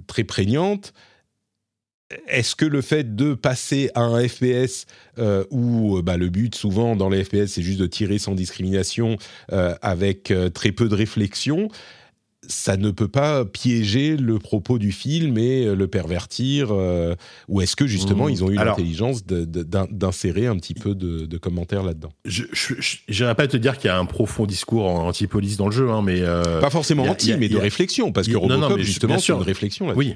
[0.07, 0.93] très prégnante,
[2.27, 4.85] est-ce que le fait de passer à un FPS
[5.19, 8.33] euh, où euh, bah, le but souvent dans les FPS c'est juste de tirer sans
[8.33, 9.17] discrimination
[9.51, 11.69] euh, avec très peu de réflexion,
[12.47, 16.71] ça ne peut pas piéger le propos du film et le pervertir
[17.47, 18.31] Ou est-ce que justement mmh.
[18.31, 22.11] ils ont eu l'intelligence d'insérer un petit peu de, commentaires là-dedans?
[22.25, 22.45] Je
[23.09, 26.01] n'irais pas te dire qu'il y a un profond discours anti-police dans le jeu, hein,
[26.01, 26.21] mais
[26.61, 29.93] pas forcément anti, mais de réflexion, parce que Robocop justement c'est une réflexion là.
[29.95, 30.15] Oui,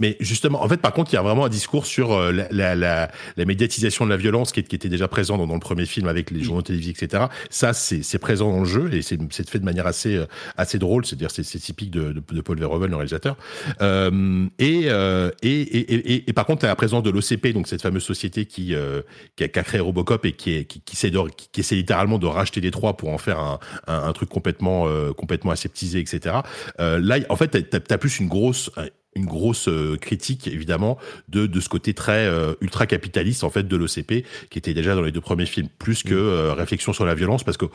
[0.00, 2.48] mais justement, en fait, par contre, il y a vraiment un discours sur euh, la,
[2.50, 5.60] la, la, la médiatisation de la violence qui, qui, était déjà présent dans, dans, le
[5.60, 7.24] premier film avec les journaux télévisés, etc.
[7.50, 9.18] Ça, c'est présent dans le jeu et c'est
[9.48, 11.04] fait de manière assez euh, assez drôle.
[11.04, 13.36] C'est-à-dire, c'est typique de, de, de, Paul Verhoeven, le réalisateur.
[13.82, 17.82] Euh, et, euh, et, et, et, et, par contre, la présence de l'OCP, donc cette
[17.82, 19.02] fameuse société qui, euh,
[19.36, 21.18] qui a, qui, a, créé Robocop et qui, est, qui, qui, essaie de,
[21.52, 24.86] qui, essaie littéralement de racheter les trois pour en faire un, un, un truc complètement
[25.16, 26.36] complètement aseptisé, etc.
[26.78, 28.70] là, en fait, t'as as, plus une grosse
[29.16, 33.66] une grosse euh, critique évidemment de, de ce côté très euh, ultra capitaliste en fait
[33.66, 36.16] de l'OCP qui était déjà dans les deux premiers films plus que mm.
[36.16, 37.66] euh, réflexion sur la violence parce que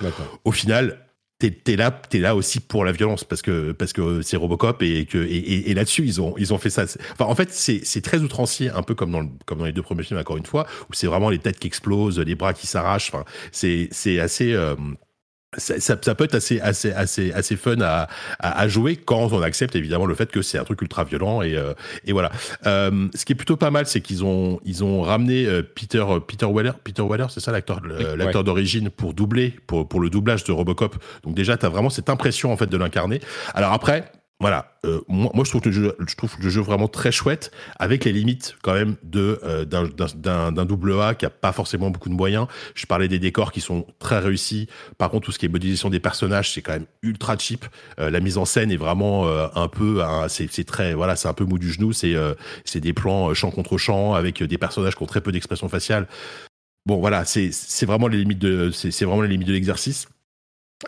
[0.46, 1.00] au final
[1.38, 4.82] t'es es là t'es là aussi pour la violence parce que parce que c'est Robocop
[4.82, 7.84] et que et, et, là-dessus ils ont ils ont fait ça enfin en fait c'est
[7.84, 10.38] c'est très outrancier un peu comme dans le, comme dans les deux premiers films encore
[10.38, 13.90] une fois où c'est vraiment les têtes qui explosent les bras qui s'arrachent enfin c'est
[13.92, 14.56] c'est assez
[15.58, 18.08] ça, ça, peut être assez assez assez assez fun à,
[18.40, 21.56] à, jouer quand on accepte évidemment le fait que c'est un truc ultra violent et
[21.56, 21.74] euh,
[22.06, 22.32] et voilà.
[22.66, 26.04] Euh, ce qui est plutôt pas mal, c'est qu'ils ont ils ont ramené euh, Peter
[26.28, 27.82] Peter Weller Peter Weller, c'est ça l'acteur
[28.18, 30.96] l'acteur d'origine pour doubler pour pour le doublage de Robocop.
[31.24, 33.22] Donc déjà tu as vraiment cette impression en fait de l'incarner.
[33.54, 37.14] Alors après voilà, euh, moi, je trouve le jeu, je trouve le jeu vraiment très
[37.14, 41.90] chouette, avec les limites quand même de euh, d'un double A qui a pas forcément
[41.90, 42.48] beaucoup de moyens.
[42.74, 44.68] Je parlais des décors qui sont très réussis.
[44.98, 47.66] Par contre, tout ce qui est modélisation des personnages, c'est quand même ultra cheap.
[47.98, 49.26] Euh, la mise en scène est vraiment
[49.56, 51.94] un peu, c'est très, voilà, c'est un peu mou du genou.
[51.94, 52.16] C'est
[52.66, 56.08] c'est des plans champ contre champ avec des personnages qui ont très peu d'expression faciale.
[56.86, 60.08] Bon, voilà, c'est vraiment les limites de c'est vraiment les limites de l'exercice.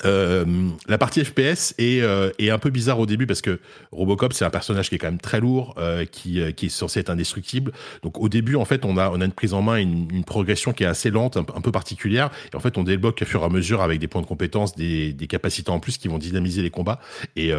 [0.05, 0.45] Euh,
[0.87, 3.59] la partie FPS est, euh, est, un peu bizarre au début parce que
[3.91, 6.69] Robocop c'est un personnage qui est quand même très lourd, euh, qui, euh, qui, est
[6.69, 7.71] censé être indestructible.
[8.03, 10.23] Donc au début en fait on a, on a une prise en main, une, une
[10.23, 12.29] progression qui est assez lente, un, peu particulière.
[12.53, 14.75] Et en fait on débloque au fur et à mesure avec des points de compétence,
[14.75, 16.99] des, des capacités en plus qui vont dynamiser les combats.
[17.35, 17.51] Et,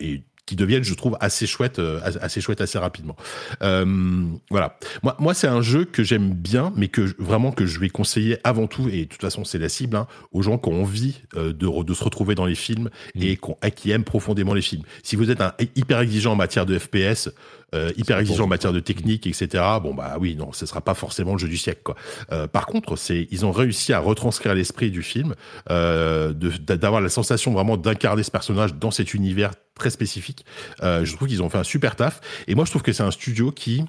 [0.00, 3.16] et qui deviennent, je trouve, assez chouettes, euh, assez chouettes assez rapidement.
[3.62, 4.78] Euh, voilà.
[5.02, 8.38] Moi, moi, c'est un jeu que j'aime bien, mais que vraiment que je vais conseiller
[8.44, 11.20] avant tout, et de toute façon, c'est la cible, hein, aux gens qui ont envie
[11.36, 13.22] euh, de, de, se retrouver dans les films mmh.
[13.22, 13.38] et
[13.74, 14.82] qui aiment profondément les films.
[15.02, 17.30] Si vous êtes un hyper exigeant en matière de FPS,
[17.74, 19.62] euh, hyper exigeant en matière de technique, etc.
[19.82, 21.80] Bon bah oui, non, ce sera pas forcément le jeu du siècle.
[21.82, 21.96] Quoi.
[22.30, 25.34] Euh, par contre, c'est ils ont réussi à retranscrire l'esprit du film,
[25.70, 30.35] euh, d'avoir la sensation vraiment d'incarner ce personnage dans cet univers très spécifique.
[30.82, 32.20] Euh, je trouve qu'ils ont fait un super taf.
[32.46, 33.84] Et moi, je trouve que c'est un studio qui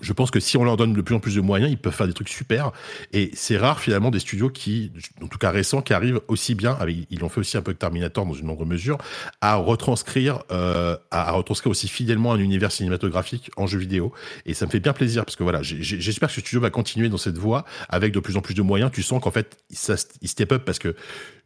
[0.00, 1.92] je pense que si on leur donne de plus en plus de moyens, ils peuvent
[1.92, 2.72] faire des trucs super.
[3.12, 4.90] Et c'est rare finalement des studios qui,
[5.22, 6.78] en tout cas récents, qui arrivent aussi bien,
[7.10, 8.96] ils l'ont fait aussi un peu avec Terminator dans une longue mesure,
[9.42, 14.14] à retranscrire, euh, à, retranscrire aussi fidèlement un univers cinématographique en jeu vidéo.
[14.46, 17.10] Et ça me fait bien plaisir parce que voilà, j'espère que ce studio va continuer
[17.10, 18.90] dans cette voie avec de plus en plus de moyens.
[18.92, 20.96] Tu sens qu'en fait, ça, ils step up parce que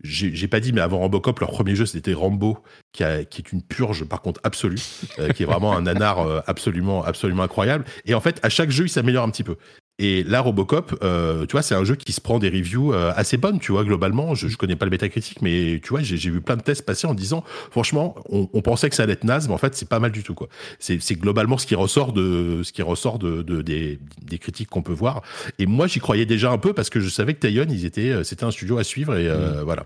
[0.05, 2.63] j'ai pas dit, mais avant Robocop, leur premier jeu c'était Rambo,
[2.97, 4.81] qui, a, qui est une purge par contre absolue,
[5.19, 7.85] euh, qui est vraiment un nanar euh, absolument, absolument incroyable.
[8.07, 9.57] Et en fait, à chaque jeu, il s'améliore un petit peu.
[9.99, 13.39] Et là, Robocop, euh, tu vois, c'est un jeu qui se prend des reviews assez
[13.39, 14.35] bonnes, tu vois, globalement.
[14.35, 17.07] Je, je connais pas le métacritique, mais tu vois, j'ai vu plein de tests passer
[17.07, 19.89] en disant, franchement, on, on, pensait que ça allait être naze, mais en fait, c'est
[19.89, 20.49] pas mal du tout, quoi.
[20.81, 24.83] C'est globalement ce qui ressort de ce qui ressort de, de des, des, critiques qu'on
[24.83, 25.23] peut voir.
[25.59, 28.23] Et moi, j'y croyais déjà un peu parce que je savais que Tayon, ils étaient,
[28.23, 29.63] c'était un studio à suivre et mmh.
[29.65, 29.85] voilà.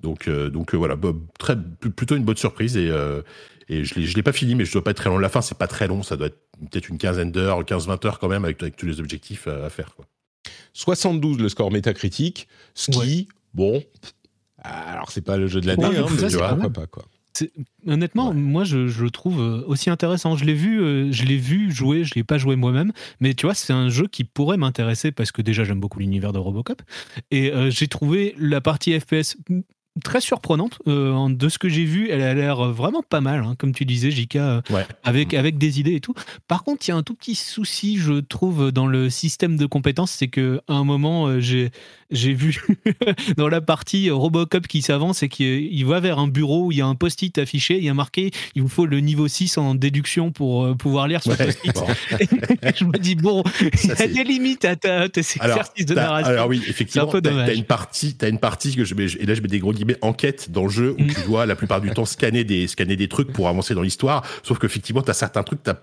[0.00, 0.96] Donc, donc voilà,
[1.38, 2.92] très, plutôt une bonne surprise et,
[3.68, 5.18] et je ne l'ai pas fini, mais je dois pas être très long.
[5.18, 8.18] La fin, c'est pas très long, ça doit être peut-être une quinzaine d'heures, 15-20 heures
[8.18, 9.94] quand même, avec, avec tous les objectifs à, faire.
[9.94, 10.06] Quoi.
[10.72, 13.82] 72 le score métacritique, ce qui, bon,
[14.62, 17.04] alors c'est pas le jeu de l'année, hein, mais pourquoi pas quoi.
[17.86, 20.36] Honnêtement, moi, je, le trouve euh, aussi intéressant.
[20.36, 23.46] Je l'ai vu, euh, je l'ai vu jouer, je l'ai pas joué moi-même, mais tu
[23.46, 26.82] vois, c'est un jeu qui pourrait m'intéresser parce que déjà j'aime beaucoup l'univers de Robocop
[27.30, 29.36] et euh, j'ai trouvé la partie FPS
[30.02, 30.78] très surprenante.
[30.86, 33.84] Euh, de ce que j'ai vu, elle a l'air vraiment pas mal, hein, comme tu
[33.84, 36.14] disais, Jika, euh, avec, avec des idées et tout.
[36.46, 39.66] Par contre, il y a un tout petit souci, je trouve, dans le système de
[39.66, 41.70] compétences, c'est qu'à un moment, euh, j'ai
[42.10, 42.64] j'ai vu
[43.36, 46.80] dans la partie Robocop qui s'avance et qui va vers un bureau où il y
[46.80, 49.74] a un post-it affiché, il y a marqué il vous faut le niveau 6 en
[49.74, 51.78] déduction pour pouvoir lire ce post-it.
[52.76, 56.32] je me dis, bon, il y a des limites à tes exercices de narration.
[56.32, 59.34] Alors oui, effectivement, tu as, une partie, as une partie que je mets, et là
[59.34, 61.14] je mets des gros guillemets enquête dans le jeu où mm.
[61.14, 64.24] tu dois la plupart du temps scanner des, scanner des trucs pour avancer dans l'histoire.
[64.42, 65.80] Sauf qu'effectivement, tu as certains trucs, as,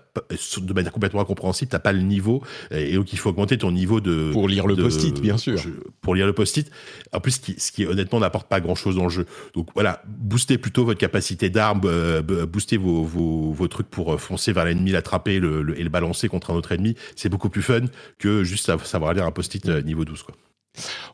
[0.60, 2.42] de manière complètement incompréhensible, t'as pas le niveau.
[2.70, 4.30] Et donc, il faut augmenter ton niveau de.
[4.32, 5.60] Pour lire le post-it, bien sûr.
[6.00, 6.70] pour lire le post-it.
[7.12, 9.26] En plus, ce qui, ce qui honnêtement n'apporte pas grand chose dans le jeu.
[9.54, 14.18] Donc voilà, boostez plutôt votre capacité d'arme, euh, boostez vos, vos, vos, trucs pour euh,
[14.18, 16.96] foncer vers l'ennemi, l'attraper le, et le balancer contre un autre ennemi.
[17.14, 17.82] C'est beaucoup plus fun
[18.18, 20.34] que juste savoir lire un post-it euh, niveau 12, quoi.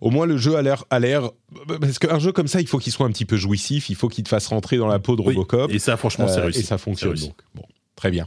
[0.00, 1.30] Au moins, le jeu a l'air, a l'air,
[1.80, 4.08] parce qu'un jeu comme ça, il faut qu'il soit un petit peu jouissif, il faut
[4.08, 5.70] qu'il te fasse rentrer dans la peau de Robocop.
[5.70, 6.60] et ça, franchement, c'est euh, réussi.
[6.60, 7.14] Et ça fonctionne.
[7.14, 7.64] Donc, bon,
[7.96, 8.26] très bien.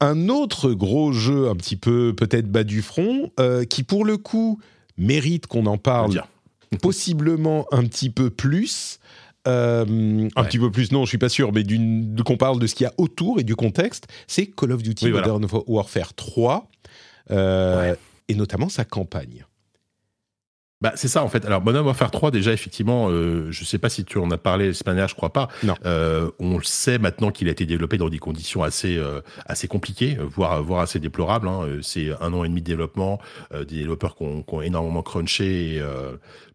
[0.00, 4.16] Un autre gros jeu, un petit peu peut-être bas du front, euh, qui pour le
[4.16, 4.60] coup
[4.96, 6.22] mérite qu'on en parle,
[6.82, 8.98] possiblement un petit peu plus.
[9.46, 11.64] Euh, un petit peu plus, non, je suis pas sûr, mais
[12.24, 15.10] qu'on parle de ce qu'il y a autour et du contexte, c'est Call of Duty
[15.10, 16.68] Modern Warfare 3,
[17.30, 19.44] et notamment sa campagne.
[20.84, 21.46] Bah, c'est ça en fait.
[21.46, 24.66] Alors Modern Warfare 3 déjà effectivement, euh, je sais pas si tu en as parlé
[24.66, 25.48] la semaine dernière, je crois pas.
[25.86, 29.66] Euh, on le sait maintenant qu'il a été développé dans des conditions assez euh, assez
[29.66, 31.48] compliquées, voire voire assez déplorables.
[31.48, 31.78] Hein.
[31.80, 33.18] C'est un an et demi de développement,
[33.54, 35.82] des développeurs qui ont, énormément crunché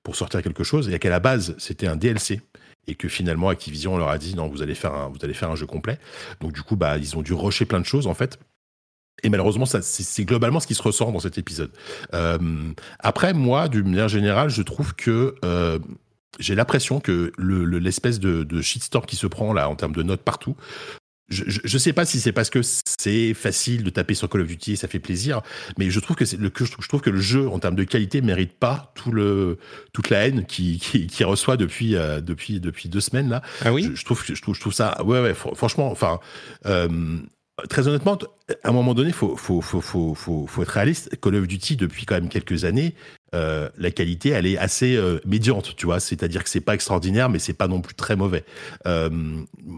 [0.04, 2.40] pour sortir quelque chose, et qu'à la base c'était un DLC
[2.86, 5.50] et que finalement Activision leur a dit non vous allez faire un vous allez faire
[5.50, 5.98] un jeu complet.
[6.40, 8.38] Donc du coup bah ils ont dû rusher plein de choses en fait.
[9.24, 11.72] Et malheureusement, c'est globalement ce qui se ressort dans cet épisode.
[12.14, 12.38] Euh,
[13.00, 15.80] après, moi, d'une manière générale, je trouve que euh,
[16.40, 20.22] j'ai l'impression que l'espèce de, de, shitstorm qui se prend là en termes de notes
[20.22, 20.56] partout,
[21.30, 24.48] je, je, sais pas si c'est parce que c'est facile de taper sur Call of
[24.48, 25.42] Duty et ça fait plaisir,
[25.78, 28.22] mais je trouve que, le, que je, trouve que le jeu en termes de qualité
[28.22, 29.60] mérite pas tout le
[29.94, 33.44] toute la haine qui, qui, reçoit depuis euh, depuis depuis deux semaines là.
[33.64, 33.92] Ah oui?
[33.94, 36.20] Je, trouve je trouve je trouve ça ouais ouais franchement enfin
[37.68, 38.18] très honnêtement,
[38.64, 41.20] à un moment donné, il faut, faut, faut, faut, être réaliste.
[41.22, 42.96] Call of Duty, depuis quand même quelques années,
[43.36, 46.00] euh, la qualité, elle est assez euh, médiante, tu vois.
[46.00, 48.44] C'est-à-dire que c'est pas extraordinaire, mais c'est pas non plus très mauvais.
[48.88, 49.10] Euh,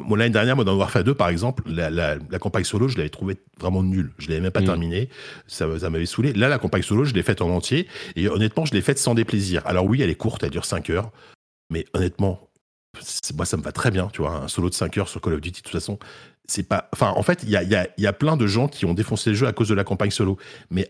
[0.09, 3.09] L'année dernière, moi, dans Warfare 2, par exemple, la, la, la campagne solo, je l'avais
[3.09, 4.11] trouvé vraiment nulle.
[4.17, 4.65] Je l'avais même pas mm.
[4.65, 5.09] terminée.
[5.47, 6.33] Ça, ça m'avait saoulé.
[6.33, 7.87] Là, la campagne solo, je l'ai faite en entier.
[8.15, 9.61] Et honnêtement, je l'ai faite sans déplaisir.
[9.65, 11.11] Alors oui, elle est courte, elle dure 5 heures.
[11.69, 12.51] Mais honnêtement,
[13.35, 14.35] moi, ça me va très bien, tu vois.
[14.35, 15.97] Un solo de 5 heures sur Call of Duty, de toute façon,
[17.01, 19.69] en fait, il y a, plein de gens qui ont défoncé le jeu à cause
[19.69, 20.37] de la campagne solo.
[20.69, 20.89] Mais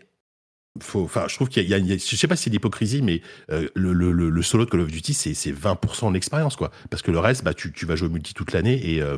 [0.80, 3.22] je trouve qu'il y, a, je sais pas si c'est l'hypocrisie, mais
[3.52, 6.72] euh, le, le, solo de Call of Duty, c'est 20% de l'expérience, quoi.
[6.90, 9.18] Parce que le reste, bah, tu, tu vas jouer au multi toute l'année et, euh,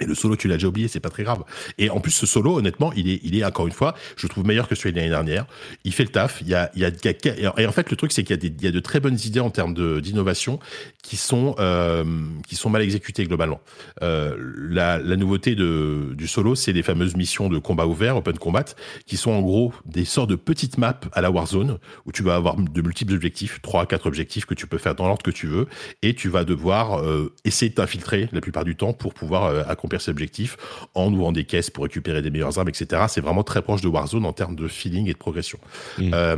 [0.00, 1.44] et le solo, tu l'as déjà oublié, c'est pas très grave.
[1.76, 4.46] Et en plus, ce solo, honnêtement, il est, il est encore une fois, je trouve
[4.46, 5.46] meilleur que celui de l'année dernière.
[5.84, 6.40] Il fait le taf.
[6.40, 8.42] Il y a, il y a, et en fait, le truc, c'est qu'il y a
[8.42, 10.58] il y a de très bonnes idées en termes d'innovation
[11.02, 12.04] qui sont, euh,
[12.48, 13.60] qui sont mal exécutées globalement.
[14.02, 18.64] Euh, la, nouveauté de, du solo, c'est les fameuses missions de combat ouvert, open combat,
[19.06, 22.36] qui sont en gros des sortes de petites maps à la Warzone où tu vas
[22.36, 25.46] avoir de multiples objectifs, trois, quatre objectifs que tu peux faire dans l'ordre que tu
[25.46, 25.66] veux,
[26.00, 29.92] et tu vas devoir euh, essayer de t'infiltrer la plupart du temps pour pouvoir euh,
[29.92, 30.56] accomplir ses objectifs
[30.94, 33.02] en ouvrant des caisses pour récupérer des meilleures armes, etc.
[33.08, 35.58] C'est vraiment très proche de Warzone en termes de feeling et de progression.
[35.98, 36.10] Mm.
[36.14, 36.36] Euh,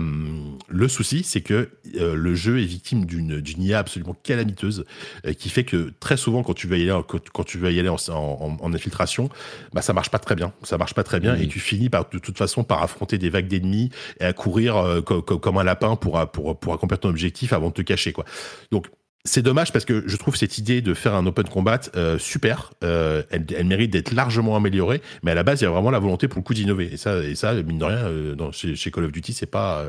[0.69, 4.87] le souci, c'est que euh, le jeu est victime d'une IA absolument calamiteuse
[5.27, 7.79] euh, qui fait que très souvent, quand tu vas y aller, quand, tu vas y
[7.79, 9.29] aller en, infiltration,
[9.73, 10.53] bah, ça marche pas très bien.
[10.63, 13.29] Ça marche pas très bien et tu finis par, de toute façon par affronter des
[13.29, 13.91] vagues d'ennemis
[14.21, 17.83] et à courir comme un lapin pour, pour, pour accomplir ton objectif avant de te
[17.83, 18.13] cacher.
[18.13, 18.25] Quoi.
[18.71, 18.87] Donc,
[19.27, 22.75] c'est dommage parce que je trouve cette idée de faire un open combat euh, super.
[22.85, 25.99] Euh, elle, mérite d'être largement améliorée, mais à la base, il y a vraiment la
[25.99, 26.93] volonté pour le coup d'innover.
[26.93, 29.47] Et ça, et ça, mine de rien, euh, dans, chez, chez, Call of Duty, c'est
[29.47, 29.87] pas,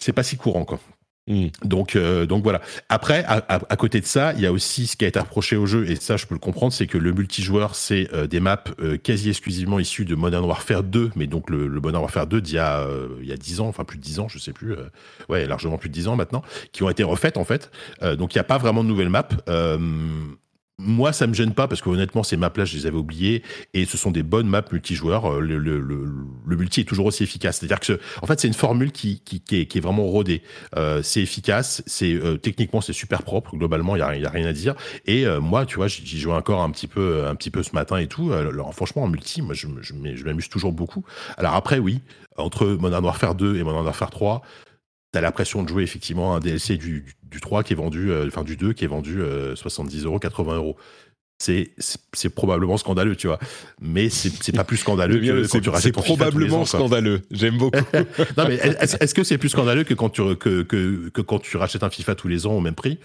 [0.00, 0.80] c'est pas si courant, quoi.
[1.30, 1.46] Mm.
[1.64, 2.60] Donc, euh, donc voilà.
[2.88, 5.64] Après, à, côté de ça, il y a aussi ce qui a été reproché au
[5.64, 8.64] jeu, et ça, je peux le comprendre, c'est que le multijoueur, c'est euh, des maps
[8.80, 12.56] euh, quasi exclusivement issues de Modern Warfare 2, mais donc le, Modern Warfare 2 d'il
[12.56, 12.86] y a
[13.22, 14.74] y a 10 ans, enfin plus de 10 ans, je sais plus,
[15.28, 16.42] ouais, largement plus de 10 ans maintenant,
[16.72, 17.70] qui ont été refaites en fait.
[18.18, 19.28] donc il n'y a pas vraiment de nouvelles maps
[20.80, 23.42] moi, ça me gêne pas parce que honnêtement, ces maps-là, je les avais oubliées
[23.74, 25.32] et ce sont des bonnes maps multijoueurs.
[25.32, 27.58] Euh, le, multi est toujours aussi efficace.
[27.58, 30.42] C'est-à-dire que, en fait, c'est une formule qui, est, vraiment rodée.
[30.76, 33.56] Euh, c'est efficace, c'est euh, techniquement c'est super propre.
[33.56, 34.74] Globalement, il y a, rien à dire.
[35.06, 37.24] Et moi, tu vois, j'y joue encore un petit peu,
[37.62, 38.32] ce matin et tout.
[38.32, 41.04] Alors, franchement, en multi, moi, je m'amuse toujours beaucoup.
[41.36, 42.00] Alors après, oui,
[42.36, 44.42] entre Modern Warfare 2 et Modern Warfare 3,
[45.12, 48.44] t'as l'impression de jouer effectivement un DLC du, du, 3 qui est vendu, euh, enfin
[48.44, 49.20] du 2 qui est vendu
[49.54, 50.76] 70 euh, euros, 80 euros.
[51.42, 51.70] C'est,
[52.12, 53.38] c'est probablement scandaleux, tu vois.
[53.80, 57.22] Mais c'est pas plus scandaleux que quand tu rachètes C'est probablement scandaleux.
[57.30, 57.78] J'aime beaucoup.
[58.36, 61.56] non, mais est-ce que c'est plus scandaleux que quand, tu, que, que, que, quand tu
[61.56, 62.98] rachètes un FIFA tous les ans au même prix?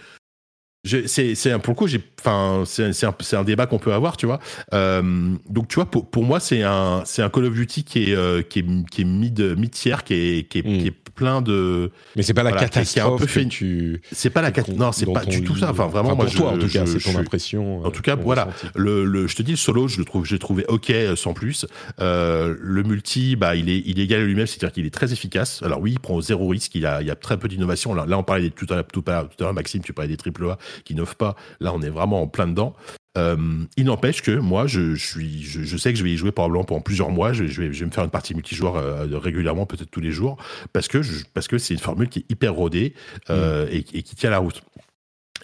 [0.86, 4.26] C'est un pour le coup j'ai enfin c'est un, un, débat qu'on peut avoir tu
[4.26, 4.40] vois.
[4.74, 8.04] Euh, donc tu vois pour, pour moi c'est un c'est un Call of Duty qui
[8.04, 10.92] est euh, qui est qui est mid mid tiers qui est qui est, qui est
[10.92, 11.14] hmm.
[11.16, 14.92] plein de mais c'est pas la catastrophe un peu fait, tu c'est pas la non
[14.92, 15.72] c'est pas du tout ça.
[15.72, 18.16] Enfin vraiment enfin, moi pour toi en tout cas c'est ton impression en tout cas
[18.16, 18.48] voilà.
[18.76, 21.34] le, le, je te dis le solo je le trouve j'ai trouvé ok euh, sans
[21.34, 21.66] plus.
[22.00, 25.14] Euh, le multi bah il est il est égal à lui-même c'est-à-dire qu'il est très
[25.14, 25.62] efficace.
[25.64, 27.94] Alors oui il prend zéro risque il a il y a très peu d'innovation.
[27.94, 30.46] Là, là on parlait tout à l'heure tout à l'heure Maxime tu parlais des triple
[30.50, 31.36] A qui n'offrent pas.
[31.60, 32.76] Là, on est vraiment en plein dedans.
[33.18, 33.38] Euh,
[33.78, 36.82] il n'empêche que moi, je, suis, je, sais que je vais y jouer probablement pendant
[36.82, 37.34] plusieurs mois.
[37.34, 40.38] Je, vais, je vais me faire une partie multijoueur euh, régulièrement, peut-être tous les jours,
[40.74, 41.02] parce que
[41.34, 42.94] parce que c'est une formule qui est hyper rodée
[43.30, 43.70] euh, mm.
[43.72, 44.62] et, qui tient la route.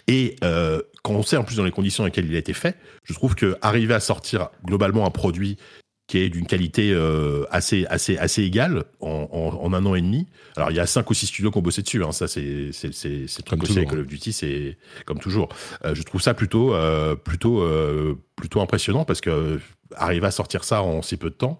[0.08, 0.36] Et
[1.02, 3.14] quand on sait en plus dans les conditions dans lesquelles il a été fait, je
[3.14, 5.56] trouve que arriver à sortir globalement un produit
[6.12, 10.26] qui est d'une qualité euh, assez, assez, assez égale en, en, un an et demi.
[10.56, 12.04] Alors, il y a cinq ou six studios qui ont bossé dessus.
[12.04, 12.12] Hein.
[12.12, 14.76] Ça, c'est c'est truc aussi avec Call of Duty, c'est
[15.06, 15.48] comme toujours.
[15.86, 17.66] Euh, je trouve ça plutôt, euh, plutôt,
[18.36, 19.58] plutôt impressionnant parce que
[19.96, 21.56] arriver à sortir ça en si peu de temps,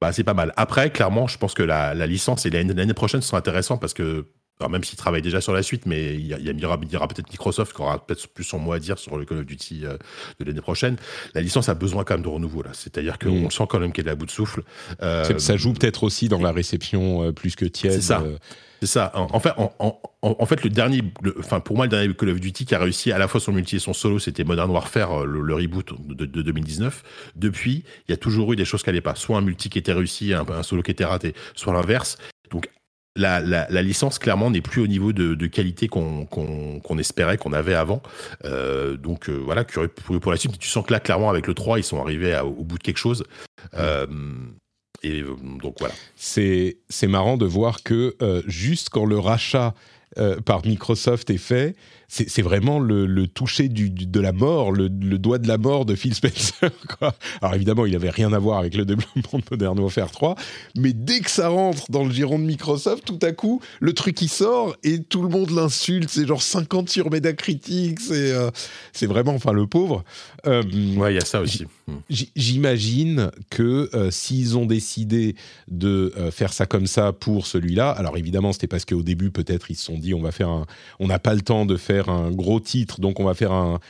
[0.00, 0.52] bah, c'est pas mal.
[0.56, 4.26] Après, clairement, je pense que la, la licence et l'année prochaine sont intéressantes parce que
[4.60, 6.78] alors même s'il travaille déjà sur la suite, mais il y, a, il y aura,
[6.78, 9.84] peut-être Microsoft qui aura peut-être plus son mot à dire sur le Call of Duty
[9.84, 9.96] euh,
[10.38, 10.96] de l'année prochaine.
[11.34, 13.50] La licence a besoin quand même de renouveau là, c'est-à-dire qu'on mm.
[13.50, 14.62] sent quand même qu'elle est à bout de souffle.
[15.02, 17.94] Euh, ça joue peut-être aussi dans la réception euh, plus que tiède.
[17.94, 18.22] C'est ça.
[18.80, 19.12] C'est ça.
[19.14, 21.00] En, fait, en, fait, le dernier,
[21.38, 23.52] enfin pour moi, le dernier Call of Duty qui a réussi à la fois son
[23.52, 27.02] multi et son solo, c'était Modern Warfare, le, reboot de, 2019.
[27.34, 29.14] Depuis, il y a toujours eu des choses qui n'allaient pas.
[29.14, 32.18] Soit un multi qui était réussi, un, un solo qui était raté, soit l'inverse.
[32.50, 32.68] Donc
[33.16, 38.02] la, la, licence clairement n'est plus au niveau de, qualité qu'on espérait qu'on avait avant.
[38.44, 40.58] Euh, donc euh, voilà, curieux pour, pour, la suite.
[40.58, 42.98] Tu sens que là, clairement, avec le 3, ils sont arrivés au bout de quelque
[42.98, 43.24] chose.
[43.74, 44.06] Euh,
[45.02, 45.22] et
[45.62, 45.94] donc voilà.
[46.16, 48.16] C'est marrant de voir que
[48.46, 49.74] juste quand le rachat
[50.44, 51.76] par Microsoft est fait,
[52.14, 56.70] c'est vraiment le, toucher de la mort, le, doigt de la mort de Phil Spencer.
[57.42, 60.36] Alors évidemment, il n'avait rien à voir avec le développement de Modern Warfare 3,
[60.76, 64.20] mais dès que ça rentre dans le giron de Microsoft, tout à coup, le truc
[64.22, 66.08] il sort et tout le monde l'insulte.
[66.08, 68.50] C'est genre 50 sur Metacritic, c'est euh,
[68.92, 70.04] c'est vraiment, enfin le pauvre.
[70.46, 70.62] Euh,
[70.96, 71.66] ouais, il y a ça aussi.
[72.08, 75.36] J'imagine que euh, s'ils ont décidé
[75.68, 79.76] de faire ça comme ça pour celui-là, alors évidemment, c'était parce qu'au début, peut-être, ils
[79.76, 80.66] se sont dit, on va faire un,
[81.00, 83.80] on n'a pas le temps de faire un gros titre, donc on va faire un,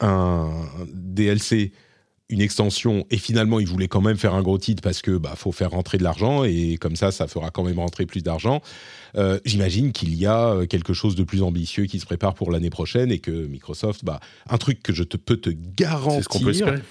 [0.00, 0.52] un,
[0.92, 1.72] DLC
[2.30, 5.34] une extension et finalement ils voulaient quand même faire un gros titre parce que bah
[5.34, 8.60] faut faire rentrer de l'argent et comme ça ça fera quand même rentrer plus d'argent.
[9.16, 12.50] Euh, j'imagine qu'il y a euh, quelque chose de plus ambitieux qui se prépare pour
[12.50, 16.82] l'année prochaine et que Microsoft bah un truc que je te peux te garantir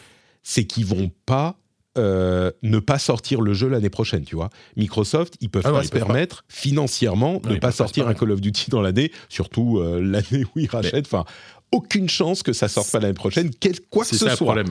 [0.42, 1.60] c'est qu'ils vont pas
[1.98, 4.50] euh, ne pas sortir le jeu l'année prochaine, tu vois.
[4.76, 8.42] Microsoft, ils peuvent ah pas se permettre financièrement de ne pas sortir un Call of
[8.42, 11.08] Duty dans l'année, surtout euh, l'année où ils rachètent.
[11.08, 11.26] Enfin,
[11.72, 14.36] aucune chance que ça sorte pas l'année prochaine, quel, quoi que ce soit.
[14.36, 14.68] Problème.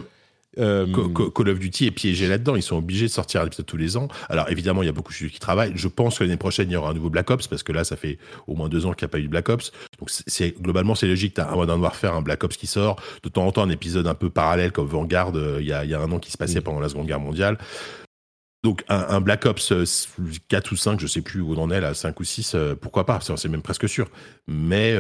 [0.59, 0.87] Euh,
[1.35, 2.57] Call of Duty est piégé là-dedans.
[2.57, 4.09] Ils sont obligés de sortir un épisode tous les ans.
[4.29, 5.73] Alors évidemment, il y a beaucoup de studios qui travaillent.
[5.75, 7.85] Je pense que l'année prochaine, il y aura un nouveau Black Ops parce que là,
[7.85, 9.73] ça fait au moins deux ans qu'il n'y a pas eu de Black Ops.
[9.99, 11.35] Donc c'est globalement c'est logique.
[11.35, 13.01] T'as un Modern Warfare, un Black Ops qui sort.
[13.23, 15.33] De temps en temps, un épisode un peu parallèle comme Vanguard.
[15.35, 17.21] Euh, il y a, y a un an qui se passait pendant la Seconde Guerre
[17.21, 17.59] mondiale.
[18.65, 19.73] Donc un, Black Ops
[20.49, 22.57] 4 euh, ou 5, je sais plus où on en est là, 5 ou 6,
[22.81, 24.09] pourquoi pas, c'est même presque sûr.
[24.49, 24.97] Mais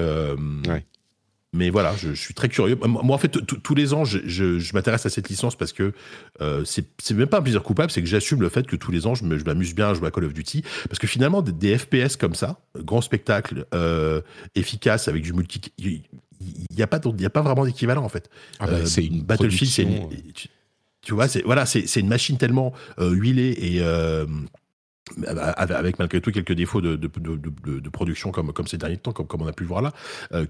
[1.52, 2.77] mais voilà, je, suis très curieux.
[2.86, 5.93] Moi, en fait, tous les ans, je, m'intéresse à cette licence parce que
[6.40, 9.06] euh, c'est même pas un plaisir coupable, c'est que j'assume le fait que tous les
[9.06, 10.62] ans, je m'amuse bien à jouer à Call of Duty.
[10.89, 14.20] Parce que finalement, des, FPS comme ça, grand spectacle, euh,
[14.55, 15.60] efficace, avec du multi.
[15.78, 16.02] Il
[16.77, 18.28] n'y a, pas, a pas vraiment d'équivalent, en fait.
[18.59, 20.09] Ah bah, euh, c'est une Battlefield, c'est une.
[21.01, 23.81] Tu, vois, c'est voilà, c'est une machine tellement huilée et
[25.27, 29.47] avec malgré tout quelques défauts de, production comme, comme ces derniers temps, comme, comme on
[29.47, 29.93] a pu le voir là,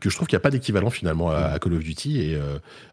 [0.01, 2.41] que je trouve qu'il n'y a pas d'équivalent finalement à, Call of Duty et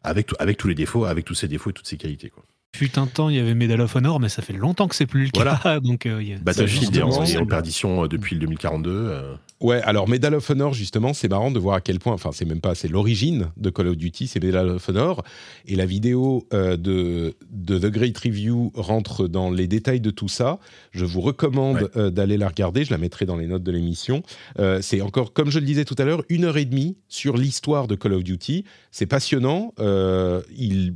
[0.03, 2.29] avec, avec tous les défauts, avec tous ces défauts et toutes ces qualités.
[2.29, 2.43] Quoi.
[2.75, 5.05] Fut un temps, il y avait Medal of Honor, mais ça fait longtemps que c'est
[5.05, 5.79] plus le cas.
[5.83, 8.89] Donc, euh, Battlefield est en, perdition euh, depuis le 2042.
[8.91, 9.35] Euh.
[9.61, 12.45] Ouais, alors Medal of Honor, justement, c'est marrant de voir à quel point, enfin, c'est
[12.45, 15.23] même pas, c'est l'origine de Call of Duty, c'est Medal of Honor.
[15.67, 20.57] Et la vidéo de, de, The Great Review rentre dans les détails de tout ça.
[20.91, 24.23] Je vous recommande d'aller la regarder, je la mettrai dans les notes de l'émission.
[24.81, 27.87] c'est encore, comme je le disais tout à l'heure, une heure et demie sur l'histoire
[27.87, 28.65] de Call of Duty.
[28.91, 29.73] C'est passionnant.
[29.79, 30.95] il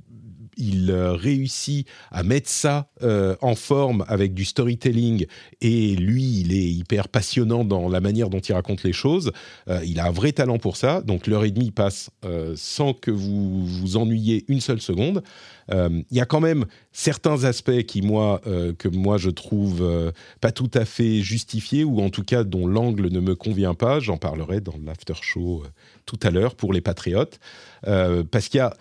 [0.57, 5.25] il euh, réussit à mettre ça euh, en forme avec du storytelling
[5.61, 9.31] et lui, il est hyper passionnant dans la manière dont il raconte les choses.
[9.69, 12.09] Euh, il a un vrai talent pour ça, donc l'heure et demie passe
[12.55, 15.23] sans que vous vous ennuyiez une seule seconde.
[15.71, 18.41] Il y a quand même certains aspects qui moi
[18.77, 20.11] que moi je trouve
[20.41, 23.99] pas tout à fait justifiés ou en tout cas dont l'angle ne me convient pas.
[23.99, 25.63] J'en parlerai dans l'after show
[26.05, 27.39] tout à l'heure pour les patriotes
[27.83, 28.73] parce qu'il y a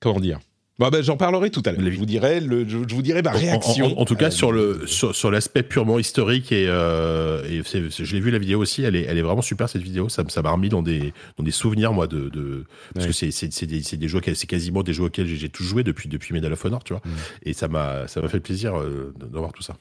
[0.00, 0.40] comment dire
[0.78, 1.90] bah, J'en parlerai tout à l'heure.
[1.90, 3.98] Je vous dirai, le, je, vous dirai ma réaction.
[3.98, 8.20] En, tout cas, sur le sur, sur l'aspect purement historique et, euh, et je l'ai
[8.20, 8.82] vu la vidéo aussi.
[8.82, 10.08] Elle est elle est vraiment super cette vidéo.
[10.08, 12.64] Ça ça m'a remis dans des dans des souvenirs moi de, de
[12.94, 15.64] parce que c'est c'est des c'est des jeux c'est quasiment des jeux auxquels j'ai tout
[15.64, 17.02] joué depuis depuis Medal of Honor, tu vois.
[17.04, 17.10] Mm.
[17.44, 19.76] Et ça m'a ça m'a fait plaisir euh, d'avoir tout ça.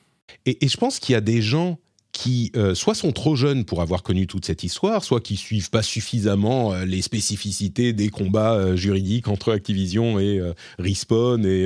[0.45, 1.79] Et, et je pense qu'il y a des gens
[2.17, 5.69] qui euh, soit sont trop jeunes pour avoir connu toute cette histoire, soit qui suivent
[5.69, 10.41] pas suffisamment euh, les spécificités des combats euh, juridiques entre Activision et
[10.79, 11.65] Respawn et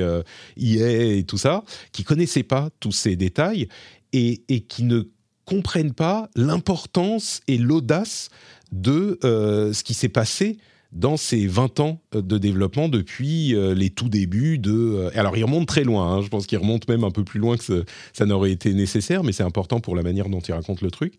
[0.57, 1.63] EA et tout ça,
[1.93, 3.69] qui connaissaient pas tous ces détails
[4.11, 5.03] et, et qui ne
[5.45, 8.27] comprennent pas l'importance et l'audace
[8.73, 10.57] de ce qui s'est passé
[10.91, 14.71] dans ces 20 ans euh, de développement depuis euh, les tout débuts de...
[14.71, 17.39] Euh, alors il remonte très loin, hein, je pense qu'il remonte même un peu plus
[17.39, 20.81] loin que ça n'aurait été nécessaire, mais c'est important pour la manière dont il raconte
[20.81, 21.13] le truc.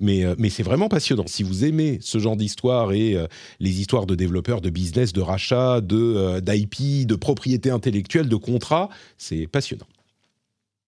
[0.00, 1.24] Mais, c'est vraiment passionnant.
[1.26, 3.16] Si vous aimez ce genre d'histoire et
[3.58, 8.90] les histoires de développeurs, de business, de rachat, de d'IP, de propriété intellectuelle, de contrats,
[9.16, 9.88] c'est passionnant.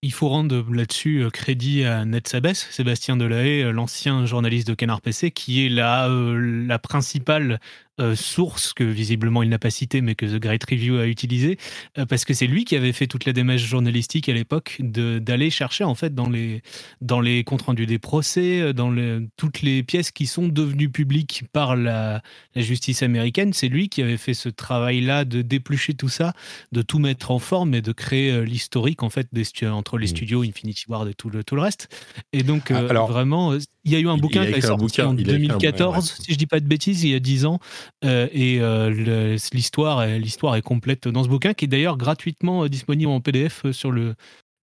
[0.01, 5.31] Il faut rendre là-dessus crédit à Ned Sabes, Sébastien Delahaye, l'ancien journaliste de Canard PC,
[5.31, 7.59] qui est la, la principale
[7.99, 11.57] euh, source que visiblement il n'a pas cité, mais que The Great Review a utilisé,
[11.97, 15.49] euh, parce que c'est lui qui avait fait toute la démarche journalistique à l'époque d'aller
[15.49, 16.61] chercher en fait dans les,
[17.01, 18.95] dans les comptes rendus des procès, euh, dans
[19.35, 22.21] toutes les pièces qui sont devenues publiques par la,
[22.55, 23.51] justice américaine.
[23.51, 26.33] C'est lui qui avait fait ce travail-là de déplucher tout ça,
[26.71, 30.09] de tout mettre en forme et de créer l'historique en fait des, entre les mmh.
[30.09, 31.89] studios Infinity Ward et tout le, tout le reste.
[32.31, 36.17] Et donc alors, vraiment, il y a eu un bouquin qui est sorti en 2014,
[36.21, 37.59] si je dis pas de bêtises, il y a 10 ans,
[38.05, 42.69] euh, et euh, l'histoire, l'histoire est complète dans ce bouquin, qui est d'ailleurs gratuitement euh,
[42.69, 44.15] disponible en PDF sur le,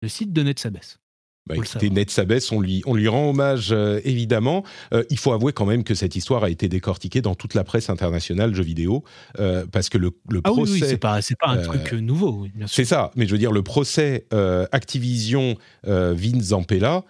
[0.06, 0.78] site de NetSabes.
[1.48, 2.10] Bah, écoutez, Ned
[2.52, 3.72] on lui, on lui rend hommage
[4.04, 4.64] évidemment.
[5.08, 7.88] il faut avouer quand même que cette histoire a été décortiquée dans toute la presse
[7.88, 9.02] internationale jeux vidéo,
[9.72, 10.72] parce que le, le ah procès.
[10.72, 12.46] Oui, c'est pas, pas un truc nouveau.
[12.66, 14.26] c'est ça, mais je veux dire, le procès
[14.70, 17.04] Activision Vince Zampella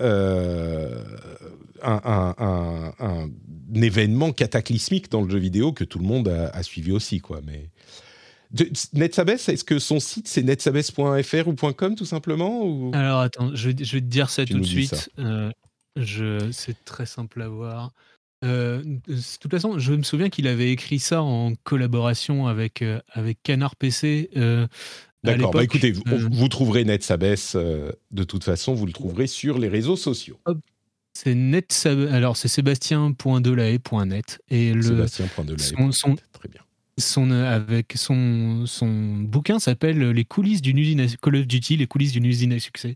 [0.00, 3.30] était un, un,
[3.74, 7.40] événement cataclysmique dans le jeu vidéo que tout le monde a, suivi aussi, quoi.
[7.44, 7.70] Mais
[8.94, 12.90] NetSabes, est-ce que son site c'est netsabes.fr ou .com tout simplement ou...
[12.94, 15.10] Alors attends, je, vais te dire ça tout de suite.
[15.18, 15.52] Euh,
[15.96, 17.92] je, c'est très simple à voir.
[18.44, 23.00] Euh, de toute façon, je me souviens qu'il avait écrit ça en collaboration avec, euh,
[23.12, 24.30] avec Canard PC.
[25.22, 27.36] D'accord, bah écoutez, vous, vous trouverez NetSabes
[28.10, 30.38] de toute façon, vous le trouverez sur les réseaux sociaux.
[31.12, 35.92] C'est net, alors c'est sébastien.delahaye.net et le Sébastien.delahaye.
[35.92, 36.62] Son, très bien.
[36.98, 41.86] Son, avec son, son bouquin s'appelle Les coulisses d'une usine à, Call of Duty, les
[41.86, 42.94] coulisses d'une usine à succès.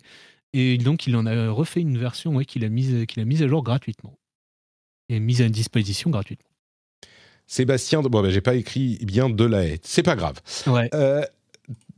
[0.53, 3.43] Et donc il en a refait une version ouais, qu'il a mise qu'il a mise
[3.43, 4.17] à jour gratuitement
[5.09, 6.49] et mise à disposition gratuitement.
[7.47, 10.41] Sébastien, bon ben j'ai pas écrit bien Delahaye, c'est pas grave.
[10.67, 10.89] Ouais.
[10.95, 11.25] Euh,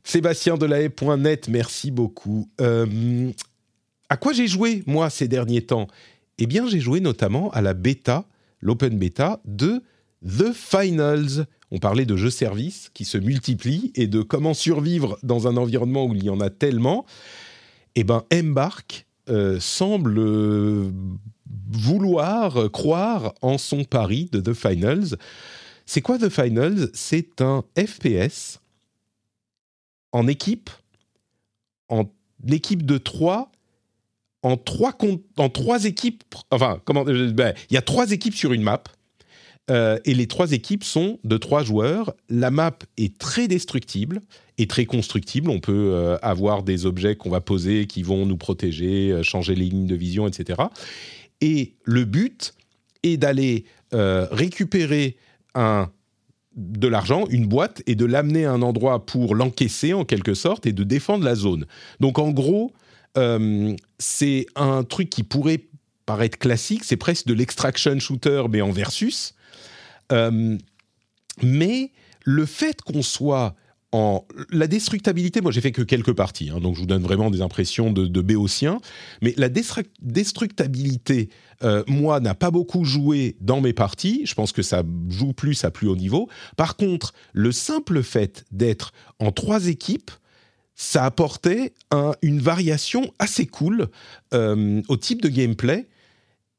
[0.07, 2.49] Sébastien.delahaye.net, merci beaucoup.
[2.61, 3.33] Euh,
[4.09, 5.89] à quoi j'ai joué, moi, ces derniers temps?
[6.39, 8.25] Eh bien, j'ai joué notamment à la bêta,
[8.61, 9.83] l'open bêta de
[10.25, 11.47] The Finals.
[11.73, 16.15] On parlait de jeux-services qui se multiplient et de comment survivre dans un environnement où
[16.15, 17.05] il y en a tellement.
[17.97, 20.21] Eh bien, Embark euh, semble
[21.73, 25.17] vouloir croire en son pari de The Finals.
[25.85, 26.91] C'est quoi The Finals?
[26.95, 28.61] C'est un FPS
[30.17, 30.71] en équipe,
[31.89, 32.07] en
[32.49, 33.53] équipe de trois
[34.43, 34.97] en trois,
[35.37, 36.23] en trois équipes.
[36.51, 38.83] Enfin, comment euh, ben, Il y a trois équipes sur une map.
[39.69, 42.15] Euh, et les trois équipes sont de trois joueurs.
[42.29, 44.21] La map est très destructible
[44.59, 45.51] et très constructible.
[45.51, 49.67] On peut euh, avoir des objets qu'on va poser qui vont nous protéger, changer les
[49.67, 50.63] lignes de vision, etc.
[51.41, 52.55] Et le but
[53.03, 55.17] est d'aller récupérer
[55.55, 55.91] un,
[56.57, 60.67] de l'argent, une boîte, et de l'amener à un endroit pour l'encaisser en quelque sorte
[60.67, 61.67] et de défendre la zone.
[62.01, 62.73] Donc en gros,
[63.99, 65.63] c'est un truc qui pourrait
[66.07, 69.35] paraître classique, c'est presque de l'extraction shooter mais en versus.
[70.13, 70.57] Euh,
[71.43, 71.91] mais
[72.25, 73.55] le fait qu'on soit
[74.51, 77.41] la destructabilité, moi j'ai fait que quelques parties, hein, donc je vous donne vraiment des
[77.41, 78.81] impressions de, de béotien,
[79.23, 81.29] mais la destructabilité,
[81.63, 85.65] euh, moi, n'a pas beaucoup joué dans mes parties, je pense que ça joue plus
[85.65, 86.29] à plus haut niveau.
[86.57, 90.11] Par contre, le simple fait d'être en trois équipes,
[90.75, 91.73] ça apportait
[92.21, 93.89] une variation assez cool
[94.35, 95.89] euh, au type de gameplay,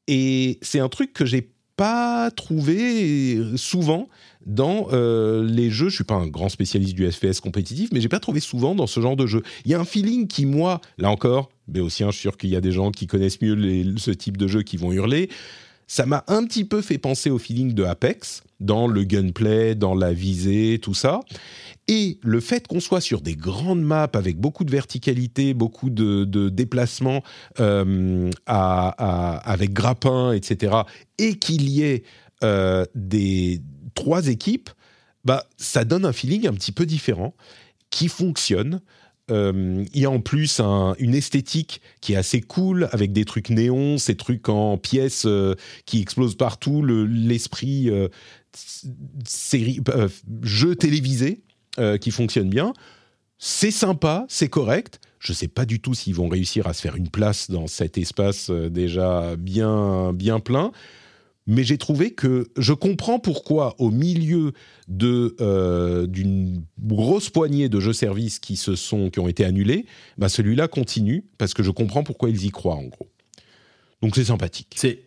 [0.08, 4.08] et c'est un truc que j'ai pas trouvé souvent
[4.44, 5.88] dans euh, les jeux.
[5.88, 8.88] Je suis pas un grand spécialiste du FPS compétitif, mais j'ai pas trouvé souvent dans
[8.88, 9.44] ce genre de jeu.
[9.64, 12.50] Il y a un feeling qui, moi, là encore, mais aussi, je suis sûr qu'il
[12.50, 15.30] y a des gens qui connaissent mieux ce type de jeu qui vont hurler.
[15.86, 19.94] Ça m'a un petit peu fait penser au feeling de Apex, dans le gunplay, dans
[19.94, 21.20] la visée, tout ça.
[21.90, 26.48] Et le fait qu'on soit sur des grandes maps avec beaucoup de verticalité, beaucoup de,
[26.50, 27.22] déplacements
[27.60, 30.82] euh, avec grappin, etc.,
[31.16, 32.02] et qu'il y ait
[32.44, 33.62] euh, des
[33.94, 34.68] trois équipes,
[35.24, 37.34] bah, ça donne un feeling un petit peu différent
[37.88, 38.82] qui fonctionne.
[39.30, 40.60] Euh, il y a en plus
[40.98, 45.26] une esthétique qui est assez cool avec des trucs néons, ces trucs en pièces
[45.86, 47.90] qui explosent partout, l'esprit
[50.42, 51.42] jeu télévisé
[51.78, 52.72] euh, qui fonctionne bien.
[53.38, 55.00] C'est sympa, c'est correct.
[55.20, 57.66] Je ne sais pas du tout s'ils vont réussir à se faire une place dans
[57.66, 60.72] cet espace euh, déjà bien, bien plein.
[61.46, 64.52] Mais j'ai trouvé que je comprends pourquoi, au milieu
[65.02, 69.86] euh, d'une grosse poignée de jeux-services qui se sont qui ont été annulés,
[70.18, 73.08] bah celui-là continue parce que je comprends pourquoi ils y croient en gros.
[74.02, 74.74] Donc c'est sympathique.
[74.76, 75.04] C'est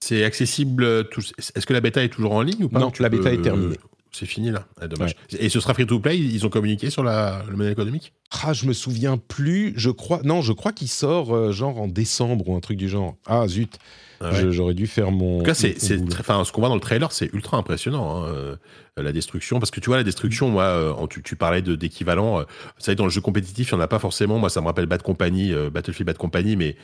[0.00, 1.06] c'est accessible.
[1.54, 2.80] Est-ce que la bêta est toujours en ligne ou pas?
[2.80, 3.76] Non, la bêta est terminée.
[4.12, 4.66] C'est fini là.
[4.80, 5.16] Ah, dommage.
[5.38, 8.12] Et ce sera free to play Ils ont communiqué sur la, le modèle économique?
[8.44, 9.72] Ah, je me souviens plus.
[9.76, 10.20] Je crois.
[10.22, 13.16] Non, je crois qu'il sort euh, genre en décembre ou un truc du genre.
[13.26, 13.78] Ah zut.
[14.22, 15.36] Ah j'aurais dû faire mon.
[15.36, 18.24] En tout cas, c'est, ce qu'on voit dans le trailer, c'est ultra impressionnant.
[18.24, 18.56] Hein, euh,
[18.96, 22.40] la destruction, parce que tu vois, la destruction, moi, euh, tu, tu, parlais de, d'équivalent.
[22.40, 22.44] Euh,
[22.78, 24.38] ça dans le jeu compétitif, il n'y en a pas forcément.
[24.38, 26.76] Moi, ça me rappelle Bad Company, Battlefield Bad Company, mais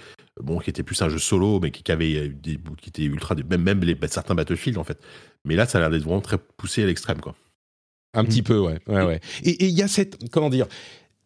[0.43, 3.63] bon, qui était plus un jeu solo, mais qui, avait des, qui était ultra, même,
[3.63, 4.99] même les, certains Battlefield, en fait.
[5.45, 7.35] Mais là, ça a l'air d'être vraiment très poussé à l'extrême, quoi.
[8.15, 8.45] Un petit mm.
[8.45, 8.79] peu, ouais.
[8.87, 9.21] ouais, ouais.
[9.45, 10.31] Et il y a cette.
[10.31, 10.67] Comment dire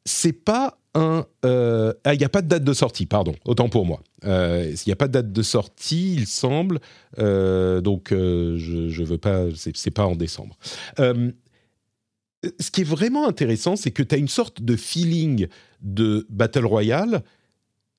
[0.05, 1.25] C'est pas un.
[1.45, 4.03] Euh, ah, il n'y a pas de date de sortie, pardon, autant pour moi.
[4.25, 6.81] Euh, il n'y a pas de date de sortie, il semble.
[7.19, 9.47] Euh, donc, je ne veux pas.
[9.55, 10.59] C'est pas en décembre.
[10.99, 15.47] ce qui est vraiment intéressant, c'est que tu as une sorte de feeling
[15.81, 17.23] de Battle Royale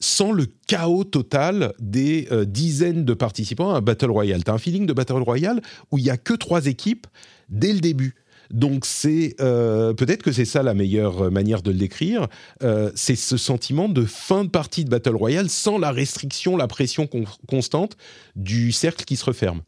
[0.04, 4.44] sans le chaos total des dizaines de participants à Battle Royale.
[4.44, 5.62] Tu as un feeling de Battle Royale
[5.92, 7.08] où il n'y a que trois équipes
[7.50, 8.16] dès le début.
[8.54, 12.28] Donc c'est euh, peut-être que c'est ça la meilleure manière de le décrire.
[12.62, 16.68] Euh, c'est ce sentiment de fin de partie de Battle Royale sans la restriction, la
[16.68, 17.10] pression
[17.48, 17.98] constante
[18.36, 19.62] du cercle qui se referme.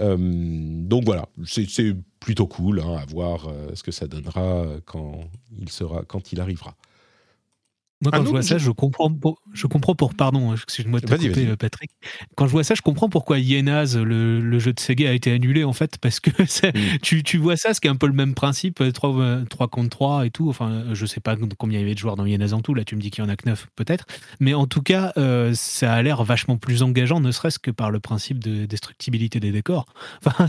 [0.00, 5.20] Euh, donc voilà, c'est plutôt cool hein, à voir ce que ça donnera quand
[5.56, 6.74] il sera, quand il arrivera.
[8.00, 10.14] Moi, quand ah je vois ça, je comprends, pour, je comprends pour.
[10.14, 11.90] Pardon, excuse-moi de te couper, Patrick.
[12.36, 15.32] Quand je vois ça, je comprends pourquoi Yenaz, le, le, jeu de Sega, a été
[15.32, 16.98] annulé, en fait, parce que mm.
[17.02, 19.66] tu, tu, vois ça, ce qui est un peu le même principe, 3, euh, 3
[19.66, 20.48] euh, contre 3 et tout.
[20.48, 22.72] Enfin, je sais pas combien il y avait de joueurs dans Yenaz en tout.
[22.72, 24.06] Là, tu me dis qu'il y en a que 9, peut-être.
[24.38, 27.90] Mais en tout cas, euh, ça a l'air vachement plus engageant, ne serait-ce que par
[27.90, 29.86] le principe de destructibilité des décors.
[30.24, 30.46] Enfin,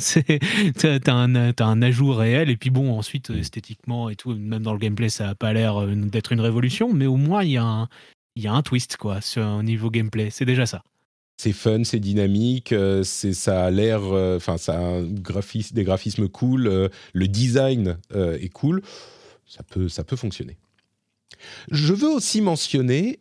[0.78, 3.40] t'as un, as un ajout réel, et puis bon, ensuite, mm.
[3.40, 7.06] esthétiquement et tout, même dans le gameplay, ça a pas l'air d'être une révolution, mais
[7.06, 7.90] au moins, il y a un,
[8.36, 10.30] il y a un twist quoi sur un niveau gameplay.
[10.30, 10.84] C'est déjà ça.
[11.38, 15.84] C'est fun, c'est dynamique, euh, c'est ça a l'air, euh, enfin ça a un des
[15.86, 18.82] graphismes cool, euh, le design est cool,
[19.48, 20.57] ça peut ça peut fonctionner.
[21.72, 23.20] Je veux aussi mentionner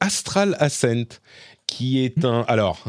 [0.00, 1.20] Astral Ascent,
[1.66, 2.26] qui est hmm.
[2.26, 2.82] un alors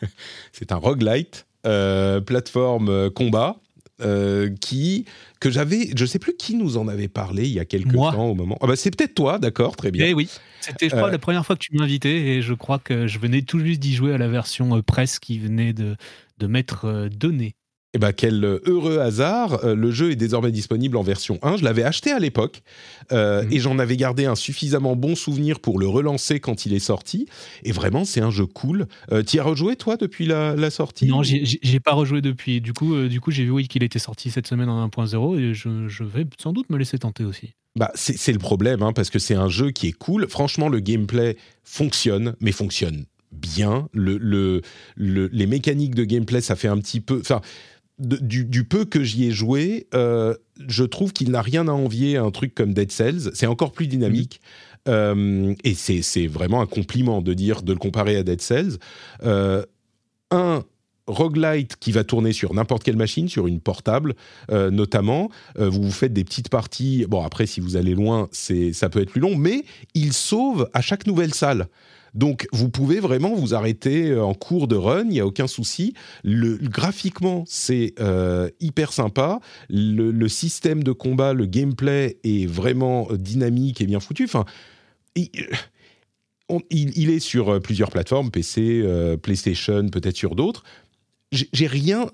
[0.52, 3.60] c'est un roguelite plateforme combat
[4.00, 5.06] euh, qui
[5.40, 8.26] que j'avais, je sais plus qui nous en avait parlé il y a quelques temps
[8.26, 8.58] au moment.
[8.60, 10.06] Ah bah c'est peut-être toi, d'accord, très bien.
[10.06, 10.28] Eh oui,
[10.60, 13.06] c'était je crois euh, la première fois que tu m'as invité et je crois que
[13.06, 15.96] je venais tout juste d'y jouer à la version euh, presse qui venait de
[16.38, 17.56] de m'être donnée.
[17.94, 21.56] Eh ben, quel heureux hasard, euh, le jeu est désormais disponible en version 1.
[21.56, 22.60] Je l'avais acheté à l'époque
[23.12, 23.52] euh, Mhm.
[23.52, 27.26] et j'en avais gardé un suffisamment bon souvenir pour le relancer quand il est sorti.
[27.64, 28.88] Et vraiment, c'est un jeu cool.
[29.10, 32.60] Euh, T'y as rejoué, toi, depuis la, la sortie Non, j'ai pas rejoué depuis.
[32.60, 35.38] Du coup, euh, du coup j'ai vu oui, qu'il était sorti cette semaine en 1.0
[35.38, 37.54] et je, je vais sans doute me laisser tenter aussi.
[37.74, 40.26] Bah, c'est c'est le problème, hein, parce que c'est un jeu qui est cool.
[40.28, 43.88] Franchement, le gameplay fonctionne, mais fonctionne bien.
[43.92, 44.60] Le, le-
[44.96, 47.18] le- les mécaniques de gameplay, ça fait un petit peu.
[47.20, 47.40] Enfin,
[47.98, 50.34] de- du, du peu que j'y ai joué, euh,
[50.66, 53.30] je trouve qu'il n'a rien à envier à un truc comme Dead Cells.
[53.34, 54.40] C'est encore plus dynamique.
[54.88, 58.78] Euh, et c'est vraiment un compliment de dire de le comparer à Dead Cells.
[59.24, 59.64] Euh,
[60.30, 60.64] un
[61.06, 64.14] roguelite qui va tourner sur n'importe quelle machine, sur une portable
[64.50, 65.30] notamment.
[65.56, 67.06] Vous vous faites des petites parties.
[67.08, 69.64] Bon, après, si vous allez loin, ça peut être plus long, mais
[69.94, 71.68] il sauve à chaque nouvelle salle.
[72.18, 75.46] Donc, vous pouvez vraiment vous arrêter euh, en cours de run, il n'y a aucun
[75.46, 75.94] souci.
[76.24, 79.38] Le, graphiquement, c'est euh, hyper sympa.
[79.70, 84.24] Le, système de combat, le gameplay est vraiment euh, dynamique et bien foutu.
[84.24, 84.44] Enfin,
[85.14, 88.84] il, est sur plusieurs plateformes, PC,
[89.22, 90.64] PlayStation, peut-être sur d'autres.
[91.30, 92.10] J'ai rien.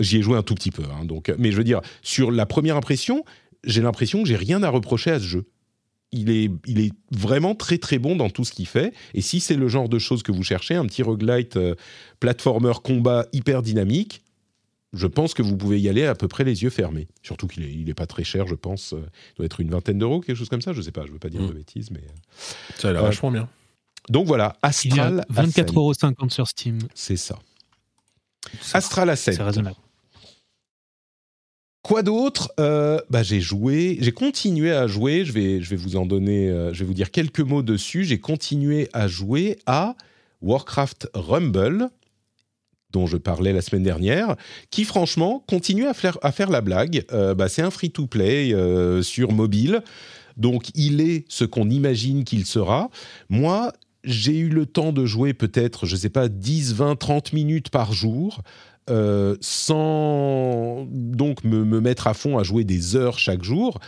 [0.00, 1.32] J'y ai joué un tout petit peu, hein, donc.
[1.38, 3.24] Mais je veux dire, sur la première impression,
[3.62, 5.46] j'ai l'impression que j'ai rien à reprocher à ce jeu.
[6.10, 8.94] Il est, il est vraiment très très bon dans tout ce qu'il fait.
[9.12, 11.74] Et si c'est le genre de choses que vous cherchez, un petit roguelite, euh,
[12.18, 14.22] platformer, combat hyper dynamique,
[14.94, 17.08] je pense que vous pouvez y aller à peu près les yeux fermés.
[17.22, 18.94] Surtout qu'il est, il est pas très cher, je pense.
[18.94, 19.00] Euh,
[19.32, 20.72] Il doit être une vingtaine d'euros, quelque chose comme ça.
[20.72, 21.48] Je sais pas, je veux pas dire Mm.
[21.48, 22.00] de bêtises, mais.
[22.78, 23.46] Ça a l'air Euh, vachement bien.
[24.08, 25.26] Donc voilà, Astral.
[25.28, 26.78] 24,50€ Ascent, sur Steam.
[26.94, 27.38] C'est ça.
[28.62, 29.32] C'est- Astral Ascent.
[29.32, 29.76] C'est raisonnable.
[31.88, 35.96] Quoi d'autre Euh, bah, J'ai joué, j'ai continué à jouer, je vais, je vais vous
[35.96, 38.04] en donner, euh, je vais vous dire quelques mots dessus.
[38.04, 39.96] J'ai continué à jouer à
[40.42, 41.88] Warcraft Rumble,
[42.90, 44.36] dont je parlais la semaine dernière,
[44.70, 46.18] qui franchement continue à faire,
[46.50, 47.06] la blague.
[47.10, 48.54] Euh, bah, C'est un free-to-play
[49.02, 49.82] sur mobile,
[50.36, 52.90] donc il est ce qu'on imagine qu'il sera.
[53.30, 53.72] Moi,
[54.04, 57.70] j'ai eu le temps de jouer peut-être, je ne sais pas, 10, 20, 30 minutes
[57.70, 58.42] par jour.
[58.90, 63.78] Euh, sans donc me, me mettre à fond à jouer des heures chaque jour,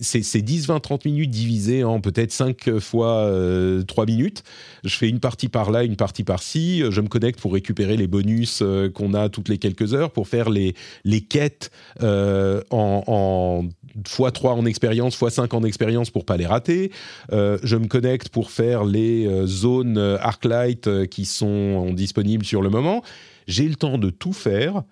[0.00, 4.44] c'est, c'est 10, 20, 30 minutes divisées en peut-être 5 fois euh, 3 minutes.
[4.84, 6.84] Je fais une partie par là, une partie par-ci.
[6.88, 10.28] Je me connecte pour récupérer les bonus euh, qu'on a toutes les quelques heures, pour
[10.28, 10.74] faire les,
[11.04, 11.70] les quêtes
[12.02, 13.68] euh, en, en
[14.02, 16.92] x3 en expérience, x5 en expérience pour pas les rater.
[17.32, 22.70] Euh, je me connecte pour faire les euh, zones Arclight qui sont disponibles sur le
[22.70, 23.02] moment.
[23.48, 24.82] J'ai le temps de tout faire,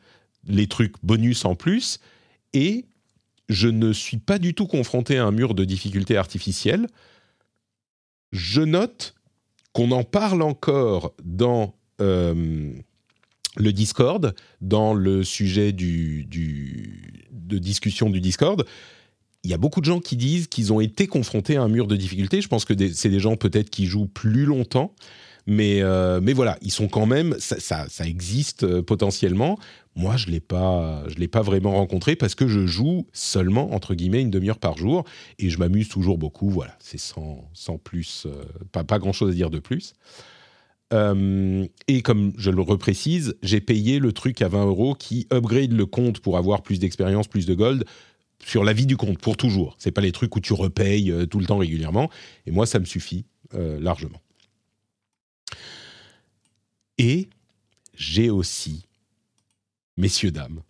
[0.47, 2.01] les trucs bonus en plus,
[2.53, 2.87] et
[3.49, 6.87] je ne suis pas du tout confronté à un mur de difficulté artificielle.
[8.33, 9.15] Je note
[9.73, 12.73] qu'on en parle encore dans euh,
[13.57, 16.25] le Discord, dans le sujet de
[17.59, 18.65] discussion du Discord.
[19.43, 21.87] Il y a beaucoup de gens qui disent qu'ils ont été confrontés à un mur
[21.87, 22.41] de difficulté.
[22.41, 24.95] Je pense que c'est des gens peut-être qui jouent plus longtemps.
[25.47, 29.59] Mais, euh, voilà, ils sont quand même, ça existe euh, potentiellement.
[29.97, 34.31] Moi, je ne l'ai pas, vraiment rencontré parce que je joue seulement, entre guillemets, une
[34.31, 35.05] demi-heure par jour
[35.39, 36.51] et je m'amuse toujours beaucoup.
[36.51, 38.43] Voilà, c'est sans, sans plus, euh,
[38.73, 39.95] pas, pas grand-chose à dire de plus.
[40.93, 45.73] Euh, et comme je le reprécise, j'ai payé le truc à 20 euros qui upgrade
[45.73, 47.85] le compte pour avoir plus d'expérience, plus de gold
[48.45, 49.77] sur la vie du compte pour toujours.
[49.79, 52.11] C'est pas les trucs où tu repayes euh, tout le temps régulièrement.
[52.47, 54.21] Et moi, ça me suffit largement.
[56.99, 57.29] Et
[57.95, 58.87] j'ai aussi,
[59.97, 60.61] messieurs, dames,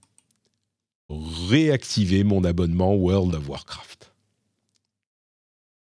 [1.09, 4.13] réactivé mon abonnement World of Warcraft.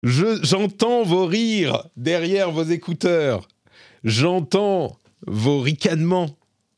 [0.02, 3.47] Je- J'entends vos rires derrière vos écouteurs.
[4.05, 4.97] J'entends
[5.27, 6.36] vos ricanements.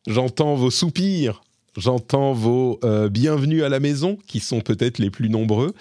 [0.09, 1.43] J'entends vos soupirs.
[1.77, 5.73] J'entends vos euh, bienvenus à la maison, qui sont peut-être les plus nombreux.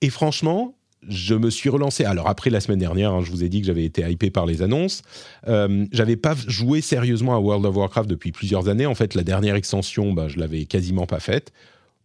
[0.00, 0.74] Et franchement,
[1.08, 2.04] je me suis relancé.
[2.04, 4.46] Alors après la semaine dernière, hein, je vous ai dit que j'avais été hypé par
[4.46, 5.02] les annonces.
[5.48, 8.86] Euh, j'avais pas joué sérieusement à World of Warcraft depuis plusieurs années.
[8.86, 11.52] En fait, la dernière extension, bah, je l'avais quasiment pas faite.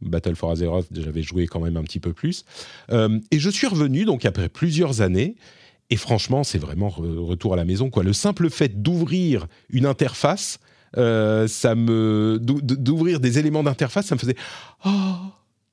[0.02, 2.46] Battle for Azeroth, j'avais joué quand même un petit peu plus.
[2.92, 5.36] Euh, et je suis revenu donc après plusieurs années.
[5.90, 7.90] Et franchement, c'est vraiment re- retour à la maison.
[7.90, 8.04] Quoi.
[8.04, 10.60] Le simple fait d'ouvrir une interface,
[10.98, 14.36] euh, ça me d'ou- d'ouvrir des éléments d'interface, ça me faisait
[14.86, 15.16] oh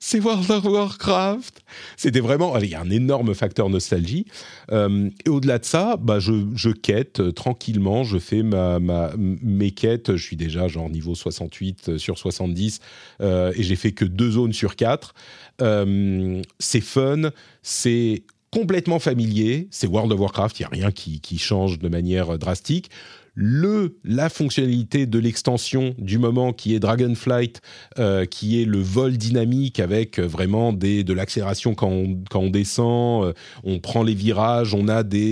[0.04, 1.62] c'est World of Warcraft.
[1.96, 4.24] C'était vraiment, il y a un énorme facteur nostalgie.
[4.72, 9.12] Euh, et au-delà de ça, bah, je, je quête euh, tranquillement, je fais ma, ma-
[9.16, 10.16] mes quêtes.
[10.16, 12.80] Je suis déjà genre niveau 68 euh, sur 70
[13.20, 15.14] euh, et j'ai fait que deux zones sur quatre.
[15.60, 17.30] C'est fun,
[17.62, 19.68] c'est complètement familier.
[19.70, 22.90] C'est World of Warcraft, il n'y a rien qui, qui change de manière drastique.
[23.34, 27.60] Le la fonctionnalité de l'extension du moment qui est Dragonflight,
[27.98, 32.40] euh, qui est le vol dynamique avec euh, vraiment des, de l'accélération quand on, quand
[32.40, 33.32] on descend, euh,
[33.64, 35.22] on prend les virages, on a des,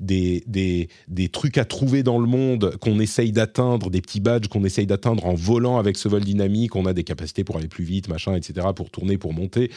[0.00, 4.48] des, des, des, trucs à trouver dans le monde qu'on essaye d'atteindre, des petits badges
[4.48, 7.68] qu'on essaye d'atteindre en volant avec ce vol dynamique, on a des capacités pour aller
[7.68, 9.70] plus vite, machin, etc., pour tourner, pour monter.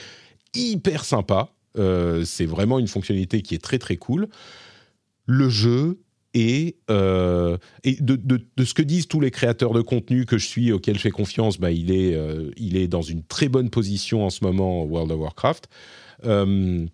[0.54, 1.54] Hyper sympa.
[1.76, 4.28] c'est vraiment une fonctionnalité qui est très très cool.
[5.26, 6.00] Le jeu
[6.34, 10.96] et, euh, de, ce que disent tous les créateurs de contenu que je suis, auxquels
[10.96, 14.30] je fais confiance, bah, il, est, euh, il est dans une très bonne position en
[14.30, 15.68] ce moment, World of Warcraft.
[16.26, 16.86] Euh,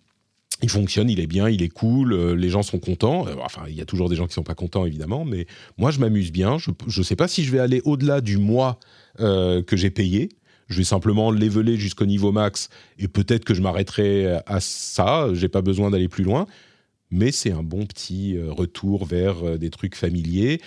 [0.60, 3.26] il fonctionne, il est bien, il est cool, les gens sont contents.
[3.44, 5.46] Enfin, il y a toujours des gens qui sont pas contents, évidemment, mais
[5.76, 6.58] moi, je m'amuse bien.
[6.58, 8.80] Je ne sais pas si je vais aller au-delà du mois
[9.18, 10.30] que j'ai payé.
[10.66, 15.28] Je vais simplement leveler jusqu'au niveau max et peut-être que je m'arrêterai à ça.
[15.32, 16.48] J'ai pas besoin d'aller plus loin
[17.10, 20.60] mais c'est un bon petit euh, retour vers euh, des trucs familiers.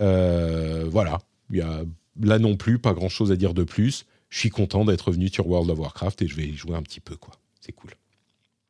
[0.00, 1.18] Euh, voilà,
[1.50, 1.84] il y a
[2.20, 4.06] là non plus pas grand chose à dire de plus.
[4.28, 6.82] Je suis content d'être venu sur World of Warcraft et je vais y jouer un
[6.82, 7.34] petit peu quoi.
[7.60, 7.90] C'est cool.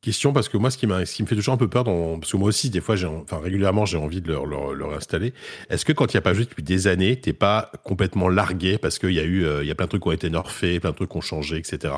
[0.03, 2.36] Question parce que moi, ce qui, qui me fait toujours un peu peur, parce que
[2.36, 2.94] moi aussi, des fois,
[3.32, 5.32] régulièrement, j'ai envie de le, le, réinstaller.
[5.69, 8.78] Est-ce que quand il n'y a pas joué depuis des années, t'es pas complètement largué
[8.78, 10.78] parce qu'il y a eu, il y a plein de trucs qui ont été nerfés,
[10.78, 11.94] plein de trucs qui ont changé, etc.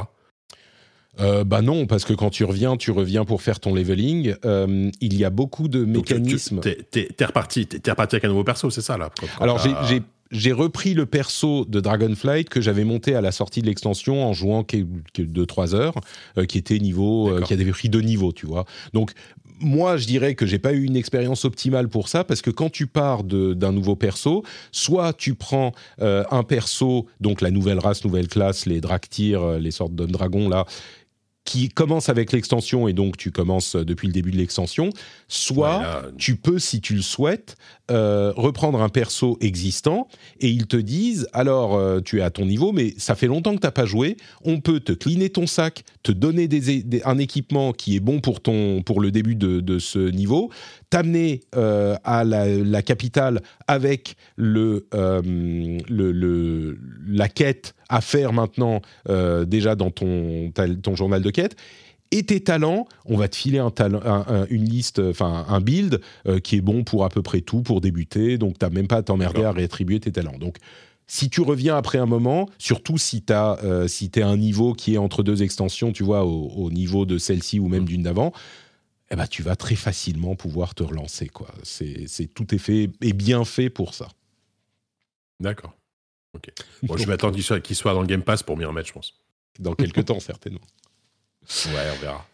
[1.21, 4.35] Euh, bah non, parce que quand tu reviens, tu reviens pour faire ton leveling.
[4.45, 6.61] Euh, il y a beaucoup de mécanismes.
[6.61, 9.61] T'es es reparti, es reparti avec un nouveau perso, c'est ça là Alors
[10.31, 14.35] j'ai repris le perso de Dragonflight que j'avais monté à la sortie de l'extension en
[14.35, 14.77] jouant que,
[15.17, 15.95] 2-3 heures,
[16.37, 18.67] euh, qui était niveau, qui avait pris deux niveaux, tu vois.
[18.93, 19.13] Donc
[19.61, 22.71] moi, je dirais que j'ai pas eu une expérience optimale pour ça parce que quand
[22.71, 28.29] tu pars d'un nouveau perso, soit tu prends un perso, donc la nouvelle race, nouvelle
[28.29, 30.65] classe, les Draktyr, les sortes de dragons là,
[31.49, 34.91] qui commence avec l'extension et donc tu commences depuis le début de l'extension,
[35.29, 37.57] soit tu peux, si tu le souhaites,
[37.91, 40.09] euh, reprendre un perso existant
[40.41, 43.55] et ils te disent alors euh, tu es à ton niveau mais ça fait longtemps
[43.55, 47.17] que tu n'as pas joué, on peut te cleaner ton sac, te donner des, un
[47.17, 50.51] équipement qui est bon pour, ton, pour le début de, de ce niveau,
[50.91, 58.81] t'amener euh, à la, capitale avec le, le, le, la quête à faire maintenant
[59.47, 60.53] déjà dans ton,
[60.83, 61.57] ton journal de quête
[62.11, 66.57] et tes talents, on va te filer un, une liste, enfin un build euh, qui
[66.57, 68.39] est bon pour à peu près tout pour débuter.
[68.39, 70.39] Donc, tu n'as même pas à t'emmerder à réattribuer tes talents.
[70.39, 70.57] Donc,
[71.07, 74.95] si tu reviens après un moment, surtout si tu euh, si es un niveau qui
[74.95, 77.87] est entre deux extensions, tu vois, au, niveau de celle-ci ou même mm.
[77.87, 78.33] d'une d'avant,
[79.11, 81.29] eh ben, tu vas très facilement pouvoir te relancer.
[81.29, 81.49] Quoi.
[81.63, 84.09] C'est, tout est fait et bien fait pour ça.
[85.41, 85.75] D'accord.
[86.35, 86.51] Ok.
[86.83, 88.89] Bon, je vais attendre qu'il soit, qu'il soit dans le Game Pass pour m'y remettre,
[88.89, 89.15] je pense.
[89.59, 90.61] Dans quelques temps, certainement.
[91.67, 92.27] Ouais, on verra.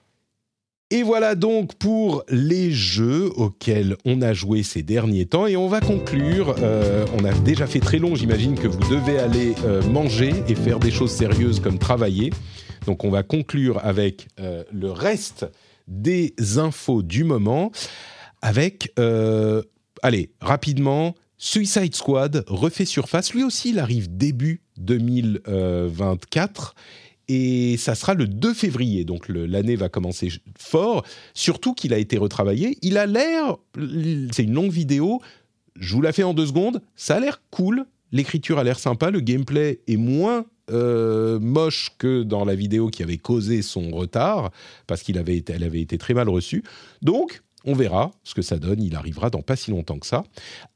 [0.91, 5.47] Et voilà donc pour les jeux auxquels on a joué ces derniers temps.
[5.47, 6.55] Et on va conclure.
[6.59, 10.55] Euh, on a déjà fait très long, j'imagine que vous devez aller euh, manger et
[10.55, 12.31] faire des choses sérieuses comme travailler.
[12.87, 15.47] Donc on va conclure avec euh, le reste
[15.89, 17.73] des infos du moment.
[18.43, 18.93] Avec,
[20.03, 21.15] allez, rapidement,
[21.47, 23.35] Suicide Squad refait surface.
[23.35, 26.75] Lui aussi, il arrive début 2024
[27.29, 31.05] et ça sera le 2 février, donc l'année va commencer fort,
[31.35, 32.79] surtout qu'il a été retravaillé.
[32.81, 33.57] Il a l'air,
[34.33, 35.21] c'est une longue vidéo,
[35.79, 39.11] je vous la fais en deux secondes, ça a l'air cool, l'écriture a l'air sympa,
[39.11, 44.51] le gameplay est moins euh, moche que dans la vidéo qui avait causé son retard,
[44.87, 46.65] parce qu'elle avait, avait été très mal reçue.
[47.03, 48.83] Donc, on verra ce que ça donne.
[48.83, 50.25] Il arrivera dans pas si longtemps que ça.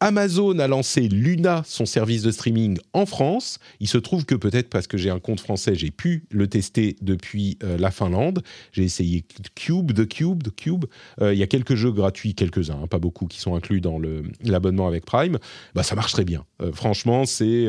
[0.00, 3.58] Amazon a lancé Luna, son service de streaming en France.
[3.80, 6.96] Il se trouve que peut-être parce que j'ai un compte français, j'ai pu le tester
[7.02, 8.42] depuis euh, la Finlande.
[8.72, 9.24] J'ai essayé
[9.54, 10.84] Cube, The Cube, The Cube.
[11.20, 14.00] Euh, il y a quelques jeux gratuits, quelques-uns, hein, pas beaucoup, qui sont inclus dans
[14.42, 15.38] l'abonnement avec Prime.
[15.74, 16.44] Bah, ça marche très bien.
[16.62, 17.66] Euh, franchement, c'est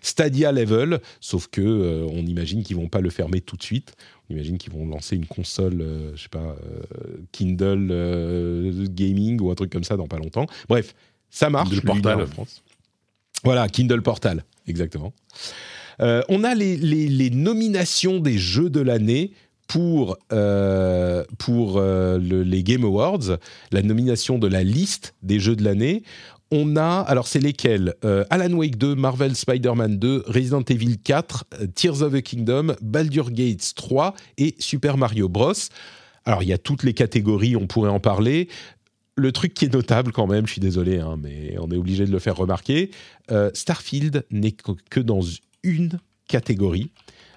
[0.00, 3.94] Stadia level, sauf que on imagine qu'ils vont pas le fermer tout de suite.
[4.30, 9.50] J'imagine qu'ils vont lancer une console, euh, je sais pas, euh, Kindle euh, Gaming ou
[9.50, 10.46] un truc comme ça dans pas longtemps.
[10.68, 10.94] Bref,
[11.30, 11.70] ça marche.
[11.70, 12.62] Kindle Portal en France.
[13.42, 15.12] Voilà, Kindle Portal, exactement.
[15.98, 19.32] on a les, les, nominations des jeux de l'année
[19.66, 20.16] pour,
[21.38, 23.38] pour les Game Awards,
[23.72, 26.02] la nomination de la liste des jeux de l'année
[26.50, 31.44] on a, alors c'est lesquels euh, Alan Wake 2, Marvel Spider-Man 2, Resident Evil 4,
[31.54, 35.52] euh, Tears of the Kingdom, Baldur Gates 3 et Super Mario Bros.
[36.24, 38.48] Alors il y a toutes les catégories, on pourrait en parler.
[39.16, 42.04] Le truc qui est notable quand même, je suis désolé, hein, mais on est obligé
[42.04, 42.90] de le faire remarquer,
[43.30, 44.54] euh, Starfield n'est
[44.90, 45.20] que dans
[45.62, 46.90] une catégorie.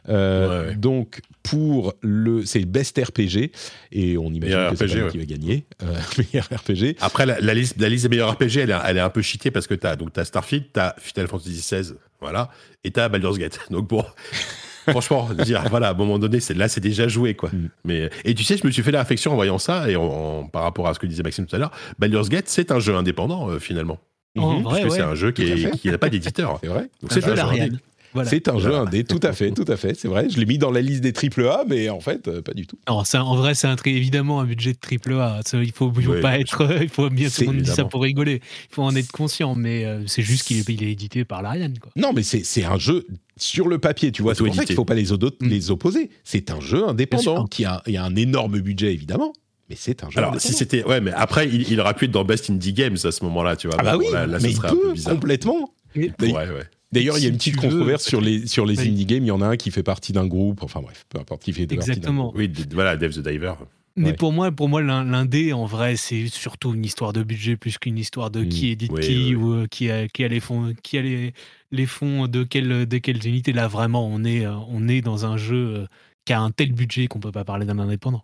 [0.09, 0.75] Euh, Ouais.
[0.75, 3.51] Donc pour le, c'est Best RPG
[3.91, 5.11] et on imagine Meilleur que c'est ouais.
[5.11, 5.65] qui va gagner.
[5.84, 6.95] Euh, meilleur RPG.
[7.01, 9.21] Après, la, la liste, la liste des meilleurs RPG, elle est, elle est un peu
[9.21, 12.49] cheatée parce que t'as, donc t'as Starfield, t'as Final Fantasy XVI, voilà,
[12.84, 13.59] et t'as Baldur's Gate.
[13.71, 14.03] Donc bon,
[14.89, 17.49] franchement, dire, voilà, à un moment donné, c'est, là, c'est déjà joué, quoi.
[17.51, 17.69] Mm.
[17.85, 20.03] Mais, et tu sais, je me suis fait la réflexion en voyant ça, et en,
[20.03, 22.80] en- par rapport à ce que disait Maxime tout à l'heure, Baldur's Gate, c'est un
[22.80, 23.99] jeu indépendant, euh, finalement.
[24.38, 24.97] En vrai, Parce que ouais.
[24.97, 26.57] c'est un jeu qui n'a pas d'éditeur.
[26.63, 26.89] C'est vrai.
[27.01, 27.80] Donc Un c'est jeu un jeu d'Ariane.
[28.14, 28.30] Voilà.
[28.30, 30.27] C'est un jeu indé, tout à fait, tout à fait, c'est vrai.
[30.30, 32.68] Je l'ai mis dans la liste des triple A, mais en fait, euh, pas du
[32.68, 32.77] tout.
[32.85, 35.40] Alors, ça, en vrai, c'est un, évidemment un budget de triple A.
[35.45, 36.77] Ça, il faut, il faut Oui, pas bien être.
[36.81, 38.41] Il faut bien tout C'est le monde dit ça pour rigoler.
[38.69, 41.41] Il faut en être conscient, mais euh, c'est juste qu'il est, il est édité par
[41.41, 41.73] l'Ariane.
[41.95, 43.06] Non, mais c'est un jeu
[43.38, 44.35] sur le papier, tu vois.
[44.35, 45.48] C'est pour ça qu'il faut pas les, Mm.
[45.48, 46.10] les opposer.
[46.23, 49.34] C'est un jeu indépendant qui a, il y a un énorme budget, évidemment,
[49.69, 50.57] mais c'est un jeu Alors, si indépendant.
[50.57, 53.23] c'était, ouais, mais après, il, il aurait pu être dans Best Indie Games à ce
[53.23, 53.77] moment-là, tu vois.
[53.80, 55.14] Ah bah Bon, oui, là, là, ce mais il serait un peu peut bizarre.
[55.14, 55.73] complètement.
[55.95, 56.45] Ouais, ouais.
[56.93, 58.87] D'ailleurs, il y a une petite controverse sur les, sur les Oui.
[58.89, 59.23] indie games.
[59.23, 60.63] Il y en a un qui fait partie d'un groupe.
[60.63, 62.31] Enfin bref, peu importe qui fait partie d'un Exactement.
[62.35, 63.53] Oui, voilà, Dave the Diver.
[63.95, 64.13] Mais Ouais.
[64.13, 67.77] pour moi, pour moi, l'in- l'indé, en vrai, c'est surtout une histoire de budget plus
[67.77, 68.49] qu'une histoire de Mm.
[68.49, 71.33] qui édite qui ou euh, qui a, qui a les fonds, qui a les,
[71.71, 73.53] les fonds de quelle, de quelles unités.
[73.53, 75.85] Là, vraiment, on est, euh, on est dans un jeu euh,
[76.25, 78.23] qui a un tel budget qu'on peut pas parler d'un indépendant.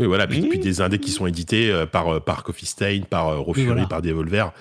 [0.00, 0.48] Oui, voilà, puis, Mmh.
[0.48, 3.86] puis des indés qui sont édités par, par Coffee Stain, par voilà.
[3.86, 4.52] par Devolver.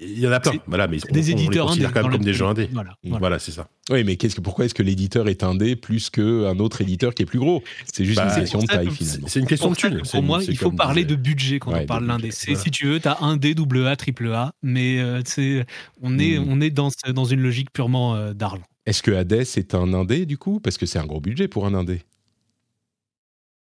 [0.00, 2.02] Il y en a plein, voilà, mais on, Des on les éditeurs considère indés quand
[2.02, 2.68] même comme des jeux indés.
[2.72, 2.96] Voilà.
[3.02, 3.18] Voilà.
[3.18, 3.68] Voilà, c'est ça.
[3.90, 7.22] Oui, mais qu'est-ce que, pourquoi est-ce que l'éditeur est indé plus qu'un autre éditeur qui
[7.22, 7.62] est plus gros?
[7.92, 9.26] C'est juste Bah, une question de taille, finalement.
[9.28, 11.86] C'est une question de c'est Pour moi, il faut parler de budget quand Ouais, on
[11.86, 12.30] parle de l'indé.
[12.30, 15.64] si tu veux, tu as un D, double A, triple A, mais euh, c'est
[16.00, 16.44] on est Mm.
[16.48, 18.62] on est dans dans une logique purement euh, d'argent.
[18.86, 20.58] Est-ce que Hades est un indé, du coup?
[20.60, 22.02] Parce que c'est un gros budget pour un indé.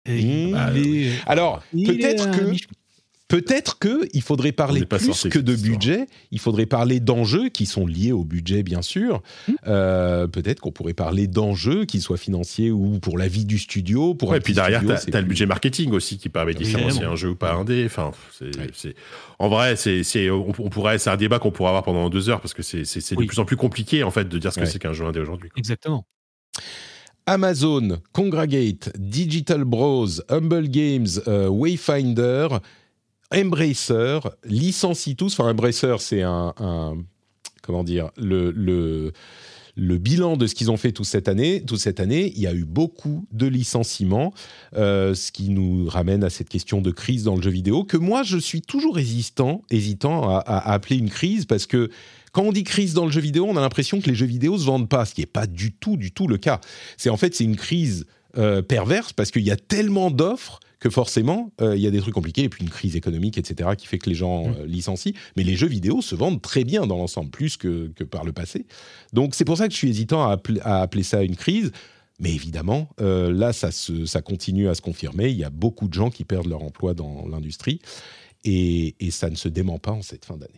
[0.05, 0.51] Et Mm.
[0.51, 2.51] Bah, il est- Alors, il est peut-être que...
[3.31, 6.05] Peut-être que il faudrait parler plus sorti que de budget.
[6.31, 9.21] Il faudrait parler d'enjeux qui sont liés au budget, bien sûr.
[9.47, 9.53] Hmm.
[9.67, 14.13] Euh, Peut-être qu'on pourrait parler d'enjeux, qu'ils soient financiers ou pour la vie du studio.
[14.13, 16.59] Pour Ouais, un et puis derrière, c'est as le budget marketing aussi qui permet de
[16.59, 17.83] différencier un jeu ou pas indé.
[17.85, 18.93] Enfin, Ouais.
[19.39, 22.29] en vrai, c'est, c'est, on, on pourrait, c'est un débat qu'on pourrait avoir pendant deux
[22.29, 22.83] heures parce que c'est,
[23.15, 23.25] Oui.
[23.25, 24.69] de plus en plus compliqué en fait de dire ce que Ouais.
[24.69, 25.49] c'est qu'un jeu indé aujourd'hui.
[25.55, 26.05] Exactement.
[27.27, 32.47] Amazon, Congragate, Digital Bros, Humble Games, euh, Wayfinder,
[33.33, 35.33] Embracer licencient tous.
[35.39, 36.53] Enfin, Embracer, c'est un,
[37.61, 39.13] comment dire le, le
[39.75, 41.63] le bilan de ce qu'ils ont fait toute cette année.
[41.65, 44.33] Toute cette année, il y a eu beaucoup de licenciements,
[44.75, 47.97] euh, ce qui nous ramène à cette question de crise dans le jeu vidéo que
[47.97, 51.89] moi je suis toujours hésitant, hésitant à appeler une crise parce que
[52.31, 54.57] quand on dit crise dans le jeu vidéo, on a l'impression que les jeux vidéo
[54.57, 56.61] se vendent pas, ce qui n'est pas du tout, du tout le cas.
[56.97, 58.05] C'est en fait c'est une crise
[58.37, 61.99] euh, perverse parce qu'il y a tellement d'offres que forcément euh, il y a des
[62.01, 65.13] trucs compliqués et puis une crise économique, etc., qui fait que les gens euh, licencient.
[65.37, 68.33] Mais les jeux vidéo se vendent très bien dans l'ensemble, plus que, que par le
[68.33, 68.65] passé.
[69.13, 71.71] Donc c'est pour ça que je suis hésitant à appeler, à appeler ça une crise.
[72.19, 75.29] Mais évidemment, euh, là, ça, se- ça continue à se confirmer.
[75.29, 77.79] Il y a beaucoup de gens qui perdent leur emploi dans l'industrie
[78.43, 80.53] et, et ça ne se dément pas en cette fin d'année.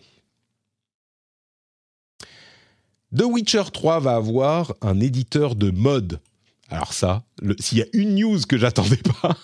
[3.15, 6.19] The Witcher 3 va avoir un éditeur de mode.
[6.69, 7.23] Alors ça,
[7.59, 9.37] s'il y a une news que j'attendais pas,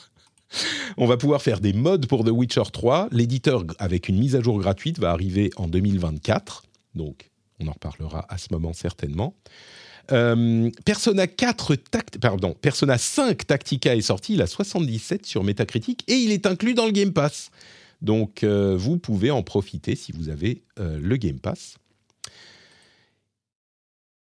[0.98, 3.10] on va pouvoir faire des mods pour The Witcher 3.
[3.12, 6.64] L'éditeur, avec une mise à jour gratuite, va arriver en 2024.
[6.96, 9.36] Donc, on en reparlera à ce moment certainement.
[10.12, 16.04] Euh, Persona 4 tact- pardon, Persona 5 Tactica est sorti, il a 77 sur Metacritic
[16.08, 17.52] et il est inclus dans le Game Pass.
[18.02, 21.76] Donc euh, vous pouvez en profiter si vous avez euh, le Game Pass.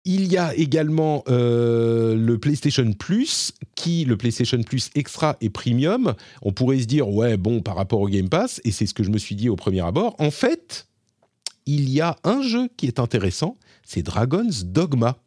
[0.10, 6.14] Il y a également euh, le PlayStation Plus, qui le PlayStation Plus Extra et Premium.
[6.42, 9.04] On pourrait se dire ouais bon par rapport au Game Pass, et c'est ce que
[9.04, 10.16] je me suis dit au premier abord.
[10.18, 10.88] En fait,
[11.66, 15.18] il y a un jeu qui est intéressant, c'est Dragon's Dogma.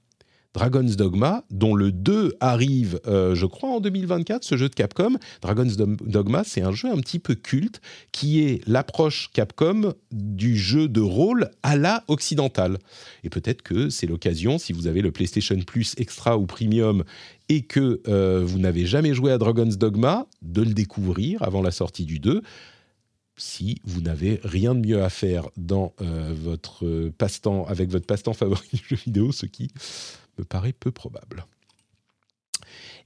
[0.52, 5.16] Dragon's Dogma, dont le 2 arrive, euh, je crois, en 2024, ce jeu de Capcom.
[5.42, 10.88] Dragon's Dogma, c'est un jeu un petit peu culte qui est l'approche Capcom du jeu
[10.88, 12.78] de rôle à la occidentale.
[13.22, 17.04] Et peut-être que c'est l'occasion, si vous avez le PlayStation Plus Extra ou Premium
[17.48, 21.70] et que euh, vous n'avez jamais joué à Dragon's Dogma, de le découvrir avant la
[21.70, 22.42] sortie du 2
[23.36, 28.34] si vous n'avez rien de mieux à faire dans euh, votre passe-temps, avec votre passe-temps
[28.34, 29.70] favori du jeu vidéo, ce qui
[30.40, 31.44] me paraît peu probable.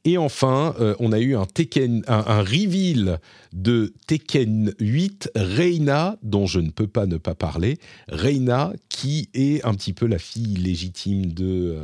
[0.07, 3.21] Et enfin, euh, on a eu un, Tekken, un, reveal
[3.55, 7.79] de Tekken 8 Reina, dont je ne peux pas ne pas parler.
[8.09, 11.75] Reina, qui est un petit peu la fille légitime de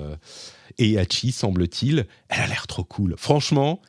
[0.78, 0.96] euh,
[1.32, 2.06] semble-t-il.
[2.28, 3.14] Elle a l'air trop cool.
[3.16, 3.80] Franchement,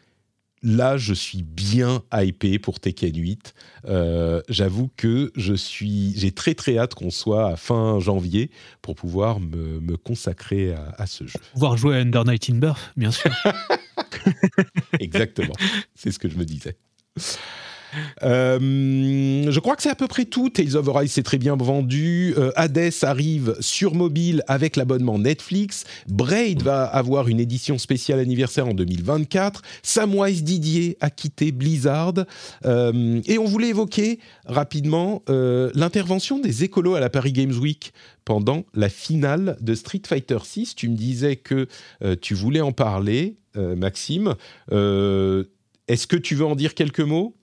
[0.63, 3.53] là, je suis bien hypé pour Tekken 8.
[3.85, 8.51] Euh, j'avoue que je suis, j'ai très très hâte qu'on soit à fin janvier
[8.81, 11.39] pour pouvoir me, consacrer à, ce jeu.
[11.53, 13.31] Pouvoir jouer à Under Night in Birth, bien sûr.
[14.99, 15.53] Exactement,
[15.95, 16.77] c'est ce que je me disais.
[18.23, 20.49] Euh, je crois que c'est à peu près tout.
[20.49, 22.33] Tales of Arise s'est très bien vendu.
[22.37, 25.85] Euh, Hades arrive sur mobile avec l'abonnement Netflix.
[26.07, 29.61] Braid va avoir une édition spéciale anniversaire en 2024.
[29.83, 32.13] Samwise Didier a quitté Blizzard.
[32.65, 37.93] Euh, et on voulait évoquer rapidement l'intervention des écolos à la Paris Games Week
[38.25, 40.75] pendant la finale de Street Fighter 6.
[40.75, 41.67] Tu me disais que
[42.21, 44.35] tu voulais en parler, Maxime.
[44.71, 47.35] Est-ce que tu veux en dire quelques mots?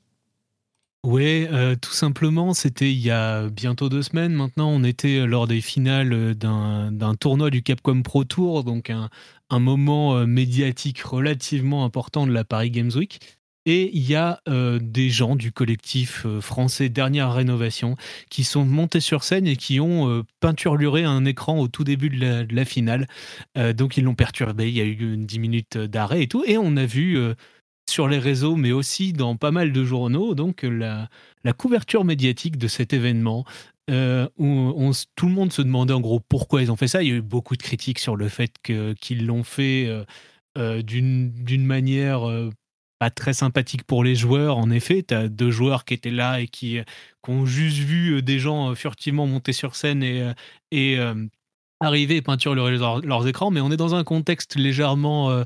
[1.08, 4.68] Oui, euh, tout simplement, c'était il y a bientôt deux semaines maintenant.
[4.68, 10.26] On était lors des finales d'un tournoi du Capcom Pro Tour, donc un, moment euh,
[10.26, 13.20] médiatique relativement important de la Paris Games Week.
[13.64, 17.96] Et il y a euh, des gens du collectif français Dernière Rénovation
[18.28, 22.54] qui sont montés sur scène et qui ont peinturluré un écran au tout début de
[22.54, 23.06] la, finale.
[23.56, 26.44] donc ils l'ont perturbé, il y a eu une 10 minutes d'arrêt et tout.
[26.46, 27.18] Et on a vu
[27.88, 31.08] sur les réseaux, mais aussi dans pas mal de journaux, donc la,
[31.56, 33.44] couverture médiatique de cet événement.
[33.90, 37.02] Euh, où tout le monde se demandait en gros pourquoi ils ont fait ça.
[37.02, 38.52] Il y a eu beaucoup de critiques sur le fait
[39.00, 40.04] qu'ils l'ont fait euh,
[40.58, 42.20] euh, d'une manière
[42.98, 44.58] pas très sympathique pour les joueurs.
[44.58, 46.80] En effet, tu as deux joueurs qui étaient là et qui,
[47.26, 50.98] ont juste vu des gens furtivement monter sur scène et,
[51.80, 55.44] arriver et peinturer leurs, écrans, mais on est dans un contexte légèrement euh,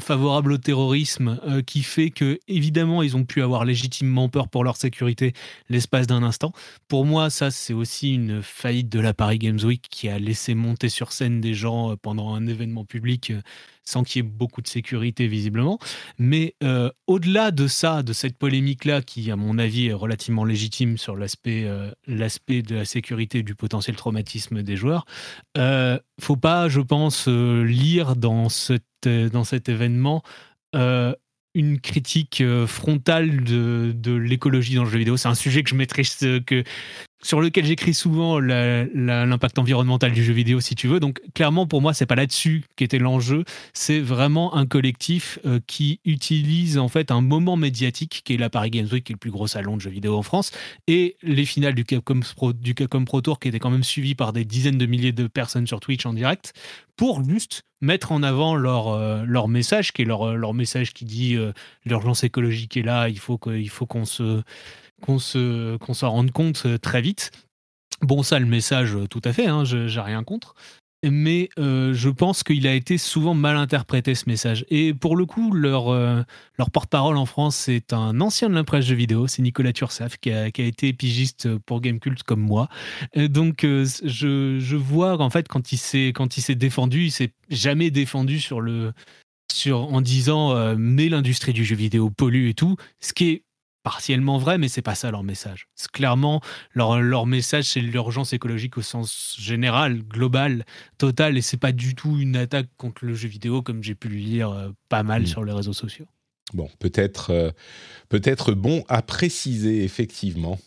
[0.00, 4.64] favorable au terrorisme euh, qui fait que évidemment ils ont pu avoir légitimement peur pour
[4.64, 5.32] leur sécurité
[5.68, 6.52] l'espace d'un instant.
[6.88, 10.54] Pour moi, ça c'est aussi une faillite de la Paris Games Week qui a laissé
[10.54, 13.32] monter sur scène des gens euh, pendant un événement public
[13.90, 15.78] sans qu'il y ait beaucoup de sécurité visiblement.
[16.18, 16.54] Mais
[17.06, 21.68] au-delà de ça, de cette polémique-là, qui à mon avis est relativement légitime sur l'aspect
[22.06, 25.04] l'aspect de la sécurité et du potentiel traumatisme des joueurs,
[26.20, 28.48] faut pas, je pense, lire dans
[29.06, 30.22] euh, dans cet événement
[30.76, 31.14] euh,
[31.54, 35.16] une critique euh, frontale de, de l'écologie dans le jeu vidéo.
[35.16, 36.64] C'est un sujet que je maîtrise, que,
[37.22, 41.00] sur lequel j'écris souvent l'impact environnemental du jeu vidéo, si tu veux.
[41.00, 43.44] Donc, clairement, pour moi, c'est pas là-dessus qu'était l'enjeu.
[43.74, 48.50] C'est vraiment un collectif euh, qui utilise en fait un moment médiatique qui est la
[48.50, 50.50] Paris Games Week, qui est le plus gros salon de jeux vidéo en France,
[50.86, 52.20] et les finales du Capcom
[53.04, 55.80] Pro, Tour, qui étaient quand même suivies par des dizaines de milliers de personnes sur
[55.80, 56.54] Twitch en direct,
[56.96, 61.36] pour juste mettre en avant leur, euh, message, qui est leur, leur message qui dit
[61.36, 61.52] euh,
[61.84, 64.42] l'urgence écologique est là, il faut qu'on se
[65.00, 67.30] qu'on se qu'on s'en rende compte euh, très vite.
[68.02, 70.54] Bon, ça, le message, euh, tout à fait, hein, j'ai rien contre.
[71.02, 74.66] Mais euh, je pense qu'il a été souvent mal interprété ce message.
[74.68, 75.94] Et pour le coup, leur,
[76.58, 80.30] leur porte-parole en France, c'est un ancien de l'impresse jeux vidéo, c'est Nicolas Tursaf, qui
[80.30, 82.68] a, qui a, été pigiste pour Gamecult comme moi.
[83.16, 88.60] donc je, je, vois qu'en fait, quand il s'est défendu, il s'est jamais défendu sur
[88.60, 88.92] le,
[89.50, 93.42] sur, en disant mais l'industrie du jeu vidéo pollue et tout, ce qui est
[93.90, 95.66] partiellement vrai, mais c'est pas ça leur message.
[95.92, 96.40] Clairement,
[96.74, 100.64] leur, leur message, c'est l'urgence écologique au sens général, global,
[100.96, 104.08] total, et c'est pas du tout une attaque contre le jeu vidéo, comme j'ai pu
[104.08, 105.26] le lire euh, pas mal hmm.
[105.26, 106.06] sur les réseaux sociaux.
[106.54, 107.50] Bon, peut-être euh,
[108.08, 110.60] peut-être bon à préciser, effectivement.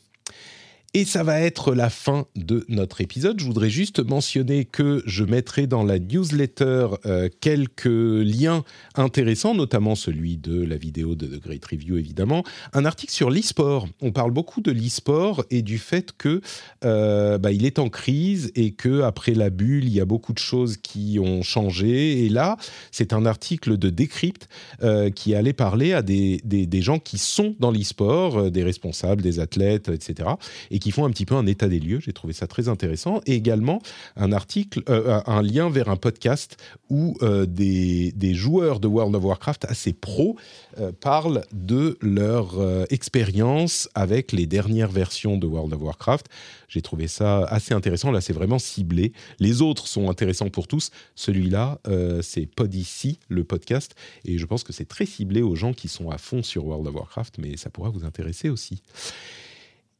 [0.95, 3.39] Et ça va être la fin de notre épisode.
[3.39, 8.63] Je voudrais juste mentionner que je mettrai dans la newsletter euh, quelques liens
[8.93, 12.43] intéressants, notamment celui de la vidéo de The Great Review, évidemment.
[12.73, 13.87] Un article sur l'e-sport.
[14.01, 16.41] On parle beaucoup de l'e-sport et du fait que
[16.85, 20.33] euh, bah, il est en crise et que après la bulle, il y a beaucoup
[20.33, 22.23] de choses qui ont changé.
[22.23, 22.55] Et là,
[22.91, 24.47] c'est un article de Decrypt
[24.83, 26.39] euh, qui allait parler à des,
[26.81, 30.29] gens qui sont dans l'e-sport, des responsables, des athlètes, etc.
[30.69, 32.01] Et qui font un petit peu un état des lieux.
[32.01, 33.21] J'ai trouvé ça très intéressant.
[33.25, 33.81] Et également
[34.17, 36.57] un article, euh, un lien vers un podcast
[36.89, 40.35] où euh, des, des, joueurs de World of Warcraft assez pros
[40.79, 46.27] euh, parlent de leur expérience avec les dernières versions de World of Warcraft.
[46.67, 48.11] J'ai trouvé ça assez intéressant.
[48.11, 49.13] Là, c'est vraiment ciblé.
[49.39, 50.91] Les autres sont intéressants pour tous.
[51.15, 51.79] Celui-là,
[52.21, 53.95] c'est Podici, le podcast.
[54.25, 56.87] Et je pense que c'est très ciblé aux gens qui sont à fond sur World
[56.87, 58.81] of Warcraft, mais ça pourra vous intéresser aussi.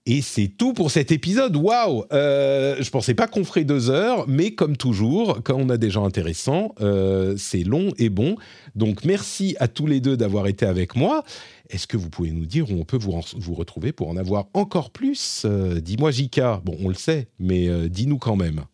[0.06, 1.56] Et c'est tout pour cet épisode.
[1.56, 5.78] Waouh euh, Je pensais pas qu'on ferait deux heures, mais comme toujours, quand on a
[5.78, 8.36] des gens intéressants, euh, c'est long et bon.
[8.76, 11.24] Donc merci à tous les deux d'avoir été avec moi.
[11.70, 14.48] Est-ce que vous pouvez nous dire où on peut vous, vous retrouver pour en avoir
[14.54, 15.44] encore plus?
[15.46, 16.62] Euh, Dis-moi Jika.
[16.66, 18.66] Bon, on le sait, mais dis-nous quand même.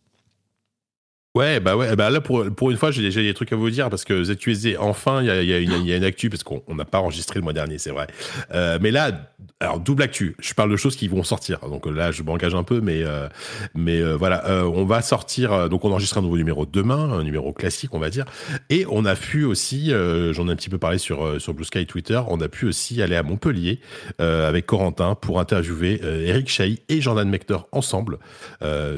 [1.36, 3.70] Ouais, bah ouais, bah là pour, pour une fois, j'ai déjà des trucs à vous
[3.70, 6.74] dire parce que ZQSD, enfin, il y a, y, y a, une actu parce qu'on
[6.74, 8.08] n'a pas enregistré le mois dernier, c'est vrai.
[8.52, 9.30] Euh, mais là,
[9.60, 10.34] alors double actu.
[10.40, 11.60] Je parle de choses qui vont sortir.
[11.60, 13.28] Donc là, je m'engage un peu, mais euh,
[13.76, 15.68] mais euh, voilà, on va sortir.
[15.68, 18.24] donc on enregistre un nouveau numéro demain, un numéro classique, on va dire.
[18.68, 19.90] Et on a pu aussi,
[20.32, 23.02] j'en ai un petit peu parlé sur sur Blue Sky Twitter, on a pu aussi
[23.02, 23.78] aller à Montpellier
[24.18, 28.18] avec Corentin pour interviewer Eric Chahi et Jordan Mector ensemble.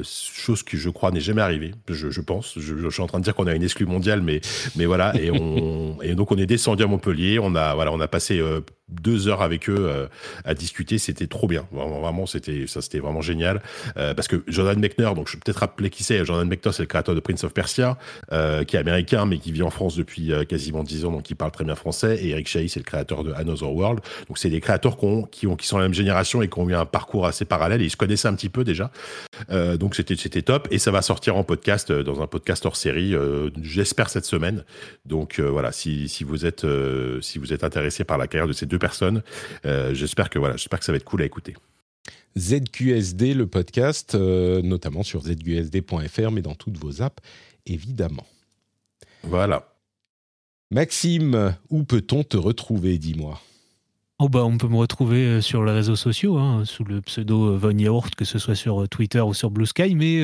[0.03, 1.73] chose qui, je crois, n'est jamais arrivée.
[1.87, 2.57] Je pense.
[2.57, 4.41] Je, suis en train de dire qu'on a une exclue mondiale, mais,
[4.85, 5.13] voilà.
[5.19, 7.39] Et, on, et donc, on est descendu à Montpellier.
[7.39, 8.61] On a, voilà, on a passé euh,
[9.01, 10.07] deux heures avec eux euh,
[10.45, 10.97] à discuter.
[10.97, 11.65] C'était trop bien.
[11.71, 13.61] Vraiment, c'était ça, c'était vraiment génial.
[13.97, 16.23] Euh, parce que Jordan Mechner, donc je vais peut-être rappeler qui c'est.
[16.25, 17.97] Jordan Mechner, c'est le créateur de Prince of Persia,
[18.29, 21.51] qui est américain, mais qui vit en France depuis quasiment dix ans, donc qui parle
[21.51, 22.19] très bien français.
[22.23, 23.99] Et Eric Chahi, c'est le créateur de Another World.
[24.27, 26.59] Donc, c'est des créateurs qui, ont, qui, ont, qui sont la même génération et qui
[26.59, 27.81] ont eu un parcours assez parallèle.
[27.81, 28.91] Et ils se connaissaient un petit peu déjà.
[29.49, 30.67] donc, c'était, c'était top.
[30.71, 34.63] Et ça va sortir en podcast dans un podcast hors série, euh, j'espère cette semaine.
[35.05, 38.47] Donc euh, voilà, si, si, vous êtes euh, si vous êtes intéressé par la carrière
[38.47, 39.23] de ces deux personnes,
[39.63, 41.55] j'espère que voilà, j'espère que ça va être cool à écouter.
[42.37, 47.23] ZQSD, le podcast, notamment sur zqsd.fr, mais dans toutes vos apps,
[47.65, 48.25] évidemment.
[49.23, 49.69] Voilà.
[50.71, 53.39] Maxime, où peut-on te retrouver, dis-moi?
[54.19, 57.77] Oh bah on peut me retrouver sur les réseaux sociaux, hein, sous le pseudo Von
[57.77, 60.21] Yaourt, que ce soit sur Twitter ou sur Blue Sky, mais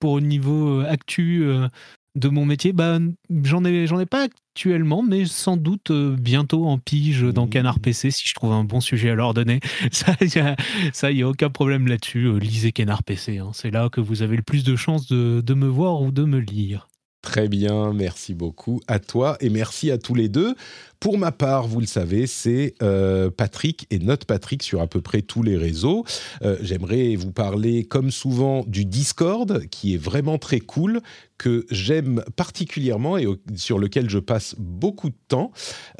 [0.00, 1.68] pour le niveau euh, actu euh,
[2.16, 2.98] de mon métier, bah,
[3.44, 7.50] j'en ai, j'en ai pas actuellement, mais sans doute euh, bientôt en pige dans mmh.
[7.50, 9.60] Canard PC si je trouve un bon sujet à leur donner.
[9.92, 12.38] Ça, il n'y a, aucun problème là-dessus.
[12.38, 13.38] lisez Canard PC.
[13.38, 13.50] Hein.
[13.52, 16.24] C'est là que vous avez le plus de chances de, de me voir ou de
[16.24, 16.88] me lire.
[17.22, 20.54] Très bien, merci beaucoup à toi et merci à tous les deux.
[21.00, 25.00] Pour ma part, vous le savez, c'est euh, Patrick et notre Patrick sur à peu
[25.00, 26.04] près tous les réseaux.
[26.42, 31.00] Euh, j'aimerais vous parler, comme souvent, du Discord, qui est vraiment très cool,
[31.38, 35.52] que j'aime particulièrement et sur lequel je passe beaucoup de temps.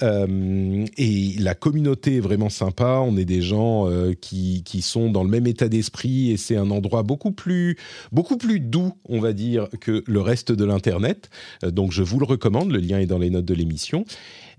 [0.03, 3.03] Euh, et la communauté est vraiment sympa.
[3.03, 3.89] On est des gens
[4.21, 7.79] qui, qui, sont dans le même état d'esprit et c'est un endroit beaucoup plus,
[8.13, 11.31] beaucoup plus doux, on va dire, que le reste de l'Internet.
[11.65, 12.71] donc je vous le recommande.
[12.71, 14.05] Le lien est dans les notes de l'émission.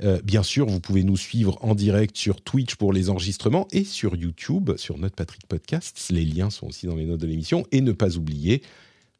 [0.03, 3.84] Euh, bien sûr, vous pouvez nous suivre en direct sur Twitch pour les enregistrements et
[3.84, 6.07] sur YouTube, sur notre Patrick Podcast.
[6.10, 7.65] Les liens sont aussi dans les notes de l'émission.
[7.72, 8.64] Et ne pas oublier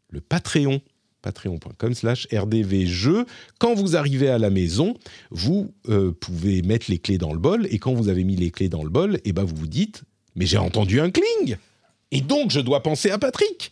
[0.10, 0.82] le Patreon
[1.22, 3.26] patreon.com slash rdvjeux.
[3.60, 4.96] Quand vous arrivez à la maison,
[5.30, 8.52] vous euh, pouvez mettre les clés dans le bol, et quand vous avez mis les
[8.52, 10.04] clés dans le bol, et eh ben vous vous dites
[10.36, 11.58] «Mais j'ai entendu un cling
[12.12, 13.72] Et donc je dois penser à Patrick!»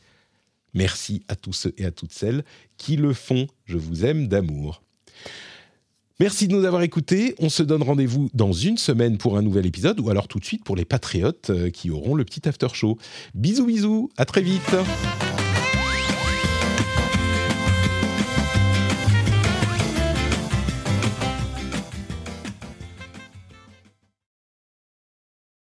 [0.75, 2.43] Merci à tous ceux et à toutes celles
[2.77, 3.47] qui le font.
[3.65, 4.83] Je vous aime d'amour.
[6.19, 7.33] Merci de nous avoir écoutés.
[7.39, 10.43] On se donne rendez-vous dans une semaine pour un nouvel épisode ou alors tout de
[10.43, 12.97] suite pour les patriotes euh, qui auront le petit after show.
[13.35, 14.75] Bisous bisous, à très vite.